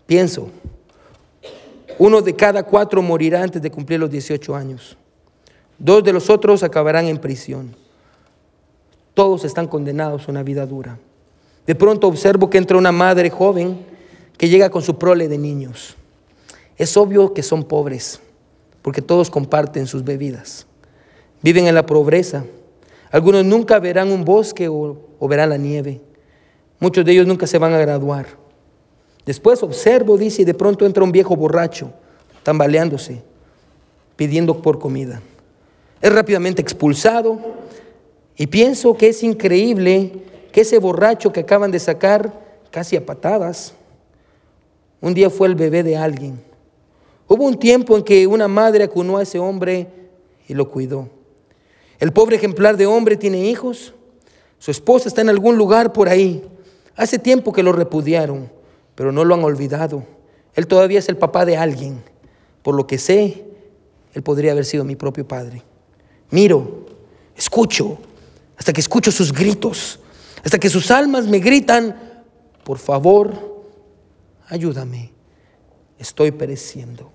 Pienso, 0.05 0.49
uno 1.97 2.21
de 2.21 2.35
cada 2.35 2.63
cuatro 2.63 3.01
morirá 3.01 3.43
antes 3.43 3.61
de 3.61 3.71
cumplir 3.71 4.01
los 4.01 4.11
18 4.11 4.53
años. 4.53 4.97
Dos 5.79 6.03
de 6.03 6.11
los 6.11 6.29
otros 6.29 6.63
acabarán 6.63 7.05
en 7.07 7.17
prisión. 7.17 7.81
Todos 9.13 9.45
están 9.45 9.67
condenados 9.67 10.27
a 10.27 10.31
una 10.31 10.43
vida 10.43 10.65
dura. 10.65 10.97
De 11.67 11.75
pronto 11.75 12.07
observo 12.07 12.49
que 12.49 12.57
entra 12.57 12.77
una 12.77 12.91
madre 12.91 13.29
joven 13.29 13.85
que 14.37 14.49
llega 14.49 14.69
con 14.69 14.81
su 14.81 14.97
prole 14.97 15.27
de 15.27 15.37
niños. 15.37 15.95
Es 16.77 16.97
obvio 16.97 17.33
que 17.33 17.43
son 17.43 17.63
pobres, 17.63 18.19
porque 18.81 19.01
todos 19.01 19.29
comparten 19.29 19.87
sus 19.87 20.03
bebidas. 20.03 20.65
Viven 21.41 21.67
en 21.67 21.75
la 21.75 21.85
pobreza. 21.85 22.43
Algunos 23.11 23.45
nunca 23.45 23.79
verán 23.79 24.11
un 24.11 24.25
bosque 24.25 24.67
o, 24.67 24.97
verán 25.21 25.49
la 25.49 25.57
nieve. 25.57 26.01
Muchos 26.79 27.05
de 27.05 27.11
ellos 27.11 27.27
nunca 27.27 27.45
se 27.47 27.59
van 27.59 27.73
a 27.73 27.77
graduar. 27.77 28.25
Después 29.25 29.61
observo, 29.63 30.17
dice, 30.17 30.41
y 30.41 30.45
de 30.45 30.53
pronto 30.53 30.85
entra 30.85 31.03
un 31.03 31.11
viejo 31.11 31.35
borracho, 31.35 31.93
tambaleándose, 32.41 33.21
pidiendo 34.15 34.61
por 34.61 34.79
comida. 34.79 35.21
Es 36.01 36.11
rápidamente 36.11 36.61
expulsado 36.61 37.39
y 38.35 38.47
pienso 38.47 38.95
que 38.95 39.09
es 39.09 39.23
increíble 39.23 40.11
que 40.51 40.61
ese 40.61 40.79
borracho 40.79 41.31
que 41.31 41.41
acaban 41.41 41.71
de 41.71 41.79
sacar 41.79 42.41
casi 42.71 42.95
a 42.95 43.05
patadas, 43.05 43.73
un 45.01 45.13
día 45.13 45.29
fue 45.29 45.47
el 45.47 45.55
bebé 45.55 45.83
de 45.83 45.97
alguien. 45.97 46.41
Hubo 47.27 47.45
un 47.45 47.57
tiempo 47.57 47.97
en 47.97 48.03
que 48.03 48.27
una 48.27 48.47
madre 48.47 48.83
acunó 48.83 49.17
a 49.17 49.23
ese 49.23 49.39
hombre 49.39 49.87
y 50.47 50.53
lo 50.53 50.69
cuidó. 50.69 51.09
El 51.99 52.11
pobre 52.11 52.35
ejemplar 52.35 52.77
de 52.77 52.85
hombre 52.85 53.17
tiene 53.17 53.45
hijos. 53.45 53.93
Su 54.59 54.71
esposa 54.71 55.07
está 55.07 55.21
en 55.21 55.29
algún 55.29 55.57
lugar 55.57 55.93
por 55.93 56.09
ahí. 56.09 56.43
Hace 56.95 57.19
tiempo 57.19 57.53
que 57.53 57.63
lo 57.63 57.71
repudiaron, 57.71 58.51
pero 58.95 59.11
no 59.11 59.25
lo 59.25 59.35
han 59.35 59.43
olvidado. 59.43 60.03
Él 60.53 60.67
todavía 60.67 60.99
es 60.99 61.09
el 61.09 61.17
papá 61.17 61.45
de 61.45 61.57
alguien. 61.57 62.03
Por 62.61 62.75
lo 62.75 62.87
que 62.87 62.97
sé, 62.97 63.45
él 64.13 64.21
podría 64.23 64.51
haber 64.51 64.65
sido 64.65 64.83
mi 64.83 64.95
propio 64.95 65.27
padre. 65.27 65.63
Miro, 66.29 66.85
escucho, 67.35 67.97
hasta 68.57 68.73
que 68.73 68.81
escucho 68.81 69.11
sus 69.11 69.33
gritos, 69.33 69.99
hasta 70.43 70.59
que 70.59 70.69
sus 70.69 70.91
almas 70.91 71.27
me 71.27 71.39
gritan, 71.39 72.23
por 72.63 72.77
favor, 72.77 73.65
ayúdame, 74.47 75.11
estoy 75.97 76.31
pereciendo. 76.31 77.11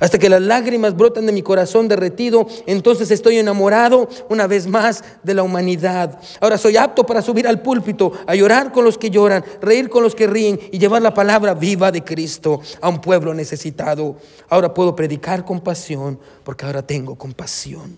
Hasta 0.00 0.18
que 0.18 0.28
las 0.28 0.42
lágrimas 0.42 0.96
brotan 0.96 1.26
de 1.26 1.32
mi 1.32 1.42
corazón 1.42 1.88
derretido, 1.88 2.46
entonces 2.66 3.10
estoy 3.10 3.38
enamorado 3.38 4.08
una 4.28 4.46
vez 4.46 4.66
más 4.66 5.04
de 5.22 5.34
la 5.34 5.42
humanidad. 5.42 6.18
Ahora 6.40 6.58
soy 6.58 6.76
apto 6.76 7.06
para 7.06 7.22
subir 7.22 7.46
al 7.46 7.62
púlpito, 7.62 8.12
a 8.26 8.34
llorar 8.34 8.72
con 8.72 8.84
los 8.84 8.98
que 8.98 9.10
lloran, 9.10 9.44
reír 9.62 9.88
con 9.88 10.02
los 10.02 10.14
que 10.14 10.26
ríen 10.26 10.58
y 10.72 10.78
llevar 10.78 11.00
la 11.00 11.14
palabra 11.14 11.54
viva 11.54 11.92
de 11.92 12.02
Cristo 12.02 12.60
a 12.80 12.88
un 12.88 13.00
pueblo 13.00 13.32
necesitado. 13.34 14.16
Ahora 14.48 14.74
puedo 14.74 14.96
predicar 14.96 15.44
con 15.44 15.60
pasión 15.60 16.18
porque 16.42 16.66
ahora 16.66 16.82
tengo 16.82 17.14
compasión. 17.16 17.96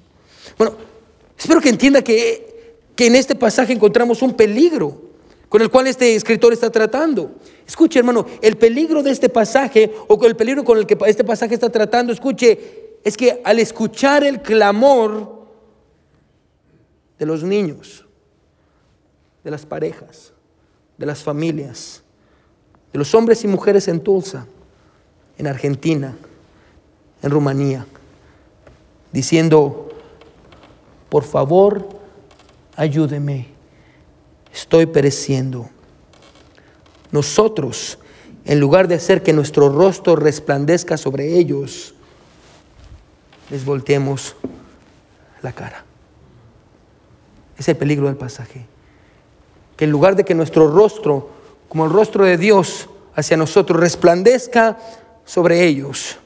Bueno, 0.58 0.74
espero 1.38 1.60
que 1.60 1.70
entienda 1.70 2.02
que, 2.02 2.55
que 2.96 3.06
en 3.06 3.14
este 3.14 3.34
pasaje 3.34 3.74
encontramos 3.74 4.22
un 4.22 4.34
peligro 4.34 5.02
con 5.48 5.62
el 5.62 5.70
cual 5.70 5.86
este 5.86 6.16
escritor 6.16 6.52
está 6.52 6.70
tratando. 6.70 7.36
Escuche, 7.66 7.98
hermano, 7.98 8.26
el 8.42 8.56
peligro 8.56 9.02
de 9.02 9.10
este 9.10 9.28
pasaje, 9.28 9.92
o 10.08 10.24
el 10.26 10.34
peligro 10.34 10.64
con 10.64 10.78
el 10.78 10.86
que 10.86 10.98
este 11.06 11.22
pasaje 11.22 11.54
está 11.54 11.70
tratando, 11.70 12.12
escuche, 12.12 12.98
es 13.04 13.16
que 13.16 13.40
al 13.44 13.58
escuchar 13.60 14.24
el 14.24 14.42
clamor 14.42 15.46
de 17.18 17.26
los 17.26 17.44
niños, 17.44 18.04
de 19.44 19.50
las 19.50 19.64
parejas, 19.64 20.32
de 20.98 21.06
las 21.06 21.22
familias, 21.22 22.02
de 22.92 22.98
los 22.98 23.14
hombres 23.14 23.44
y 23.44 23.48
mujeres 23.48 23.88
en 23.88 24.00
Tulsa, 24.00 24.46
en 25.38 25.46
Argentina, 25.46 26.16
en 27.22 27.30
Rumanía, 27.30 27.86
diciendo, 29.12 29.88
por 31.08 31.24
favor, 31.24 31.95
ayúdeme 32.76 33.56
estoy 34.56 34.86
pereciendo. 34.86 35.68
Nosotros, 37.10 37.98
en 38.46 38.58
lugar 38.58 38.88
de 38.88 38.94
hacer 38.94 39.22
que 39.22 39.34
nuestro 39.34 39.68
rostro 39.68 40.16
resplandezca 40.16 40.96
sobre 40.96 41.34
ellos, 41.38 41.94
les 43.50 43.64
volteemos 43.64 44.34
la 45.42 45.52
cara. 45.52 45.84
Es 47.58 47.68
el 47.68 47.76
peligro 47.76 48.06
del 48.06 48.16
pasaje. 48.16 48.66
Que 49.76 49.84
en 49.84 49.90
lugar 49.90 50.16
de 50.16 50.24
que 50.24 50.34
nuestro 50.34 50.70
rostro, 50.70 51.30
como 51.68 51.84
el 51.84 51.92
rostro 51.92 52.24
de 52.24 52.38
Dios 52.38 52.88
hacia 53.14 53.36
nosotros, 53.36 53.78
resplandezca 53.78 54.78
sobre 55.26 55.64
ellos, 55.64 56.16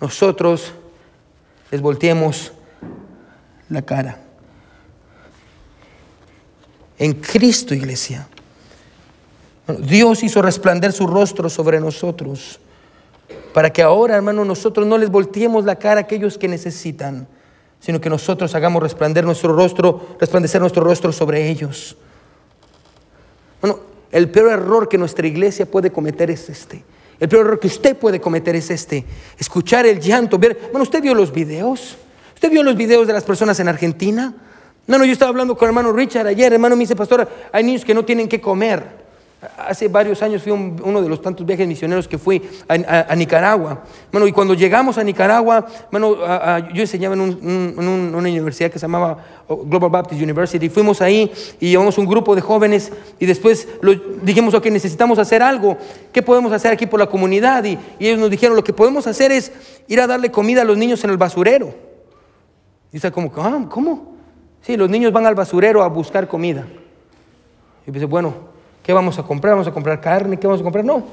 nosotros 0.00 0.72
les 1.70 1.82
volteemos 1.82 2.52
la 3.68 3.82
cara 3.82 4.29
en 7.00 7.14
Cristo, 7.14 7.74
iglesia. 7.74 8.28
Dios 9.80 10.22
hizo 10.22 10.42
resplandecer 10.42 10.92
su 10.92 11.06
rostro 11.06 11.48
sobre 11.48 11.80
nosotros 11.80 12.60
para 13.54 13.70
que 13.70 13.82
ahora, 13.82 14.16
hermano, 14.16 14.44
nosotros 14.44 14.86
no 14.86 14.98
les 14.98 15.10
volteemos 15.10 15.64
la 15.64 15.76
cara 15.76 16.00
a 16.00 16.02
aquellos 16.04 16.36
que 16.36 16.46
necesitan, 16.46 17.26
sino 17.80 18.00
que 18.00 18.10
nosotros 18.10 18.54
hagamos 18.54 18.82
resplandecer 18.82 19.24
nuestro 19.24 19.54
rostro, 19.54 20.16
resplandecer 20.20 20.60
nuestro 20.60 20.84
rostro 20.84 21.10
sobre 21.10 21.48
ellos. 21.48 21.96
Bueno, 23.62 23.80
el 24.12 24.30
peor 24.30 24.52
error 24.52 24.86
que 24.86 24.98
nuestra 24.98 25.26
iglesia 25.26 25.66
puede 25.66 25.90
cometer 25.90 26.30
es 26.30 26.50
este, 26.50 26.84
El 27.18 27.28
peor 27.30 27.46
error 27.46 27.60
que 27.60 27.68
usted 27.68 27.96
puede 27.96 28.20
cometer 28.20 28.54
es 28.56 28.70
este, 28.70 29.06
escuchar 29.38 29.86
el 29.86 30.00
llanto, 30.00 30.38
ver, 30.38 30.68
bueno, 30.70 30.82
usted 30.82 31.00
vio 31.00 31.14
los 31.14 31.32
videos, 31.32 31.96
usted 32.34 32.50
vio 32.50 32.62
los 32.62 32.76
videos 32.76 33.06
de 33.06 33.14
las 33.14 33.24
personas 33.24 33.58
en 33.58 33.68
Argentina. 33.68 34.34
No, 34.90 34.98
no, 34.98 35.04
yo 35.04 35.12
estaba 35.12 35.28
hablando 35.28 35.56
con 35.56 35.68
hermano 35.68 35.92
Richard 35.92 36.26
ayer, 36.26 36.52
hermano 36.52 36.74
me 36.74 36.80
dice, 36.80 36.96
pastor, 36.96 37.28
hay 37.52 37.62
niños 37.62 37.84
que 37.84 37.94
no 37.94 38.04
tienen 38.04 38.26
que 38.26 38.40
comer. 38.40 38.84
Hace 39.56 39.86
varios 39.86 40.20
años 40.20 40.42
fui 40.42 40.50
uno 40.50 41.00
de 41.00 41.08
los 41.08 41.22
tantos 41.22 41.46
viajes 41.46 41.68
misioneros 41.68 42.08
que 42.08 42.18
fui 42.18 42.42
a, 42.66 43.14
Nicaragua. 43.14 43.84
Bueno, 44.10 44.26
y 44.26 44.32
cuando 44.32 44.52
llegamos 44.52 44.98
a 44.98 45.04
Nicaragua, 45.04 45.64
bueno, 45.92 46.16
yo 46.74 46.82
enseñaba 46.82 47.14
en, 47.14 47.78
una 47.78 48.18
universidad 48.18 48.68
que 48.68 48.80
se 48.80 48.86
llamaba 48.86 49.16
oh, 49.46 49.58
Global 49.58 49.90
Baptist 49.90 50.20
University. 50.20 50.68
Fuimos 50.68 51.00
ahí 51.00 51.30
y 51.60 51.70
llevamos 51.70 51.96
un 51.96 52.06
grupo 52.06 52.34
de 52.34 52.40
jóvenes 52.40 52.90
y 53.20 53.26
después 53.26 53.68
dijimos, 54.22 54.54
ok, 54.54 54.66
necesitamos 54.66 55.20
hacer 55.20 55.40
algo. 55.40 55.78
¿Qué 56.12 56.20
podemos 56.20 56.52
hacer 56.52 56.72
aquí 56.72 56.86
por 56.86 56.98
la 56.98 57.06
comunidad? 57.06 57.62
Y, 57.62 57.78
y, 58.00 58.08
ellos 58.08 58.18
nos 58.18 58.28
dijeron, 58.28 58.56
lo 58.56 58.64
que 58.64 58.72
podemos 58.72 59.06
hacer 59.06 59.30
es 59.30 59.52
ir 59.86 60.00
a 60.00 60.08
darle 60.08 60.32
comida 60.32 60.62
a 60.62 60.64
los 60.64 60.76
niños 60.76 61.04
en 61.04 61.10
el 61.10 61.16
basurero. 61.16 61.72
Y 62.92 62.96
está 62.96 63.12
como, 63.12 63.30
ah, 63.36 63.66
¿cómo? 63.70 64.10
Sí, 64.62 64.76
los 64.76 64.90
niños 64.90 65.12
van 65.12 65.26
al 65.26 65.34
basurero 65.34 65.82
a 65.82 65.88
buscar 65.88 66.28
comida. 66.28 66.66
Y 67.86 67.90
dice, 67.90 68.04
bueno, 68.04 68.50
¿Qué 68.82 68.92
vamos 68.92 69.18
a 69.18 69.22
comprar? 69.22 69.52
¿Vamos 69.52 69.68
a 69.68 69.72
comprar 69.72 70.00
carne? 70.00 70.38
¿Qué 70.38 70.46
vamos 70.46 70.60
a 70.60 70.64
comprar? 70.64 70.84
No, 70.84 71.04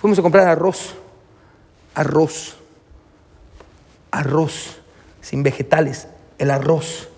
fuimos 0.00 0.18
a 0.18 0.22
comprar 0.22 0.46
arroz, 0.48 0.94
arroz, 1.94 2.56
arroz, 4.10 4.78
sin 5.20 5.42
vegetales, 5.42 6.08
el 6.38 6.50
arroz. 6.50 7.08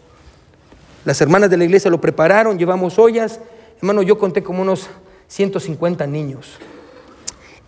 Las 1.05 1.20
hermanas 1.20 1.51
de 1.51 1.57
la 1.57 1.64
iglesia 1.64 1.91
lo 1.91 2.01
prepararon, 2.01 2.59
llevamos 2.59 2.99
ollas. 2.99 3.41
Hermano, 3.78 4.03
yo 4.03 4.18
conté 4.18 4.43
como 4.43 4.62
unos 4.62 4.89
150 5.28 6.07
niños, 6.07 6.59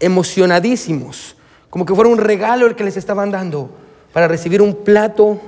emocionadísimos, 0.00 1.36
como 1.70 1.86
que 1.86 1.94
fuera 1.94 2.10
un 2.10 2.18
regalo 2.18 2.66
el 2.66 2.74
que 2.74 2.84
les 2.84 2.96
estaban 2.96 3.30
dando 3.30 3.70
para 4.12 4.28
recibir 4.28 4.60
un 4.60 4.74
plato 4.74 5.40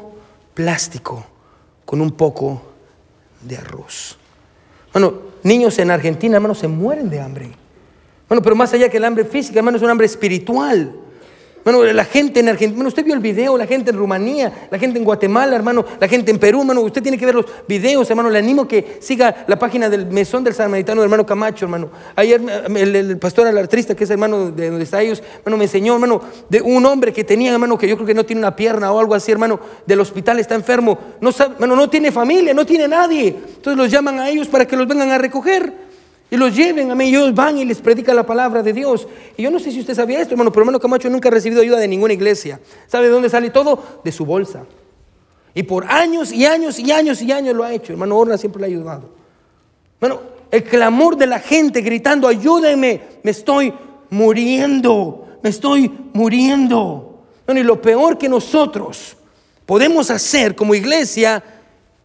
plástico 0.54 1.26
con 1.95 2.01
un 2.01 2.11
poco 2.11 2.61
de 3.40 3.57
arroz. 3.57 4.18
Bueno, 4.92 5.14
niños 5.45 5.78
en 5.78 5.92
Argentina, 5.92 6.34
hermano, 6.34 6.57
se 6.57 6.66
mueren 6.66 7.09
de 7.09 7.20
hambre. 7.20 7.53
Bueno, 8.28 8.42
pero 8.42 8.57
más 8.57 8.72
allá 8.72 8.88
que 8.88 8.97
el 8.97 9.05
hambre 9.05 9.24
física, 9.24 9.61
hermano, 9.61 9.76
es 9.76 9.82
un 9.84 9.90
hambre 9.90 10.07
espiritual. 10.07 10.92
Bueno, 11.64 11.82
la 11.82 12.04
gente 12.04 12.40
en 12.40 12.50
Argentina, 12.50 12.76
bueno, 12.76 12.88
usted 12.88 13.02
vio 13.04 13.14
el 13.14 13.20
video, 13.20 13.56
la 13.56 13.66
gente 13.66 13.90
en 13.90 13.96
Rumanía, 13.96 14.68
la 14.70 14.78
gente 14.78 14.98
en 14.98 15.04
Guatemala, 15.04 15.56
hermano, 15.56 15.82
la 15.98 16.06
gente 16.06 16.30
en 16.30 16.38
Perú, 16.38 16.60
hermano, 16.60 16.82
usted 16.82 17.02
tiene 17.02 17.16
que 17.16 17.24
ver 17.24 17.34
los 17.34 17.46
videos, 17.66 18.10
hermano, 18.10 18.28
le 18.28 18.38
animo 18.38 18.68
que 18.68 18.98
siga 19.00 19.46
la 19.46 19.58
página 19.58 19.88
del 19.88 20.06
Mesón 20.06 20.44
del 20.44 20.52
Samaritano, 20.52 21.02
hermano 21.02 21.24
Camacho, 21.24 21.64
hermano. 21.64 21.88
Ayer 22.16 22.42
el, 22.68 22.96
el 22.96 23.18
pastor 23.18 23.46
alartrista, 23.46 23.94
que 23.94 24.04
es 24.04 24.10
hermano 24.10 24.50
de 24.50 24.68
donde 24.68 24.84
está 24.84 25.00
ellos, 25.00 25.22
hermano, 25.38 25.56
me 25.56 25.64
enseñó, 25.64 25.94
hermano, 25.94 26.20
de 26.50 26.60
un 26.60 26.84
hombre 26.84 27.14
que 27.14 27.24
tenía, 27.24 27.52
hermano, 27.52 27.78
que 27.78 27.88
yo 27.88 27.96
creo 27.96 28.06
que 28.06 28.14
no 28.14 28.26
tiene 28.26 28.40
una 28.40 28.54
pierna 28.54 28.92
o 28.92 29.00
algo 29.00 29.14
así, 29.14 29.32
hermano, 29.32 29.58
del 29.86 30.00
hospital, 30.00 30.38
está 30.40 30.54
enfermo, 30.54 30.98
no 31.22 31.32
sabe, 31.32 31.54
hermano, 31.54 31.76
no 31.76 31.88
tiene 31.88 32.12
familia, 32.12 32.52
no 32.52 32.66
tiene 32.66 32.86
nadie. 32.88 33.28
Entonces 33.28 33.76
los 33.78 33.90
llaman 33.90 34.20
a 34.20 34.28
ellos 34.28 34.48
para 34.48 34.66
que 34.66 34.76
los 34.76 34.86
vengan 34.86 35.10
a 35.10 35.16
recoger 35.16 35.84
y 36.35 36.37
los 36.37 36.53
lleven 36.53 36.91
a 36.91 36.97
mí. 36.97 37.11
Ellos 37.11 37.32
van 37.32 37.59
y 37.59 37.64
les 37.64 37.80
predican 37.80 38.16
la 38.16 38.26
palabra 38.26 38.61
de 38.61 38.72
Dios. 38.72 39.07
Y 39.37 39.43
yo 39.45 39.53
no 39.53 39.61
sé 39.61 39.70
si 39.70 39.78
usted 39.78 39.95
sabía 39.95 40.20
esto, 40.20 40.35
hermano, 40.35 40.51
pero 40.51 40.62
hermano 40.62 40.80
Camacho 40.80 41.09
nunca 41.09 41.28
ha 41.28 41.30
recibido 41.30 41.62
ayuda 41.62 41.78
de 41.78 41.87
ninguna 41.87 42.12
iglesia. 42.12 42.59
¿Sabe 42.89 43.05
de 43.07 43.12
dónde 43.12 43.30
sale 43.30 43.51
todo? 43.51 44.01
De 44.03 44.11
su 44.11 44.26
bolsa. 44.26 44.64
Y 45.55 45.62
por 45.62 45.89
años 45.89 46.32
y 46.32 46.45
años 46.45 46.80
y 46.80 46.91
años 46.91 47.22
y 47.22 47.30
años 47.30 47.55
lo 47.55 47.62
ha 47.62 47.72
hecho. 47.72 47.93
Hermano 47.93 48.18
Orna 48.18 48.37
siempre 48.37 48.59
le 48.62 48.66
ha 48.66 48.68
ayudado. 48.68 49.11
Bueno, 50.01 50.22
el 50.51 50.64
clamor 50.64 51.16
de 51.16 51.28
la 51.28 51.39
gente 51.39 51.82
gritando, 51.82 52.26
ayúdenme, 52.26 53.01
me 53.22 53.30
estoy 53.30 53.72
muriendo, 54.11 55.39
me 55.41 55.51
estoy 55.51 55.89
muriendo. 56.14 57.22
Bueno, 57.47 57.61
y 57.61 57.64
lo 57.64 57.80
peor 57.80 58.18
que 58.18 58.28
nosotros 58.28 59.16
podemos 59.66 60.11
hacer 60.11 60.57
como 60.57 60.74
iglesia, 60.74 61.45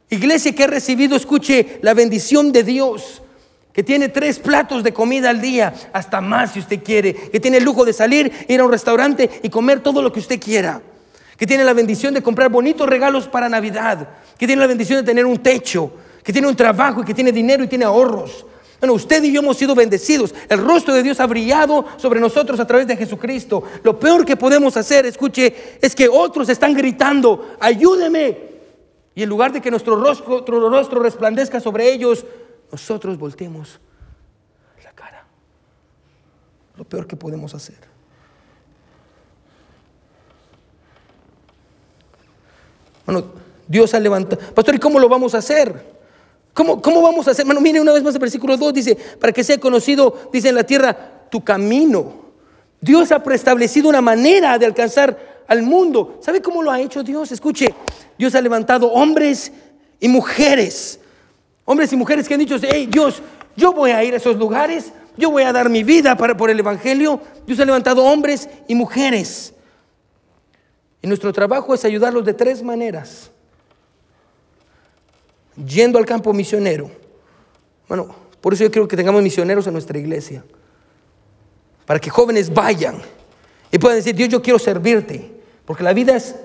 iglesia 0.08 0.54
que 0.54 0.66
ha 0.66 0.68
recibido, 0.68 1.16
escuche, 1.16 1.80
la 1.82 1.96
bendición 1.96 2.52
de 2.52 2.64
Dios, 2.64 3.24
que 3.80 3.84
tiene 3.84 4.10
tres 4.10 4.40
platos 4.40 4.84
de 4.84 4.92
comida 4.92 5.30
al 5.30 5.40
día, 5.40 5.74
hasta 5.94 6.20
más 6.20 6.52
si 6.52 6.60
usted 6.60 6.84
quiere, 6.84 7.14
que 7.14 7.40
tiene 7.40 7.60
el 7.60 7.64
lujo 7.64 7.86
de 7.86 7.94
salir, 7.94 8.30
ir 8.50 8.60
a 8.60 8.66
un 8.66 8.72
restaurante 8.72 9.40
y 9.42 9.48
comer 9.48 9.80
todo 9.80 10.02
lo 10.02 10.12
que 10.12 10.20
usted 10.20 10.38
quiera, 10.38 10.82
que 11.38 11.48
tiene 11.48 11.64
la 11.64 11.72
bendición 11.72 12.14
de 12.14 12.22
comprar 12.22 12.50
bonitos 12.50 12.90
regalos 12.90 13.30
para 13.30 13.48
Navidad, 13.48 14.06
que 14.38 14.46
tiene 14.46 14.60
la 14.60 14.68
bendición 14.68 15.00
de 15.00 15.06
tener 15.06 15.26
un 15.26 15.38
techo, 15.38 15.94
que 16.22 16.34
tiene 16.34 16.50
un 16.50 16.58
trabajo 16.58 17.04
y 17.04 17.06
que 17.06 17.14
tiene 17.14 17.32
dinero 17.32 17.64
y 17.64 17.68
tiene 17.68 17.86
ahorros. 17.86 18.46
Bueno, 18.82 18.96
usted 18.96 19.24
y 19.24 19.32
yo 19.32 19.40
hemos 19.40 19.56
sido 19.56 19.74
bendecidos. 19.76 20.36
El 20.50 20.58
rostro 20.58 20.94
de 20.94 21.02
Dios 21.02 21.22
ha 21.22 21.28
brillado 21.28 21.86
sobre 21.96 22.20
nosotros 22.20 22.60
a 22.60 22.68
través 22.68 22.86
de 22.86 22.98
Jesucristo. 22.98 23.64
Lo 23.84 23.98
peor 23.98 24.26
que 24.26 24.36
podemos 24.36 24.76
hacer, 24.76 25.06
escuche, 25.06 25.78
es 25.82 25.96
que 25.96 26.10
otros 26.10 26.50
están 26.50 26.74
gritando, 26.74 27.56
ayúdeme. 27.62 28.50
Y 29.16 29.24
en 29.24 29.30
lugar 29.30 29.54
de 29.54 29.62
que 29.62 29.72
nuestro 29.72 29.96
rostro, 29.96 30.28
nuestro 30.32 30.70
rostro 30.70 31.00
resplandezca 31.02 31.62
sobre 31.62 31.94
ellos, 31.94 32.26
nosotros 32.72 33.18
volteemos 33.18 33.80
la 34.84 34.92
cara. 34.94 35.26
Lo 36.78 36.84
peor 36.84 37.08
que 37.08 37.16
podemos 37.16 37.54
hacer. 37.54 37.90
Dios 43.68 43.94
ha 43.94 44.00
levantado. 44.00 44.42
Pastor, 44.54 44.76
¿y 44.76 44.80
cómo 44.80 45.00
lo 45.00 45.10
vamos 45.10 45.36
a 45.36 45.40
hacer? 45.40 46.00
¿Cómo, 46.54 46.82
¿Cómo, 46.82 47.02
vamos 47.02 47.28
a 47.28 47.32
hacer? 47.32 47.46
Bueno, 47.46 47.62
mire 47.62 47.80
una 47.80 47.94
vez 47.94 48.04
más 48.04 48.16
el 48.16 48.20
versículo 48.20 48.58
2 48.58 48.74
dice, 48.74 48.96
para 49.20 49.32
que 49.32 49.44
sea 49.44 49.60
conocido, 49.60 50.30
dice 50.34 50.50
en 50.50 50.56
la 50.56 50.64
tierra, 50.64 51.28
tu 51.30 51.44
camino. 51.44 52.14
Dios 52.82 53.12
ha 53.12 53.24
preestablecido 53.24 53.90
una 53.90 54.02
manera 54.02 54.58
de 54.58 54.66
alcanzar 54.66 55.44
al 55.48 55.62
mundo. 55.62 56.18
¿Sabe 56.22 56.42
cómo 56.42 56.64
lo 56.64 56.72
ha 56.72 56.80
hecho 56.80 57.04
Dios? 57.04 57.32
Escuche, 57.32 57.74
Dios 58.18 58.36
ha 58.36 58.42
levantado 58.42 58.92
hombres 58.92 59.52
y 60.00 60.08
mujeres 60.08 60.99
Hombres 61.72 61.94
y 61.94 61.96
mujeres 61.96 62.28
que 62.28 62.34
han 62.34 62.40
dicho, 62.40 62.58
hey 62.60 62.88
Dios, 62.90 63.22
yo 63.56 63.72
voy 63.72 63.92
a 63.92 64.04
ir 64.04 64.16
a 64.16 64.18
esos 64.18 64.38
lugares, 64.38 64.92
yo 65.16 65.30
voy 65.30 65.44
a 65.44 65.54
dar 65.54 65.70
mi 65.70 65.84
vida 65.84 66.18
para, 66.18 66.36
por 66.36 66.50
el 66.50 66.60
Evangelio. 66.60 67.22
Dios 67.46 67.60
ha 67.60 67.66
levantado 67.66 68.04
hombres 68.06 68.50
y 68.68 68.74
mujeres. 68.74 69.54
Y 71.00 71.08
nuestro 71.08 71.32
trabajo 71.32 71.76
es 71.76 71.86
ayudarlos 71.86 72.26
de 72.26 72.34
tres 72.34 72.64
maneras. 72.64 73.30
Yendo 75.64 76.00
al 76.00 76.08
campo 76.08 76.34
misionero. 76.34 76.90
Bueno, 77.88 78.16
por 78.42 78.56
eso 78.56 78.64
yo 78.64 78.72
creo 78.72 78.88
que 78.88 78.98
tengamos 78.98 79.22
misioneros 79.22 79.68
en 79.68 79.74
nuestra 79.74 80.00
iglesia. 80.00 80.44
Para 81.86 82.00
que 82.00 82.10
jóvenes 82.10 82.52
vayan 82.52 83.00
y 83.72 83.78
puedan 83.78 84.00
decir, 84.00 84.16
Dios, 84.16 84.30
yo 84.30 84.42
quiero 84.42 84.58
servirte. 84.58 85.40
Porque 85.66 85.84
la 85.84 85.94
vida 85.94 86.16
es, 86.16 86.36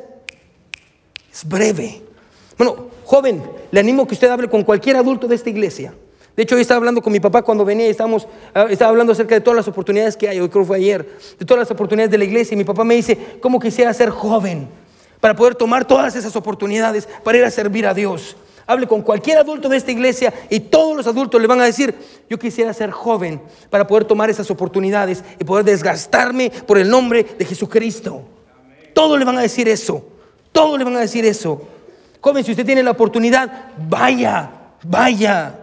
es 1.33 1.49
breve. 1.49 2.03
Bueno, 2.59 2.93
joven, 3.05 3.43
le 3.71 3.81
animo 3.81 4.07
que 4.07 4.15
usted 4.15 4.29
hable 4.29 4.49
con 4.49 4.63
cualquier 4.63 4.97
adulto 4.97 5.29
de 5.29 5.35
esta 5.35 5.51
iglesia. 5.51 5.95
De 6.37 6.43
hecho, 6.43 6.57
yo 6.57 6.61
estaba 6.61 6.79
hablando 6.79 7.01
con 7.01 7.13
mi 7.13 7.21
papá 7.21 7.43
cuando 7.43 7.65
venía 7.65 7.87
y 7.87 7.91
estábamos, 7.91 8.27
ah, 8.55 8.67
estaba 8.69 8.91
hablando 8.91 9.13
acerca 9.13 9.37
de 9.37 9.41
todas 9.41 9.57
las 9.57 9.69
oportunidades 9.69 10.17
que 10.17 10.29
hay, 10.29 10.41
hoy 10.41 10.49
creo 10.49 10.65
que 10.65 10.69
fue 10.69 10.77
ayer, 10.79 11.19
de 11.39 11.47
todas 11.47 11.61
las 11.61 11.71
oportunidades 11.71 12.11
de 12.11 12.19
la 12.19 12.25
iglesia. 12.25 12.55
Y 12.55 12.59
mi 12.59 12.65
papá 12.65 12.83
me 12.83 12.97
dice, 12.97 13.17
¿cómo 13.41 13.61
quisiera 13.61 13.95
ser 13.95 14.11
joven? 14.11 14.69
Para 15.21 15.37
poder 15.37 15.55
tomar 15.55 15.85
todas 15.85 16.17
esas 16.17 16.35
oportunidades, 16.35 17.09
para 17.23 17.39
ir 17.39 17.45
a 17.45 17.51
servir 17.51 17.87
a 17.87 17.95
Dios. 17.95 18.37
Hable 18.67 18.87
con 18.87 19.03
cualquier 19.03 19.39
adulto 19.39 19.69
de 19.69 19.77
esta 19.77 19.93
iglesia 19.93 20.33
y 20.49 20.59
todos 20.59 20.97
los 20.97 21.07
adultos 21.07 21.41
le 21.41 21.47
van 21.47 21.61
a 21.61 21.65
decir, 21.65 21.95
yo 22.29 22.39
quisiera 22.39 22.73
ser 22.73 22.91
joven 22.91 23.41
para 23.69 23.87
poder 23.87 24.05
tomar 24.05 24.31
esas 24.31 24.51
oportunidades 24.51 25.23
y 25.39 25.45
poder 25.45 25.65
desgastarme 25.65 26.51
por 26.67 26.79
el 26.79 26.89
nombre 26.89 27.25
de 27.39 27.45
Jesucristo. 27.45 28.23
Todos 28.95 29.19
le 29.19 29.25
van 29.25 29.39
a 29.39 29.43
decir 29.43 29.69
eso. 29.69 30.03
Todos 30.51 30.79
le 30.79 30.85
van 30.85 30.97
a 30.97 31.01
decir 31.01 31.27
eso. 31.27 31.61
Joven, 32.25 32.43
si 32.43 32.53
usted 32.53 32.65
tiene 32.65 32.83
la 32.83 32.93
oportunidad, 32.93 33.67
vaya, 33.87 34.51
vaya. 34.83 35.55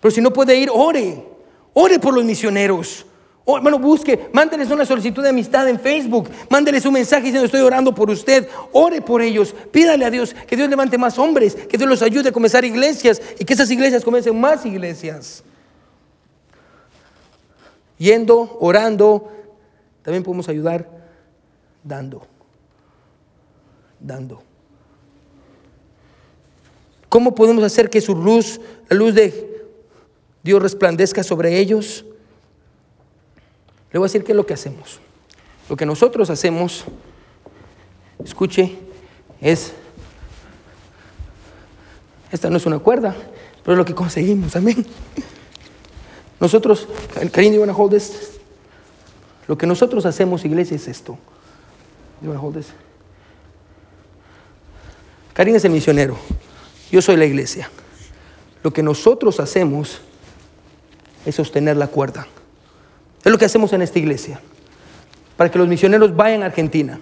Pero 0.00 0.10
si 0.10 0.20
no 0.20 0.32
puede 0.32 0.56
ir, 0.56 0.68
ore. 0.68 1.24
Ore 1.74 2.00
por 2.00 2.12
los 2.12 2.24
misioneros. 2.24 3.06
Oh, 3.44 3.56
hermano, 3.56 3.78
busque, 3.78 4.30
mándeles 4.32 4.68
una 4.72 4.84
solicitud 4.84 5.22
de 5.22 5.28
amistad 5.28 5.68
en 5.68 5.78
Facebook, 5.78 6.28
mándeles 6.50 6.84
un 6.86 6.94
mensaje 6.94 7.26
diciendo 7.26 7.44
estoy 7.44 7.60
orando 7.60 7.94
por 7.94 8.10
usted, 8.10 8.48
ore 8.72 9.00
por 9.00 9.22
ellos, 9.22 9.54
pídale 9.70 10.04
a 10.04 10.10
Dios 10.10 10.34
que 10.34 10.56
Dios 10.56 10.68
levante 10.68 10.98
más 10.98 11.20
hombres, 11.20 11.54
que 11.54 11.78
Dios 11.78 11.88
los 11.88 12.02
ayude 12.02 12.30
a 12.30 12.32
comenzar 12.32 12.64
iglesias 12.64 13.22
y 13.38 13.44
que 13.44 13.52
esas 13.52 13.70
iglesias 13.70 14.02
comiencen 14.02 14.40
más 14.40 14.66
iglesias. 14.66 15.44
Yendo, 17.96 18.56
orando, 18.58 19.30
también 20.02 20.24
podemos 20.24 20.48
ayudar 20.48 20.88
dando, 21.84 22.26
dando. 24.00 24.53
¿Cómo 27.14 27.32
podemos 27.32 27.62
hacer 27.62 27.90
que 27.90 28.00
su 28.00 28.16
luz, 28.16 28.60
la 28.88 28.96
luz 28.96 29.14
de 29.14 29.62
Dios 30.42 30.60
resplandezca 30.60 31.22
sobre 31.22 31.60
ellos? 31.60 32.04
Le 33.92 34.00
voy 34.00 34.06
a 34.06 34.08
decir 34.08 34.24
qué 34.24 34.32
es 34.32 34.36
lo 34.36 34.44
que 34.44 34.52
hacemos. 34.52 34.98
Lo 35.68 35.76
que 35.76 35.86
nosotros 35.86 36.28
hacemos, 36.28 36.84
escuche, 38.24 38.76
es, 39.40 39.74
esta 42.32 42.50
no 42.50 42.56
es 42.56 42.66
una 42.66 42.80
cuerda, 42.80 43.14
pero 43.62 43.74
es 43.74 43.78
lo 43.78 43.84
que 43.84 43.94
conseguimos, 43.94 44.56
amén. 44.56 44.84
Nosotros, 46.40 46.88
Karim, 47.30 47.52
you 47.52 47.60
want 47.60 47.70
to 47.70 47.80
hold 47.80 47.92
this? 47.92 48.40
Lo 49.46 49.56
que 49.56 49.68
nosotros 49.68 50.04
hacemos, 50.04 50.44
iglesia, 50.44 50.74
es 50.74 50.88
esto. 50.88 51.16
Karim 55.32 55.54
es 55.54 55.64
el 55.64 55.70
misionero. 55.70 56.18
Yo 56.94 57.02
soy 57.02 57.16
la 57.16 57.24
iglesia. 57.24 57.68
Lo 58.62 58.72
que 58.72 58.80
nosotros 58.80 59.40
hacemos 59.40 60.00
es 61.26 61.34
sostener 61.34 61.76
la 61.76 61.88
cuerda. 61.88 62.24
Es 63.24 63.32
lo 63.32 63.36
que 63.36 63.46
hacemos 63.46 63.72
en 63.72 63.82
esta 63.82 63.98
iglesia. 63.98 64.40
Para 65.36 65.50
que 65.50 65.58
los 65.58 65.66
misioneros 65.66 66.14
vayan 66.14 66.44
a 66.44 66.46
Argentina. 66.46 67.00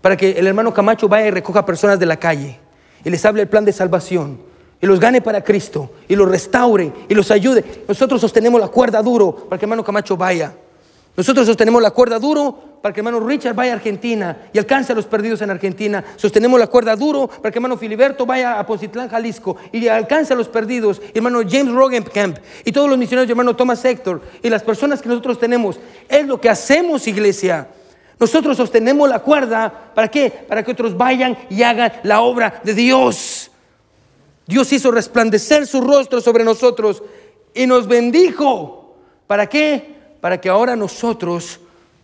Para 0.00 0.16
que 0.16 0.30
el 0.30 0.46
hermano 0.46 0.72
Camacho 0.72 1.06
vaya 1.06 1.26
y 1.26 1.32
recoja 1.32 1.66
personas 1.66 1.98
de 1.98 2.06
la 2.06 2.16
calle. 2.16 2.58
Y 3.04 3.10
les 3.10 3.22
hable 3.26 3.42
el 3.42 3.48
plan 3.48 3.66
de 3.66 3.74
salvación. 3.74 4.40
Y 4.80 4.86
los 4.86 4.98
gane 4.98 5.20
para 5.20 5.44
Cristo. 5.44 5.92
Y 6.08 6.16
los 6.16 6.26
restaure. 6.26 6.90
Y 7.06 7.14
los 7.14 7.30
ayude. 7.30 7.84
Nosotros 7.86 8.22
sostenemos 8.22 8.58
la 8.58 8.68
cuerda 8.68 9.02
duro 9.02 9.36
para 9.50 9.58
que 9.58 9.66
el 9.66 9.68
hermano 9.68 9.84
Camacho 9.84 10.16
vaya. 10.16 10.54
Nosotros 11.16 11.46
sostenemos 11.46 11.82
la 11.82 11.90
cuerda 11.90 12.18
duro 12.18 12.78
para 12.80 12.94
que 12.94 13.00
hermano 13.00 13.20
Richard 13.20 13.54
vaya 13.54 13.72
a 13.72 13.76
Argentina 13.76 14.48
y 14.52 14.58
alcance 14.58 14.92
a 14.92 14.94
los 14.94 15.06
perdidos 15.06 15.42
en 15.42 15.50
Argentina. 15.50 16.02
Sostenemos 16.16 16.58
la 16.58 16.68
cuerda 16.68 16.96
duro 16.96 17.28
para 17.28 17.50
que 17.50 17.58
hermano 17.58 17.76
Filiberto 17.76 18.24
vaya 18.24 18.58
a 18.58 18.64
Poncitlán, 18.64 19.08
Jalisco 19.08 19.56
y 19.72 19.86
alcance 19.88 20.32
a 20.32 20.36
los 20.36 20.48
perdidos. 20.48 21.02
Y 21.12 21.18
hermano 21.18 21.40
James 21.46 21.74
Rogenkamp 21.74 22.38
y 22.64 22.72
todos 22.72 22.88
los 22.88 22.96
misioneros 22.96 23.28
y 23.28 23.32
hermano 23.32 23.54
Thomas 23.56 23.84
Hector 23.84 24.22
y 24.42 24.48
las 24.48 24.62
personas 24.62 25.02
que 25.02 25.08
nosotros 25.08 25.38
tenemos. 25.38 25.78
Es 26.08 26.26
lo 26.26 26.40
que 26.40 26.48
hacemos, 26.48 27.06
iglesia. 27.06 27.68
Nosotros 28.18 28.56
sostenemos 28.56 29.08
la 29.08 29.18
cuerda. 29.18 29.92
¿Para 29.94 30.08
qué? 30.08 30.30
Para 30.30 30.62
que 30.62 30.72
otros 30.72 30.96
vayan 30.96 31.36
y 31.50 31.62
hagan 31.62 31.92
la 32.02 32.20
obra 32.20 32.60
de 32.62 32.74
Dios. 32.74 33.50
Dios 34.46 34.72
hizo 34.72 34.90
resplandecer 34.90 35.66
su 35.66 35.80
rostro 35.80 36.20
sobre 36.20 36.44
nosotros 36.44 37.02
y 37.54 37.66
nos 37.66 37.86
bendijo. 37.86 38.96
¿Para 39.26 39.46
qué? 39.46 39.99
Para 40.20 40.40
que 40.40 40.48
ahora 40.48 40.76
nosotros 40.76 41.60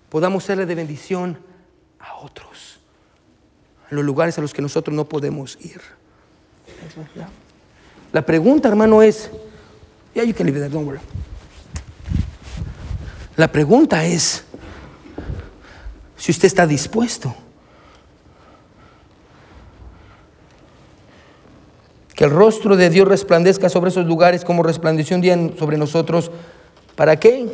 podamos 0.09 0.45
serle 0.45 0.67
de 0.67 0.75
bendición 0.75 1.39
a 2.01 2.17
otros, 2.17 2.81
en 3.91 3.97
los 3.97 4.05
lugares 4.05 4.39
a 4.39 4.41
los 4.41 4.53
que 4.53 4.63
nosotros 4.63 4.95
no 4.95 5.05
podemos 5.05 5.59
ir. 5.61 5.81
La 8.13 8.23
pregunta, 8.23 8.69
hermano, 8.69 9.03
es, 9.03 9.31
yeah, 10.15 10.25
you 10.25 10.35
can 10.35 10.47
leave 10.47 10.61
that, 10.61 10.71
don't 10.71 10.87
worry. 10.87 11.01
La 13.37 13.49
pregunta 13.49 14.05
es 14.05 14.45
si 16.17 16.33
usted 16.33 16.47
está 16.47 16.67
dispuesto. 16.67 17.35
Que 22.15 22.25
el 22.25 22.31
rostro 22.31 22.77
de 22.77 22.89
Dios 22.89 23.07
resplandezca 23.07 23.69
sobre 23.69 23.91
esos 23.91 24.07
lugares 24.07 24.43
como 24.43 24.63
resplandeció 24.63 25.17
un 25.17 25.21
día 25.21 25.39
sobre 25.59 25.77
nosotros. 25.77 26.31
¿Para 26.95 27.17
qué? 27.21 27.47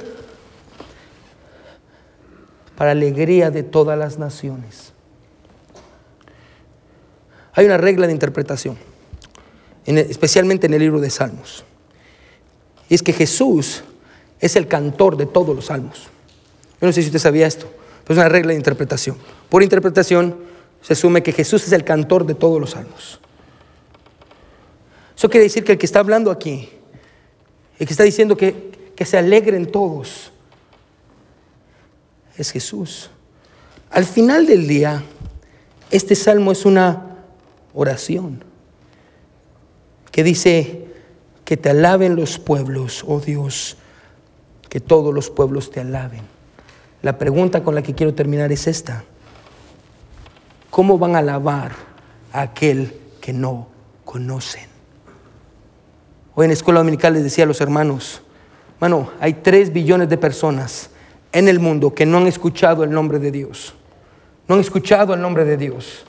Para 2.83 2.91
alegría 2.91 3.53
de 3.53 3.62
todas 3.62 3.97
las 3.97 4.18
naciones. 4.18 4.93
Hay 7.53 7.64
una 7.64 7.76
regla 7.76 8.09
de 8.09 8.12
interpretación, 8.12 8.76
especialmente 9.87 10.66
en 10.66 10.74
el 10.74 10.80
libro 10.80 10.99
de 10.99 11.09
Salmos. 11.09 11.62
Y 12.89 12.97
es 12.97 13.05
que 13.05 13.12
Jesús 13.12 13.85
es 14.41 14.57
el 14.57 14.66
cantor 14.66 15.16
de 15.16 15.26
todos 15.26 15.55
los 15.55 15.66
salmos. 15.66 16.09
Yo 16.80 16.89
no 16.89 16.93
sé 16.93 17.03
si 17.03 17.07
usted 17.07 17.20
sabía 17.20 17.47
esto, 17.47 17.70
pero 18.03 18.14
es 18.14 18.18
una 18.18 18.28
regla 18.28 18.51
de 18.51 18.59
interpretación. 18.59 19.16
Por 19.49 19.62
interpretación 19.62 20.39
se 20.80 20.95
asume 20.95 21.22
que 21.22 21.30
Jesús 21.30 21.64
es 21.64 21.70
el 21.70 21.85
cantor 21.85 22.26
de 22.26 22.35
todos 22.35 22.61
los 22.61 22.70
salmos. 22.70 23.20
Eso 25.16 25.30
quiere 25.30 25.45
decir 25.45 25.62
que 25.62 25.70
el 25.70 25.78
que 25.78 25.87
está 25.87 26.01
hablando 26.01 26.33
aquí, 26.33 26.68
el 27.78 27.87
que 27.87 27.93
está 27.93 28.03
diciendo 28.03 28.37
que, 28.37 28.93
que 28.97 29.07
se 29.07 29.18
alegren 29.18 29.70
todos, 29.70 30.32
es 32.43 32.51
Jesús. 32.53 33.11
Al 33.90 34.05
final 34.05 34.47
del 34.47 34.68
día, 34.68 35.03
este 35.90 36.14
salmo 36.14 36.53
es 36.53 36.64
una 36.64 37.16
oración 37.74 38.45
que 40.11 40.22
dice 40.22 40.86
que 41.45 41.57
te 41.57 41.70
alaben 41.70 42.16
los 42.16 42.38
pueblos, 42.38 43.05
oh 43.07 43.20
Dios, 43.20 43.76
que 44.68 44.80
todos 44.80 45.12
los 45.12 45.30
pueblos 45.30 45.70
te 45.70 45.80
alaben. 45.80 46.22
La 47.03 47.18
pregunta 47.18 47.64
con 47.64 47.74
la 47.74 47.82
que 47.82 47.95
quiero 47.95 48.14
terminar 48.14 48.53
es 48.53 48.66
esta. 48.66 49.05
¿Cómo 50.70 50.99
van 50.99 51.16
a 51.16 51.18
alabar 51.18 51.72
a 52.32 52.43
aquel 52.43 52.95
que 53.20 53.32
no 53.32 53.68
conocen? 54.05 54.66
Hoy 56.34 56.45
en 56.45 56.51
la 56.51 56.55
escuela 56.55 56.80
dominical 56.80 57.12
les 57.12 57.24
decía 57.24 57.45
a 57.45 57.47
los 57.47 57.61
hermanos, 57.61 58.22
hermano, 58.76 59.11
hay 59.20 59.34
tres 59.34 59.72
billones 59.72 60.09
de 60.09 60.16
personas 60.16 60.88
en 61.33 61.49
el 61.49 61.59
mundo 61.59 61.95
que 61.95 62.07
no 62.07 62.18
han 62.18 62.26
escuchado 62.26 62.85
el 62.85 62.91
nombre 62.91 63.18
de 63.18 63.30
Dios. 63.30 63.74
No 64.47 64.55
han 64.55 64.61
escuchado 64.61 65.14
el 65.14 65.20
nombre 65.20 65.45
de 65.45 65.57
Dios. 65.57 66.05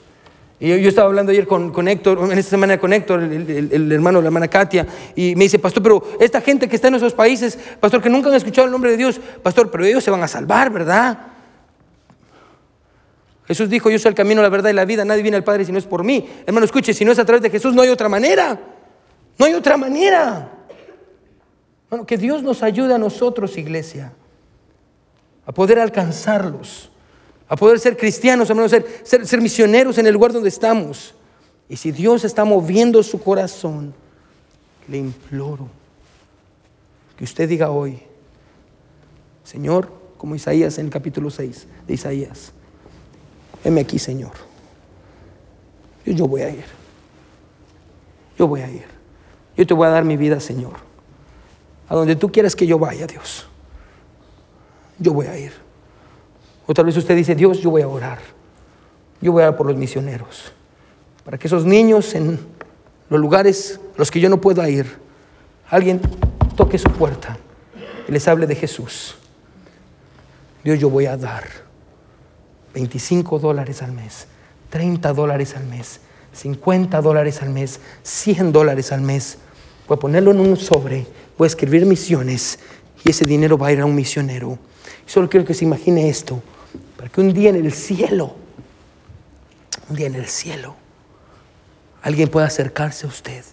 Y 0.60 0.68
yo, 0.68 0.88
estaba 0.88 1.08
hablando 1.08 1.32
ayer 1.32 1.46
con, 1.46 1.88
Héctor, 1.88 2.18
en 2.30 2.38
esta 2.38 2.50
semana 2.50 2.78
con 2.78 2.92
Héctor, 2.92 3.22
el, 3.22 3.92
hermano 3.92 4.18
de 4.18 4.22
la 4.22 4.28
hermana 4.28 4.48
Katia, 4.48 4.86
y 5.16 5.34
me 5.34 5.44
dice, 5.44 5.58
pastor, 5.58 5.82
pero 5.82 6.02
esta 6.20 6.40
gente 6.40 6.68
que 6.68 6.76
está 6.76 6.88
en 6.88 6.94
esos 6.94 7.12
países, 7.12 7.58
pastor, 7.80 8.00
que 8.00 8.08
nunca 8.08 8.28
han 8.28 8.34
escuchado 8.36 8.66
el 8.66 8.72
nombre 8.72 8.92
de 8.92 8.96
Dios, 8.96 9.20
pastor, 9.42 9.70
pero 9.70 9.84
ellos 9.84 10.04
se 10.04 10.10
van 10.10 10.22
a 10.22 10.28
salvar, 10.28 10.70
¿verdad? 10.70 11.18
Jesús 13.46 13.68
dijo, 13.68 13.90
yo 13.90 13.98
soy 13.98 14.10
el 14.10 14.14
camino, 14.14 14.40
la 14.40 14.48
verdad 14.48 14.70
y 14.70 14.74
la 14.74 14.84
vida, 14.84 15.04
nadie 15.04 15.22
viene 15.22 15.36
al 15.36 15.44
Padre 15.44 15.64
si 15.64 15.72
no 15.72 15.78
es 15.78 15.84
por 15.84 16.02
mí. 16.02 16.26
Hermano, 16.46 16.64
escuche, 16.64 16.94
si 16.94 17.04
no 17.04 17.12
es 17.12 17.18
a 17.18 17.24
través 17.24 17.42
de 17.42 17.50
Jesús, 17.50 17.74
no 17.74 17.82
hay 17.82 17.90
otra 17.90 18.08
manera. 18.08 18.58
No 19.36 19.44
hay 19.44 19.52
otra 19.52 19.76
manera. 19.76 20.50
Bueno, 21.90 22.06
que 22.06 22.16
Dios 22.16 22.42
nos 22.42 22.62
ayude 22.62 22.94
a 22.94 22.98
nosotros, 22.98 23.58
iglesia 23.58 24.12
a 25.46 25.52
poder 25.52 25.78
alcanzarlos, 25.78 26.90
a 27.48 27.56
poder 27.56 27.78
ser 27.78 27.96
cristianos, 27.96 28.48
hermanos, 28.48 28.70
ser, 28.70 29.26
ser, 29.26 29.40
misioneros 29.40 29.98
en 29.98 30.06
el 30.06 30.14
lugar 30.14 30.32
donde 30.32 30.48
estamos. 30.48 31.14
Y 31.68 31.76
si 31.76 31.92
Dios 31.92 32.24
está 32.24 32.44
moviendo 32.44 33.02
su 33.02 33.20
corazón, 33.20 33.94
le 34.88 34.98
imploro 34.98 35.68
que 37.16 37.24
usted 37.24 37.48
diga 37.48 37.70
hoy, 37.70 38.00
Señor, 39.44 39.90
como 40.16 40.34
Isaías 40.34 40.78
en 40.78 40.86
el 40.86 40.92
capítulo 40.92 41.30
6 41.30 41.66
de 41.86 41.94
Isaías, 41.94 42.52
heme 43.62 43.82
aquí, 43.82 43.98
Señor. 43.98 44.32
Yo 46.06 46.26
voy 46.26 46.42
a 46.42 46.50
ir. 46.50 46.64
Yo 48.38 48.46
voy 48.46 48.60
a 48.60 48.70
ir. 48.70 48.84
Yo 49.56 49.66
te 49.66 49.74
voy 49.74 49.86
a 49.86 49.90
dar 49.90 50.04
mi 50.04 50.16
vida, 50.16 50.40
Señor. 50.40 50.74
A 51.88 51.94
donde 51.94 52.16
tú 52.16 52.32
quieras 52.32 52.56
que 52.56 52.66
yo 52.66 52.78
vaya, 52.78 53.06
Dios 53.06 53.46
yo 54.98 55.12
voy 55.12 55.26
a 55.26 55.38
ir. 55.38 55.52
O 56.66 56.74
tal 56.74 56.86
vez 56.86 56.96
usted 56.96 57.14
dice, 57.16 57.34
Dios, 57.34 57.60
yo 57.60 57.70
voy 57.70 57.82
a 57.82 57.88
orar. 57.88 58.18
Yo 59.20 59.32
voy 59.32 59.42
a 59.42 59.48
orar 59.48 59.56
por 59.56 59.66
los 59.66 59.76
misioneros. 59.76 60.52
Para 61.24 61.38
que 61.38 61.46
esos 61.46 61.64
niños 61.64 62.14
en 62.14 62.38
los 63.08 63.20
lugares 63.20 63.80
a 63.94 63.98
los 63.98 64.10
que 64.10 64.20
yo 64.20 64.28
no 64.28 64.40
pueda 64.40 64.68
ir, 64.68 64.86
alguien 65.68 66.00
toque 66.56 66.78
su 66.78 66.90
puerta 66.90 67.38
y 68.08 68.12
les 68.12 68.26
hable 68.28 68.46
de 68.46 68.54
Jesús. 68.54 69.16
Dios, 70.62 70.78
yo 70.78 70.88
voy 70.88 71.06
a 71.06 71.16
dar 71.16 71.44
25 72.74 73.38
dólares 73.38 73.82
al 73.82 73.92
mes, 73.92 74.26
30 74.70 75.12
dólares 75.12 75.54
al 75.56 75.64
mes, 75.64 76.00
50 76.32 77.00
dólares 77.00 77.42
al 77.42 77.50
mes, 77.50 77.80
100 78.02 78.52
dólares 78.52 78.92
al 78.92 79.02
mes. 79.02 79.38
Voy 79.86 79.96
a 79.96 80.00
ponerlo 80.00 80.30
en 80.30 80.40
un 80.40 80.56
sobre, 80.56 81.06
voy 81.36 81.46
a 81.46 81.48
escribir 81.48 81.86
misiones 81.86 82.58
y 83.04 83.10
ese 83.10 83.24
dinero 83.24 83.58
va 83.58 83.68
a 83.68 83.72
ir 83.72 83.80
a 83.80 83.86
un 83.86 83.94
misionero. 83.94 84.58
Solo 85.06 85.28
quiero 85.28 85.46
que 85.46 85.54
se 85.54 85.64
imagine 85.64 86.08
esto, 86.08 86.42
para 86.96 87.08
que 87.08 87.20
un 87.20 87.32
día 87.32 87.50
en 87.50 87.56
el 87.56 87.72
cielo, 87.72 88.34
un 89.88 89.96
día 89.96 90.06
en 90.06 90.14
el 90.14 90.26
cielo, 90.26 90.76
alguien 92.02 92.28
pueda 92.28 92.46
acercarse 92.46 93.06
a 93.06 93.08
usted 93.08 93.44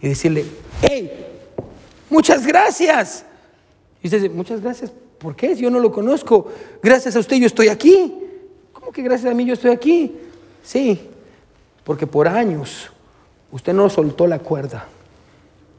y 0.00 0.08
decirle, 0.08 0.44
hey, 0.82 1.26
muchas 2.10 2.46
gracias. 2.46 3.24
Y 4.02 4.06
usted 4.06 4.22
dice, 4.22 4.34
muchas 4.34 4.60
gracias, 4.60 4.92
¿por 5.18 5.34
qué? 5.34 5.54
Yo 5.56 5.70
no 5.70 5.80
lo 5.80 5.90
conozco, 5.90 6.52
gracias 6.82 7.16
a 7.16 7.18
usted 7.18 7.36
yo 7.36 7.46
estoy 7.46 7.68
aquí. 7.68 8.14
¿Cómo 8.72 8.92
que 8.92 9.02
gracias 9.02 9.32
a 9.32 9.34
mí 9.34 9.46
yo 9.46 9.54
estoy 9.54 9.70
aquí? 9.70 10.14
Sí, 10.62 11.08
porque 11.84 12.06
por 12.06 12.28
años 12.28 12.90
usted 13.50 13.72
no 13.72 13.88
soltó 13.88 14.26
la 14.26 14.38
cuerda 14.38 14.86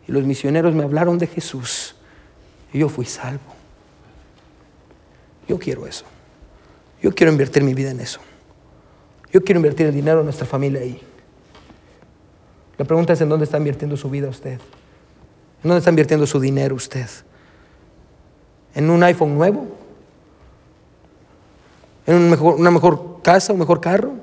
y 0.08 0.12
los 0.12 0.24
misioneros 0.24 0.74
me 0.74 0.84
hablaron 0.84 1.18
de 1.18 1.28
Jesús 1.28 1.96
y 2.74 2.80
yo 2.80 2.90
fui 2.90 3.06
salvo. 3.06 3.55
Yo 5.48 5.60
quiero 5.60 5.86
eso. 5.88 6.06
Yo 7.02 7.14
quiero 7.14 7.32
invertir 7.32 7.64
mi 7.64 7.74
vida 7.74 7.92
en 7.92 8.00
eso. 8.00 8.20
Yo 9.32 9.44
quiero 9.44 9.60
invertir 9.60 9.88
el 9.88 9.94
dinero 9.94 10.20
de 10.20 10.24
nuestra 10.24 10.46
familia 10.46 10.82
ahí. 10.82 11.02
La 12.78 12.86
pregunta 12.86 13.14
es 13.14 13.22
en 13.22 13.30
dónde 13.30 13.46
está 13.46 13.58
invirtiendo 13.58 13.96
su 13.96 14.10
vida 14.10 14.28
usted. 14.28 14.54
¿En 14.54 15.70
dónde 15.70 15.80
está 15.80 15.90
invirtiendo 15.90 16.26
su 16.26 16.40
dinero 16.40 16.76
usted? 16.76 17.08
¿En 18.74 18.90
un 18.90 19.04
iPhone 19.04 19.36
nuevo? 19.36 19.68
¿En 22.06 22.16
una 22.16 22.72
mejor 22.72 23.22
casa, 23.22 23.54
un 23.54 23.60
mejor 23.60 23.82
carro? 23.82 24.14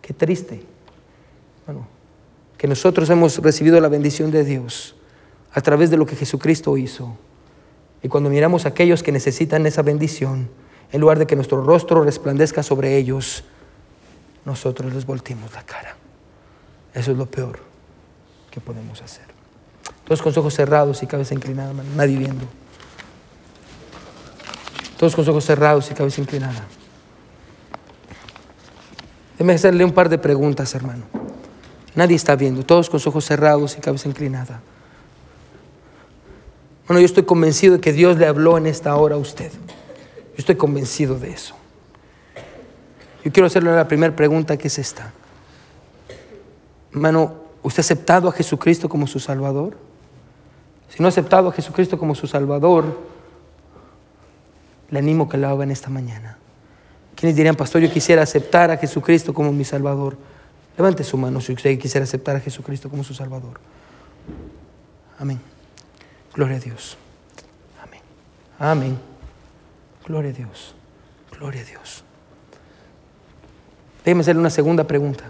Qué 0.00 0.12
triste. 0.12 0.62
Bueno, 1.66 1.86
que 2.58 2.66
nosotros 2.66 3.08
hemos 3.10 3.38
recibido 3.38 3.80
la 3.80 3.88
bendición 3.88 4.30
de 4.30 4.44
Dios 4.44 4.96
a 5.52 5.60
través 5.60 5.90
de 5.90 5.96
lo 5.96 6.06
que 6.06 6.16
Jesucristo 6.16 6.76
hizo 6.76 7.16
Y 8.04 8.08
cuando 8.08 8.28
miramos 8.28 8.66
a 8.66 8.68
aquellos 8.68 9.02
que 9.02 9.12
necesitan 9.12 9.64
esa 9.64 9.80
bendición, 9.80 10.50
en 10.92 11.00
lugar 11.00 11.18
de 11.18 11.26
que 11.26 11.36
nuestro 11.36 11.64
rostro 11.64 12.04
resplandezca 12.04 12.62
sobre 12.62 12.98
ellos, 12.98 13.44
nosotros 14.44 14.92
les 14.92 15.06
volteamos 15.06 15.54
la 15.54 15.62
cara. 15.62 15.96
Eso 16.92 17.12
es 17.12 17.16
lo 17.16 17.24
peor 17.24 17.60
que 18.50 18.60
podemos 18.60 19.00
hacer. 19.00 19.24
Todos 20.04 20.20
con 20.20 20.34
ojos 20.36 20.52
cerrados 20.52 21.02
y 21.02 21.06
cabeza 21.06 21.32
inclinada, 21.32 21.72
nadie 21.96 22.18
viendo. 22.18 22.44
Todos 24.98 25.16
con 25.16 25.26
ojos 25.26 25.46
cerrados 25.46 25.90
y 25.90 25.94
cabeza 25.94 26.20
inclinada. 26.20 26.62
Déjeme 29.32 29.54
hacerle 29.54 29.82
un 29.82 29.92
par 29.92 30.10
de 30.10 30.18
preguntas, 30.18 30.74
hermano. 30.74 31.04
Nadie 31.94 32.16
está 32.16 32.36
viendo, 32.36 32.64
todos 32.64 32.90
con 32.90 33.00
ojos 33.02 33.24
cerrados 33.24 33.78
y 33.78 33.80
cabeza 33.80 34.08
inclinada. 34.08 34.60
Bueno, 36.86 37.00
yo 37.00 37.06
estoy 37.06 37.22
convencido 37.22 37.76
de 37.76 37.80
que 37.80 37.92
Dios 37.92 38.18
le 38.18 38.26
habló 38.26 38.58
en 38.58 38.66
esta 38.66 38.94
hora 38.96 39.14
a 39.14 39.18
usted. 39.18 39.50
Yo 39.52 40.38
estoy 40.38 40.56
convencido 40.56 41.18
de 41.18 41.30
eso. 41.30 41.54
Yo 43.24 43.32
quiero 43.32 43.46
hacerle 43.46 43.74
la 43.74 43.88
primera 43.88 44.14
pregunta 44.14 44.56
que 44.58 44.68
es 44.68 44.78
esta. 44.78 45.12
Hermano, 46.92 47.34
¿usted 47.62 47.80
ha 47.80 47.84
aceptado 47.84 48.28
a 48.28 48.32
Jesucristo 48.32 48.88
como 48.88 49.06
su 49.06 49.18
Salvador? 49.18 49.76
Si 50.90 51.00
no 51.00 51.06
ha 51.06 51.08
aceptado 51.08 51.48
a 51.48 51.52
Jesucristo 51.52 51.98
como 51.98 52.14
su 52.14 52.26
Salvador, 52.26 52.98
le 54.90 54.98
animo 54.98 55.28
que 55.28 55.38
lo 55.38 55.48
haga 55.48 55.64
en 55.64 55.70
esta 55.70 55.88
mañana. 55.88 56.36
¿Quiénes 57.16 57.34
dirían, 57.34 57.56
pastor, 57.56 57.80
yo 57.80 57.90
quisiera 57.90 58.22
aceptar 58.22 58.70
a 58.70 58.76
Jesucristo 58.76 59.32
como 59.32 59.52
mi 59.52 59.64
Salvador? 59.64 60.16
Levante 60.76 61.02
su 61.02 61.16
mano 61.16 61.40
si 61.40 61.52
usted 61.52 61.78
quisiera 61.78 62.04
aceptar 62.04 62.36
a 62.36 62.40
Jesucristo 62.40 62.90
como 62.90 63.02
su 63.04 63.14
Salvador. 63.14 63.58
Amén. 65.18 65.53
Gloria 66.34 66.56
a 66.56 66.60
Dios. 66.60 66.96
Amén. 67.82 68.00
Amén. 68.58 68.98
Gloria 70.06 70.30
a 70.30 70.34
Dios. 70.34 70.74
Gloria 71.30 71.62
a 71.62 71.64
Dios. 71.64 72.04
Déjeme 74.04 74.20
hacerle 74.20 74.40
una 74.40 74.50
segunda 74.50 74.84
pregunta. 74.84 75.24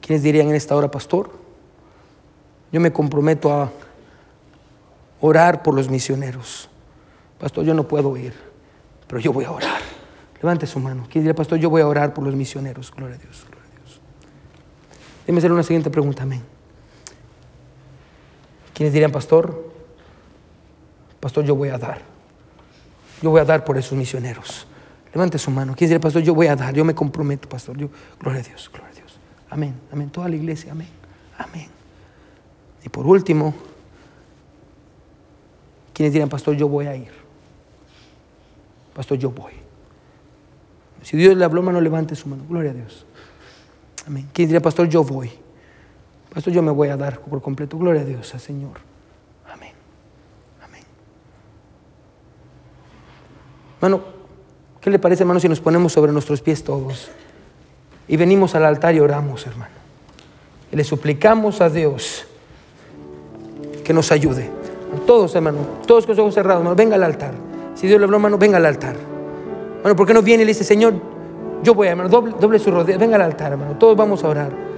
¿Quiénes 0.00 0.22
dirían 0.22 0.48
en 0.48 0.54
esta 0.54 0.74
hora, 0.76 0.90
pastor? 0.90 1.30
Yo 2.72 2.80
me 2.80 2.92
comprometo 2.92 3.52
a 3.52 3.70
orar 5.20 5.62
por 5.62 5.74
los 5.74 5.88
misioneros. 5.88 6.68
Pastor, 7.38 7.64
yo 7.64 7.74
no 7.74 7.86
puedo 7.86 8.16
ir, 8.16 8.34
pero 9.06 9.20
yo 9.20 9.32
voy 9.32 9.44
a 9.44 9.50
orar. 9.50 9.80
Levante 10.36 10.66
su 10.66 10.78
mano. 10.78 11.06
¿Quién 11.10 11.24
diría, 11.24 11.34
pastor? 11.34 11.58
Yo 11.58 11.70
voy 11.70 11.82
a 11.82 11.88
orar 11.88 12.14
por 12.14 12.24
los 12.24 12.34
misioneros. 12.34 12.92
Gloria 12.94 13.16
a 13.16 13.18
Dios. 13.18 13.44
Gloria 13.48 13.70
a 13.70 13.78
Dios. 13.80 14.00
Déjeme 15.20 15.38
hacerle 15.38 15.54
una 15.54 15.62
siguiente 15.62 15.90
pregunta. 15.90 16.22
Amén. 16.22 16.53
¿Quiénes 18.74 18.92
dirían, 18.92 19.12
pastor? 19.12 19.72
Pastor, 21.20 21.44
yo 21.44 21.54
voy 21.54 21.70
a 21.70 21.78
dar. 21.78 22.02
Yo 23.22 23.30
voy 23.30 23.40
a 23.40 23.44
dar 23.44 23.64
por 23.64 23.78
esos 23.78 23.96
misioneros. 23.96 24.66
Levante 25.14 25.38
su 25.38 25.50
mano. 25.50 25.74
¿Quién 25.76 25.88
diría, 25.88 26.00
pastor? 26.00 26.22
Yo 26.22 26.34
voy 26.34 26.48
a 26.48 26.56
dar. 26.56 26.74
Yo 26.74 26.84
me 26.84 26.94
comprometo, 26.94 27.48
pastor. 27.48 27.78
Yo, 27.78 27.88
gloria 28.20 28.40
a 28.40 28.42
Dios, 28.44 28.68
gloria 28.70 28.90
a 28.90 28.94
Dios. 28.94 29.18
Amén, 29.48 29.74
amén. 29.92 30.10
Toda 30.10 30.28
la 30.28 30.34
iglesia, 30.34 30.72
amén, 30.72 30.88
amén. 31.38 31.68
Y 32.84 32.88
por 32.88 33.06
último, 33.06 33.54
¿quiénes 35.94 36.12
dirían, 36.12 36.28
pastor? 36.28 36.56
Yo 36.56 36.68
voy 36.68 36.86
a 36.86 36.96
ir. 36.96 37.12
Pastor, 38.92 39.16
yo 39.16 39.30
voy. 39.30 39.52
Si 41.02 41.16
Dios 41.16 41.36
le 41.36 41.44
habló, 41.44 41.62
mano, 41.62 41.80
levante 41.80 42.16
su 42.16 42.28
mano. 42.28 42.44
Gloria 42.48 42.72
a 42.72 42.74
Dios. 42.74 43.06
Amén. 44.06 44.28
¿Quién 44.32 44.48
diría, 44.48 44.60
pastor? 44.60 44.88
Yo 44.88 45.04
voy. 45.04 45.30
Pastor, 46.34 46.52
yo 46.52 46.62
me 46.62 46.72
voy 46.72 46.88
a 46.88 46.96
dar 46.96 47.20
por 47.20 47.40
completo. 47.40 47.78
Gloria 47.78 48.02
a 48.02 48.04
Dios, 48.04 48.34
al 48.34 48.40
Señor. 48.40 48.72
Amén. 49.48 49.70
Amén. 50.60 50.82
Hermano, 53.80 54.02
¿qué 54.80 54.90
le 54.90 54.98
parece, 54.98 55.22
hermano, 55.22 55.38
si 55.38 55.48
nos 55.48 55.60
ponemos 55.60 55.92
sobre 55.92 56.10
nuestros 56.10 56.40
pies 56.40 56.64
todos 56.64 57.10
y 58.08 58.16
venimos 58.16 58.56
al 58.56 58.64
altar 58.64 58.96
y 58.96 59.00
oramos, 59.00 59.46
hermano? 59.46 59.74
Y 60.72 60.76
le 60.76 60.82
suplicamos 60.82 61.60
a 61.60 61.70
Dios 61.70 62.26
que 63.84 63.92
nos 63.92 64.10
ayude. 64.10 64.50
Todos, 65.06 65.36
hermano, 65.36 65.58
todos 65.86 66.04
con 66.04 66.16
los 66.16 66.22
ojos 66.22 66.34
cerrados, 66.34 66.60
hermano, 66.60 66.74
venga 66.74 66.96
al 66.96 67.04
altar. 67.04 67.34
Si 67.76 67.86
Dios 67.86 68.00
le 68.00 68.06
habló, 68.06 68.16
hermano, 68.16 68.38
venga 68.38 68.56
al 68.56 68.66
altar. 68.66 68.96
Bueno, 69.82 69.94
¿por 69.94 70.04
qué 70.04 70.14
no 70.14 70.22
viene 70.22 70.42
y 70.42 70.46
le 70.46 70.50
dice, 70.50 70.64
Señor, 70.64 70.94
yo 71.62 71.74
voy, 71.74 71.86
hermano, 71.86 72.08
doble, 72.08 72.34
doble 72.40 72.58
su 72.58 72.72
rodilla, 72.72 72.98
venga 72.98 73.14
al 73.16 73.22
altar, 73.22 73.52
hermano, 73.52 73.76
todos 73.76 73.96
vamos 73.96 74.24
a 74.24 74.28
orar. 74.28 74.73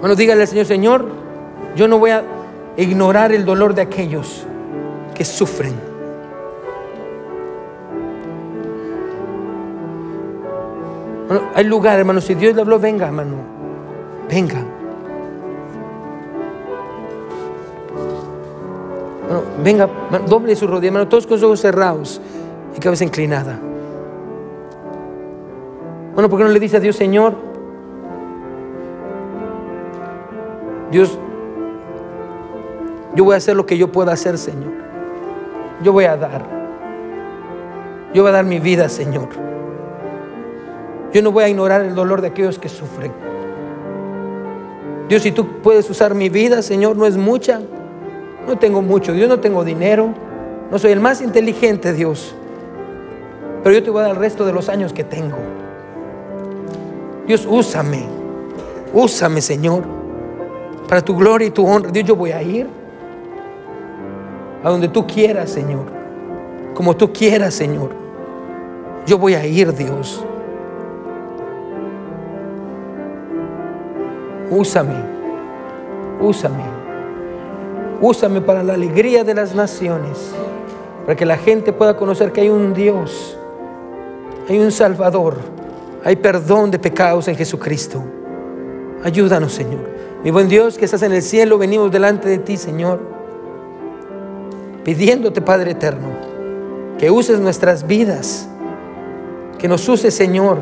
Bueno, 0.00 0.14
dígale 0.14 0.42
al 0.42 0.48
Señor, 0.48 0.66
Señor, 0.66 1.06
yo 1.74 1.88
no 1.88 1.98
voy 1.98 2.10
a 2.10 2.22
ignorar 2.76 3.32
el 3.32 3.44
dolor 3.44 3.74
de 3.74 3.82
aquellos 3.82 4.46
que 5.14 5.24
sufren. 5.24 5.74
Bueno, 11.28 11.42
hay 11.54 11.64
lugar, 11.64 11.98
hermano, 11.98 12.20
si 12.20 12.34
Dios 12.34 12.54
le 12.54 12.60
habló, 12.60 12.78
venga, 12.78 13.06
hermano, 13.06 13.36
venga. 14.28 14.62
Bueno, 19.26 19.42
venga, 19.64 19.88
doble 20.28 20.54
su 20.54 20.66
rodilla, 20.66 20.88
hermano, 20.88 21.08
todos 21.08 21.26
con 21.26 21.36
los 21.36 21.42
ojos 21.42 21.60
cerrados 21.60 22.20
y 22.76 22.80
cabeza 22.80 23.02
inclinada. 23.02 23.58
Bueno, 26.14 26.28
¿por 26.28 26.38
qué 26.38 26.44
no 26.44 26.50
le 26.50 26.60
dice 26.60 26.76
a 26.76 26.80
Dios, 26.80 26.94
Señor, 26.94 27.34
Dios, 30.90 31.18
yo 33.14 33.24
voy 33.24 33.34
a 33.34 33.38
hacer 33.38 33.56
lo 33.56 33.66
que 33.66 33.76
yo 33.76 33.90
pueda 33.90 34.12
hacer, 34.12 34.38
Señor. 34.38 34.72
Yo 35.82 35.92
voy 35.92 36.04
a 36.04 36.16
dar. 36.16 36.42
Yo 38.14 38.22
voy 38.22 38.30
a 38.30 38.32
dar 38.32 38.44
mi 38.44 38.60
vida, 38.60 38.88
Señor. 38.88 39.28
Yo 41.12 41.22
no 41.22 41.32
voy 41.32 41.44
a 41.44 41.48
ignorar 41.48 41.82
el 41.82 41.94
dolor 41.94 42.20
de 42.20 42.28
aquellos 42.28 42.58
que 42.58 42.68
sufren. 42.68 43.12
Dios, 45.08 45.22
si 45.22 45.32
tú 45.32 45.60
puedes 45.62 45.88
usar 45.90 46.14
mi 46.14 46.28
vida, 46.28 46.62
Señor, 46.62 46.96
no 46.96 47.06
es 47.06 47.16
mucha. 47.16 47.60
No 48.46 48.58
tengo 48.58 48.80
mucho. 48.80 49.12
Dios, 49.12 49.28
no 49.28 49.40
tengo 49.40 49.64
dinero. 49.64 50.14
No 50.70 50.78
soy 50.78 50.92
el 50.92 51.00
más 51.00 51.20
inteligente, 51.20 51.92
Dios. 51.92 52.34
Pero 53.62 53.74
yo 53.74 53.82
te 53.82 53.90
voy 53.90 54.00
a 54.00 54.02
dar 54.04 54.12
el 54.12 54.18
resto 54.18 54.44
de 54.44 54.52
los 54.52 54.68
años 54.68 54.92
que 54.92 55.04
tengo. 55.04 55.36
Dios, 57.26 57.46
úsame. 57.48 58.04
Úsame, 58.92 59.40
Señor 59.40 59.95
para 60.88 61.00
tu 61.02 61.16
gloria 61.16 61.48
y 61.48 61.50
tu 61.50 61.66
honra. 61.66 61.90
Dios, 61.90 62.04
yo 62.04 62.16
voy 62.16 62.32
a 62.32 62.42
ir 62.42 62.68
a 64.62 64.70
donde 64.70 64.88
tú 64.88 65.06
quieras, 65.06 65.50
Señor. 65.50 65.84
Como 66.74 66.96
tú 66.96 67.12
quieras, 67.12 67.54
Señor. 67.54 67.90
Yo 69.06 69.18
voy 69.18 69.34
a 69.34 69.46
ir, 69.46 69.72
Dios. 69.72 70.24
Úsame, 74.50 74.94
úsame, 76.20 76.62
úsame 78.00 78.40
para 78.40 78.62
la 78.62 78.74
alegría 78.74 79.24
de 79.24 79.34
las 79.34 79.56
naciones, 79.56 80.32
para 81.04 81.16
que 81.16 81.26
la 81.26 81.36
gente 81.36 81.72
pueda 81.72 81.96
conocer 81.96 82.30
que 82.30 82.42
hay 82.42 82.48
un 82.48 82.72
Dios, 82.72 83.36
hay 84.48 84.60
un 84.60 84.70
Salvador, 84.70 85.38
hay 86.04 86.14
perdón 86.14 86.70
de 86.70 86.78
pecados 86.78 87.26
en 87.26 87.34
Jesucristo. 87.34 88.04
Ayúdanos, 89.02 89.52
Señor. 89.52 89.80
Mi 90.26 90.32
buen 90.32 90.48
Dios 90.48 90.76
que 90.76 90.86
estás 90.86 91.02
en 91.02 91.12
el 91.12 91.22
cielo, 91.22 91.56
venimos 91.56 91.92
delante 91.92 92.28
de 92.28 92.38
ti, 92.38 92.56
Señor, 92.56 92.98
pidiéndote, 94.82 95.40
Padre 95.40 95.70
eterno, 95.70 96.08
que 96.98 97.12
uses 97.12 97.38
nuestras 97.38 97.86
vidas, 97.86 98.48
que 99.56 99.68
nos 99.68 99.88
uses, 99.88 100.12
Señor. 100.16 100.58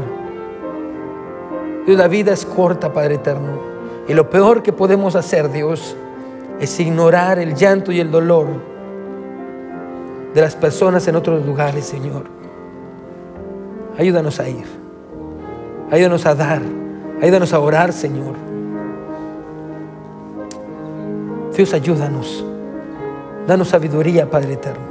La 1.87 2.09
vida 2.09 2.35
es 2.35 2.45
corta, 2.45 2.93
Padre 2.93 3.15
eterno, 3.15 3.59
y 4.07 4.13
lo 4.13 4.29
peor 4.29 4.63
que 4.63 4.75
podemos 4.75 5.17
hacer, 5.17 5.51
Dios, 5.51 5.97
es 6.61 6.79
ignorar 6.79 7.39
el 7.39 7.55
llanto 7.55 7.91
y 7.91 8.01
el 8.01 8.11
dolor 8.11 8.49
de 10.35 10.43
las 10.43 10.57
personas 10.57 11.09
en 11.09 11.17
otros 11.17 11.43
lugares, 11.47 11.87
Señor. 11.87 12.25
Ayúdanos 13.97 14.41
a 14.41 14.47
ir, 14.47 14.67
ayúdanos 15.91 16.27
a 16.27 16.35
dar, 16.35 16.61
ayúdanos 17.23 17.55
a 17.55 17.61
orar, 17.61 17.95
Señor. 17.95 18.54
Dios, 21.57 21.73
ayúdanos. 21.73 22.45
Danos 23.47 23.69
sabiduría, 23.69 24.31
Padre 24.31 24.55
eterno. 24.55 24.85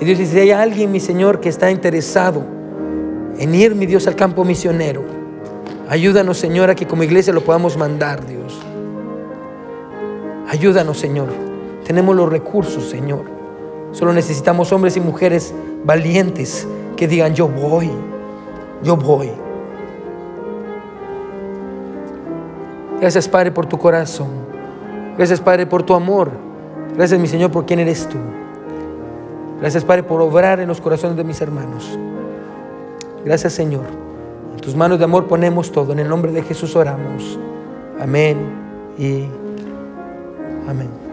Y 0.00 0.04
Dios 0.04 0.18
dice, 0.18 0.32
si 0.32 0.40
hay 0.40 0.50
alguien, 0.50 0.92
mi 0.92 1.00
Señor, 1.00 1.40
que 1.40 1.48
está 1.48 1.70
interesado 1.70 2.42
en 3.38 3.54
ir, 3.54 3.74
mi 3.74 3.86
Dios, 3.86 4.06
al 4.06 4.14
campo 4.14 4.44
misionero, 4.44 5.02
ayúdanos, 5.88 6.38
Señor, 6.38 6.70
a 6.70 6.74
que 6.74 6.86
como 6.86 7.02
iglesia 7.02 7.32
lo 7.32 7.42
podamos 7.42 7.76
mandar, 7.76 8.26
Dios. 8.26 8.60
Ayúdanos, 10.48 10.98
Señor. 10.98 11.28
Tenemos 11.84 12.14
los 12.14 12.28
recursos, 12.28 12.88
Señor. 12.88 13.24
Solo 13.92 14.12
necesitamos 14.12 14.72
hombres 14.72 14.96
y 14.96 15.00
mujeres 15.00 15.54
valientes 15.84 16.66
que 16.96 17.08
digan, 17.08 17.34
yo 17.34 17.48
voy, 17.48 17.90
yo 18.82 18.96
voy. 18.96 19.30
Gracias, 23.00 23.28
Padre, 23.28 23.50
por 23.50 23.66
tu 23.66 23.78
corazón. 23.78 24.45
Gracias, 25.16 25.40
Padre, 25.40 25.66
por 25.66 25.82
tu 25.82 25.94
amor. 25.94 26.30
Gracias, 26.94 27.18
mi 27.18 27.26
Señor, 27.26 27.50
por 27.50 27.66
quién 27.66 27.80
eres 27.80 28.08
tú. 28.08 28.18
Gracias, 29.60 29.84
Padre, 29.84 30.02
por 30.02 30.20
obrar 30.20 30.60
en 30.60 30.68
los 30.68 30.80
corazones 30.80 31.16
de 31.16 31.24
mis 31.24 31.40
hermanos. 31.40 31.98
Gracias, 33.24 33.54
Señor. 33.54 33.84
En 34.54 34.60
tus 34.60 34.76
manos 34.76 34.98
de 34.98 35.04
amor 35.04 35.26
ponemos 35.26 35.72
todo. 35.72 35.92
En 35.92 35.98
el 35.98 36.08
nombre 36.08 36.32
de 36.32 36.42
Jesús 36.42 36.76
oramos. 36.76 37.38
Amén 38.00 38.36
y 38.98 39.24
amén. 40.68 41.05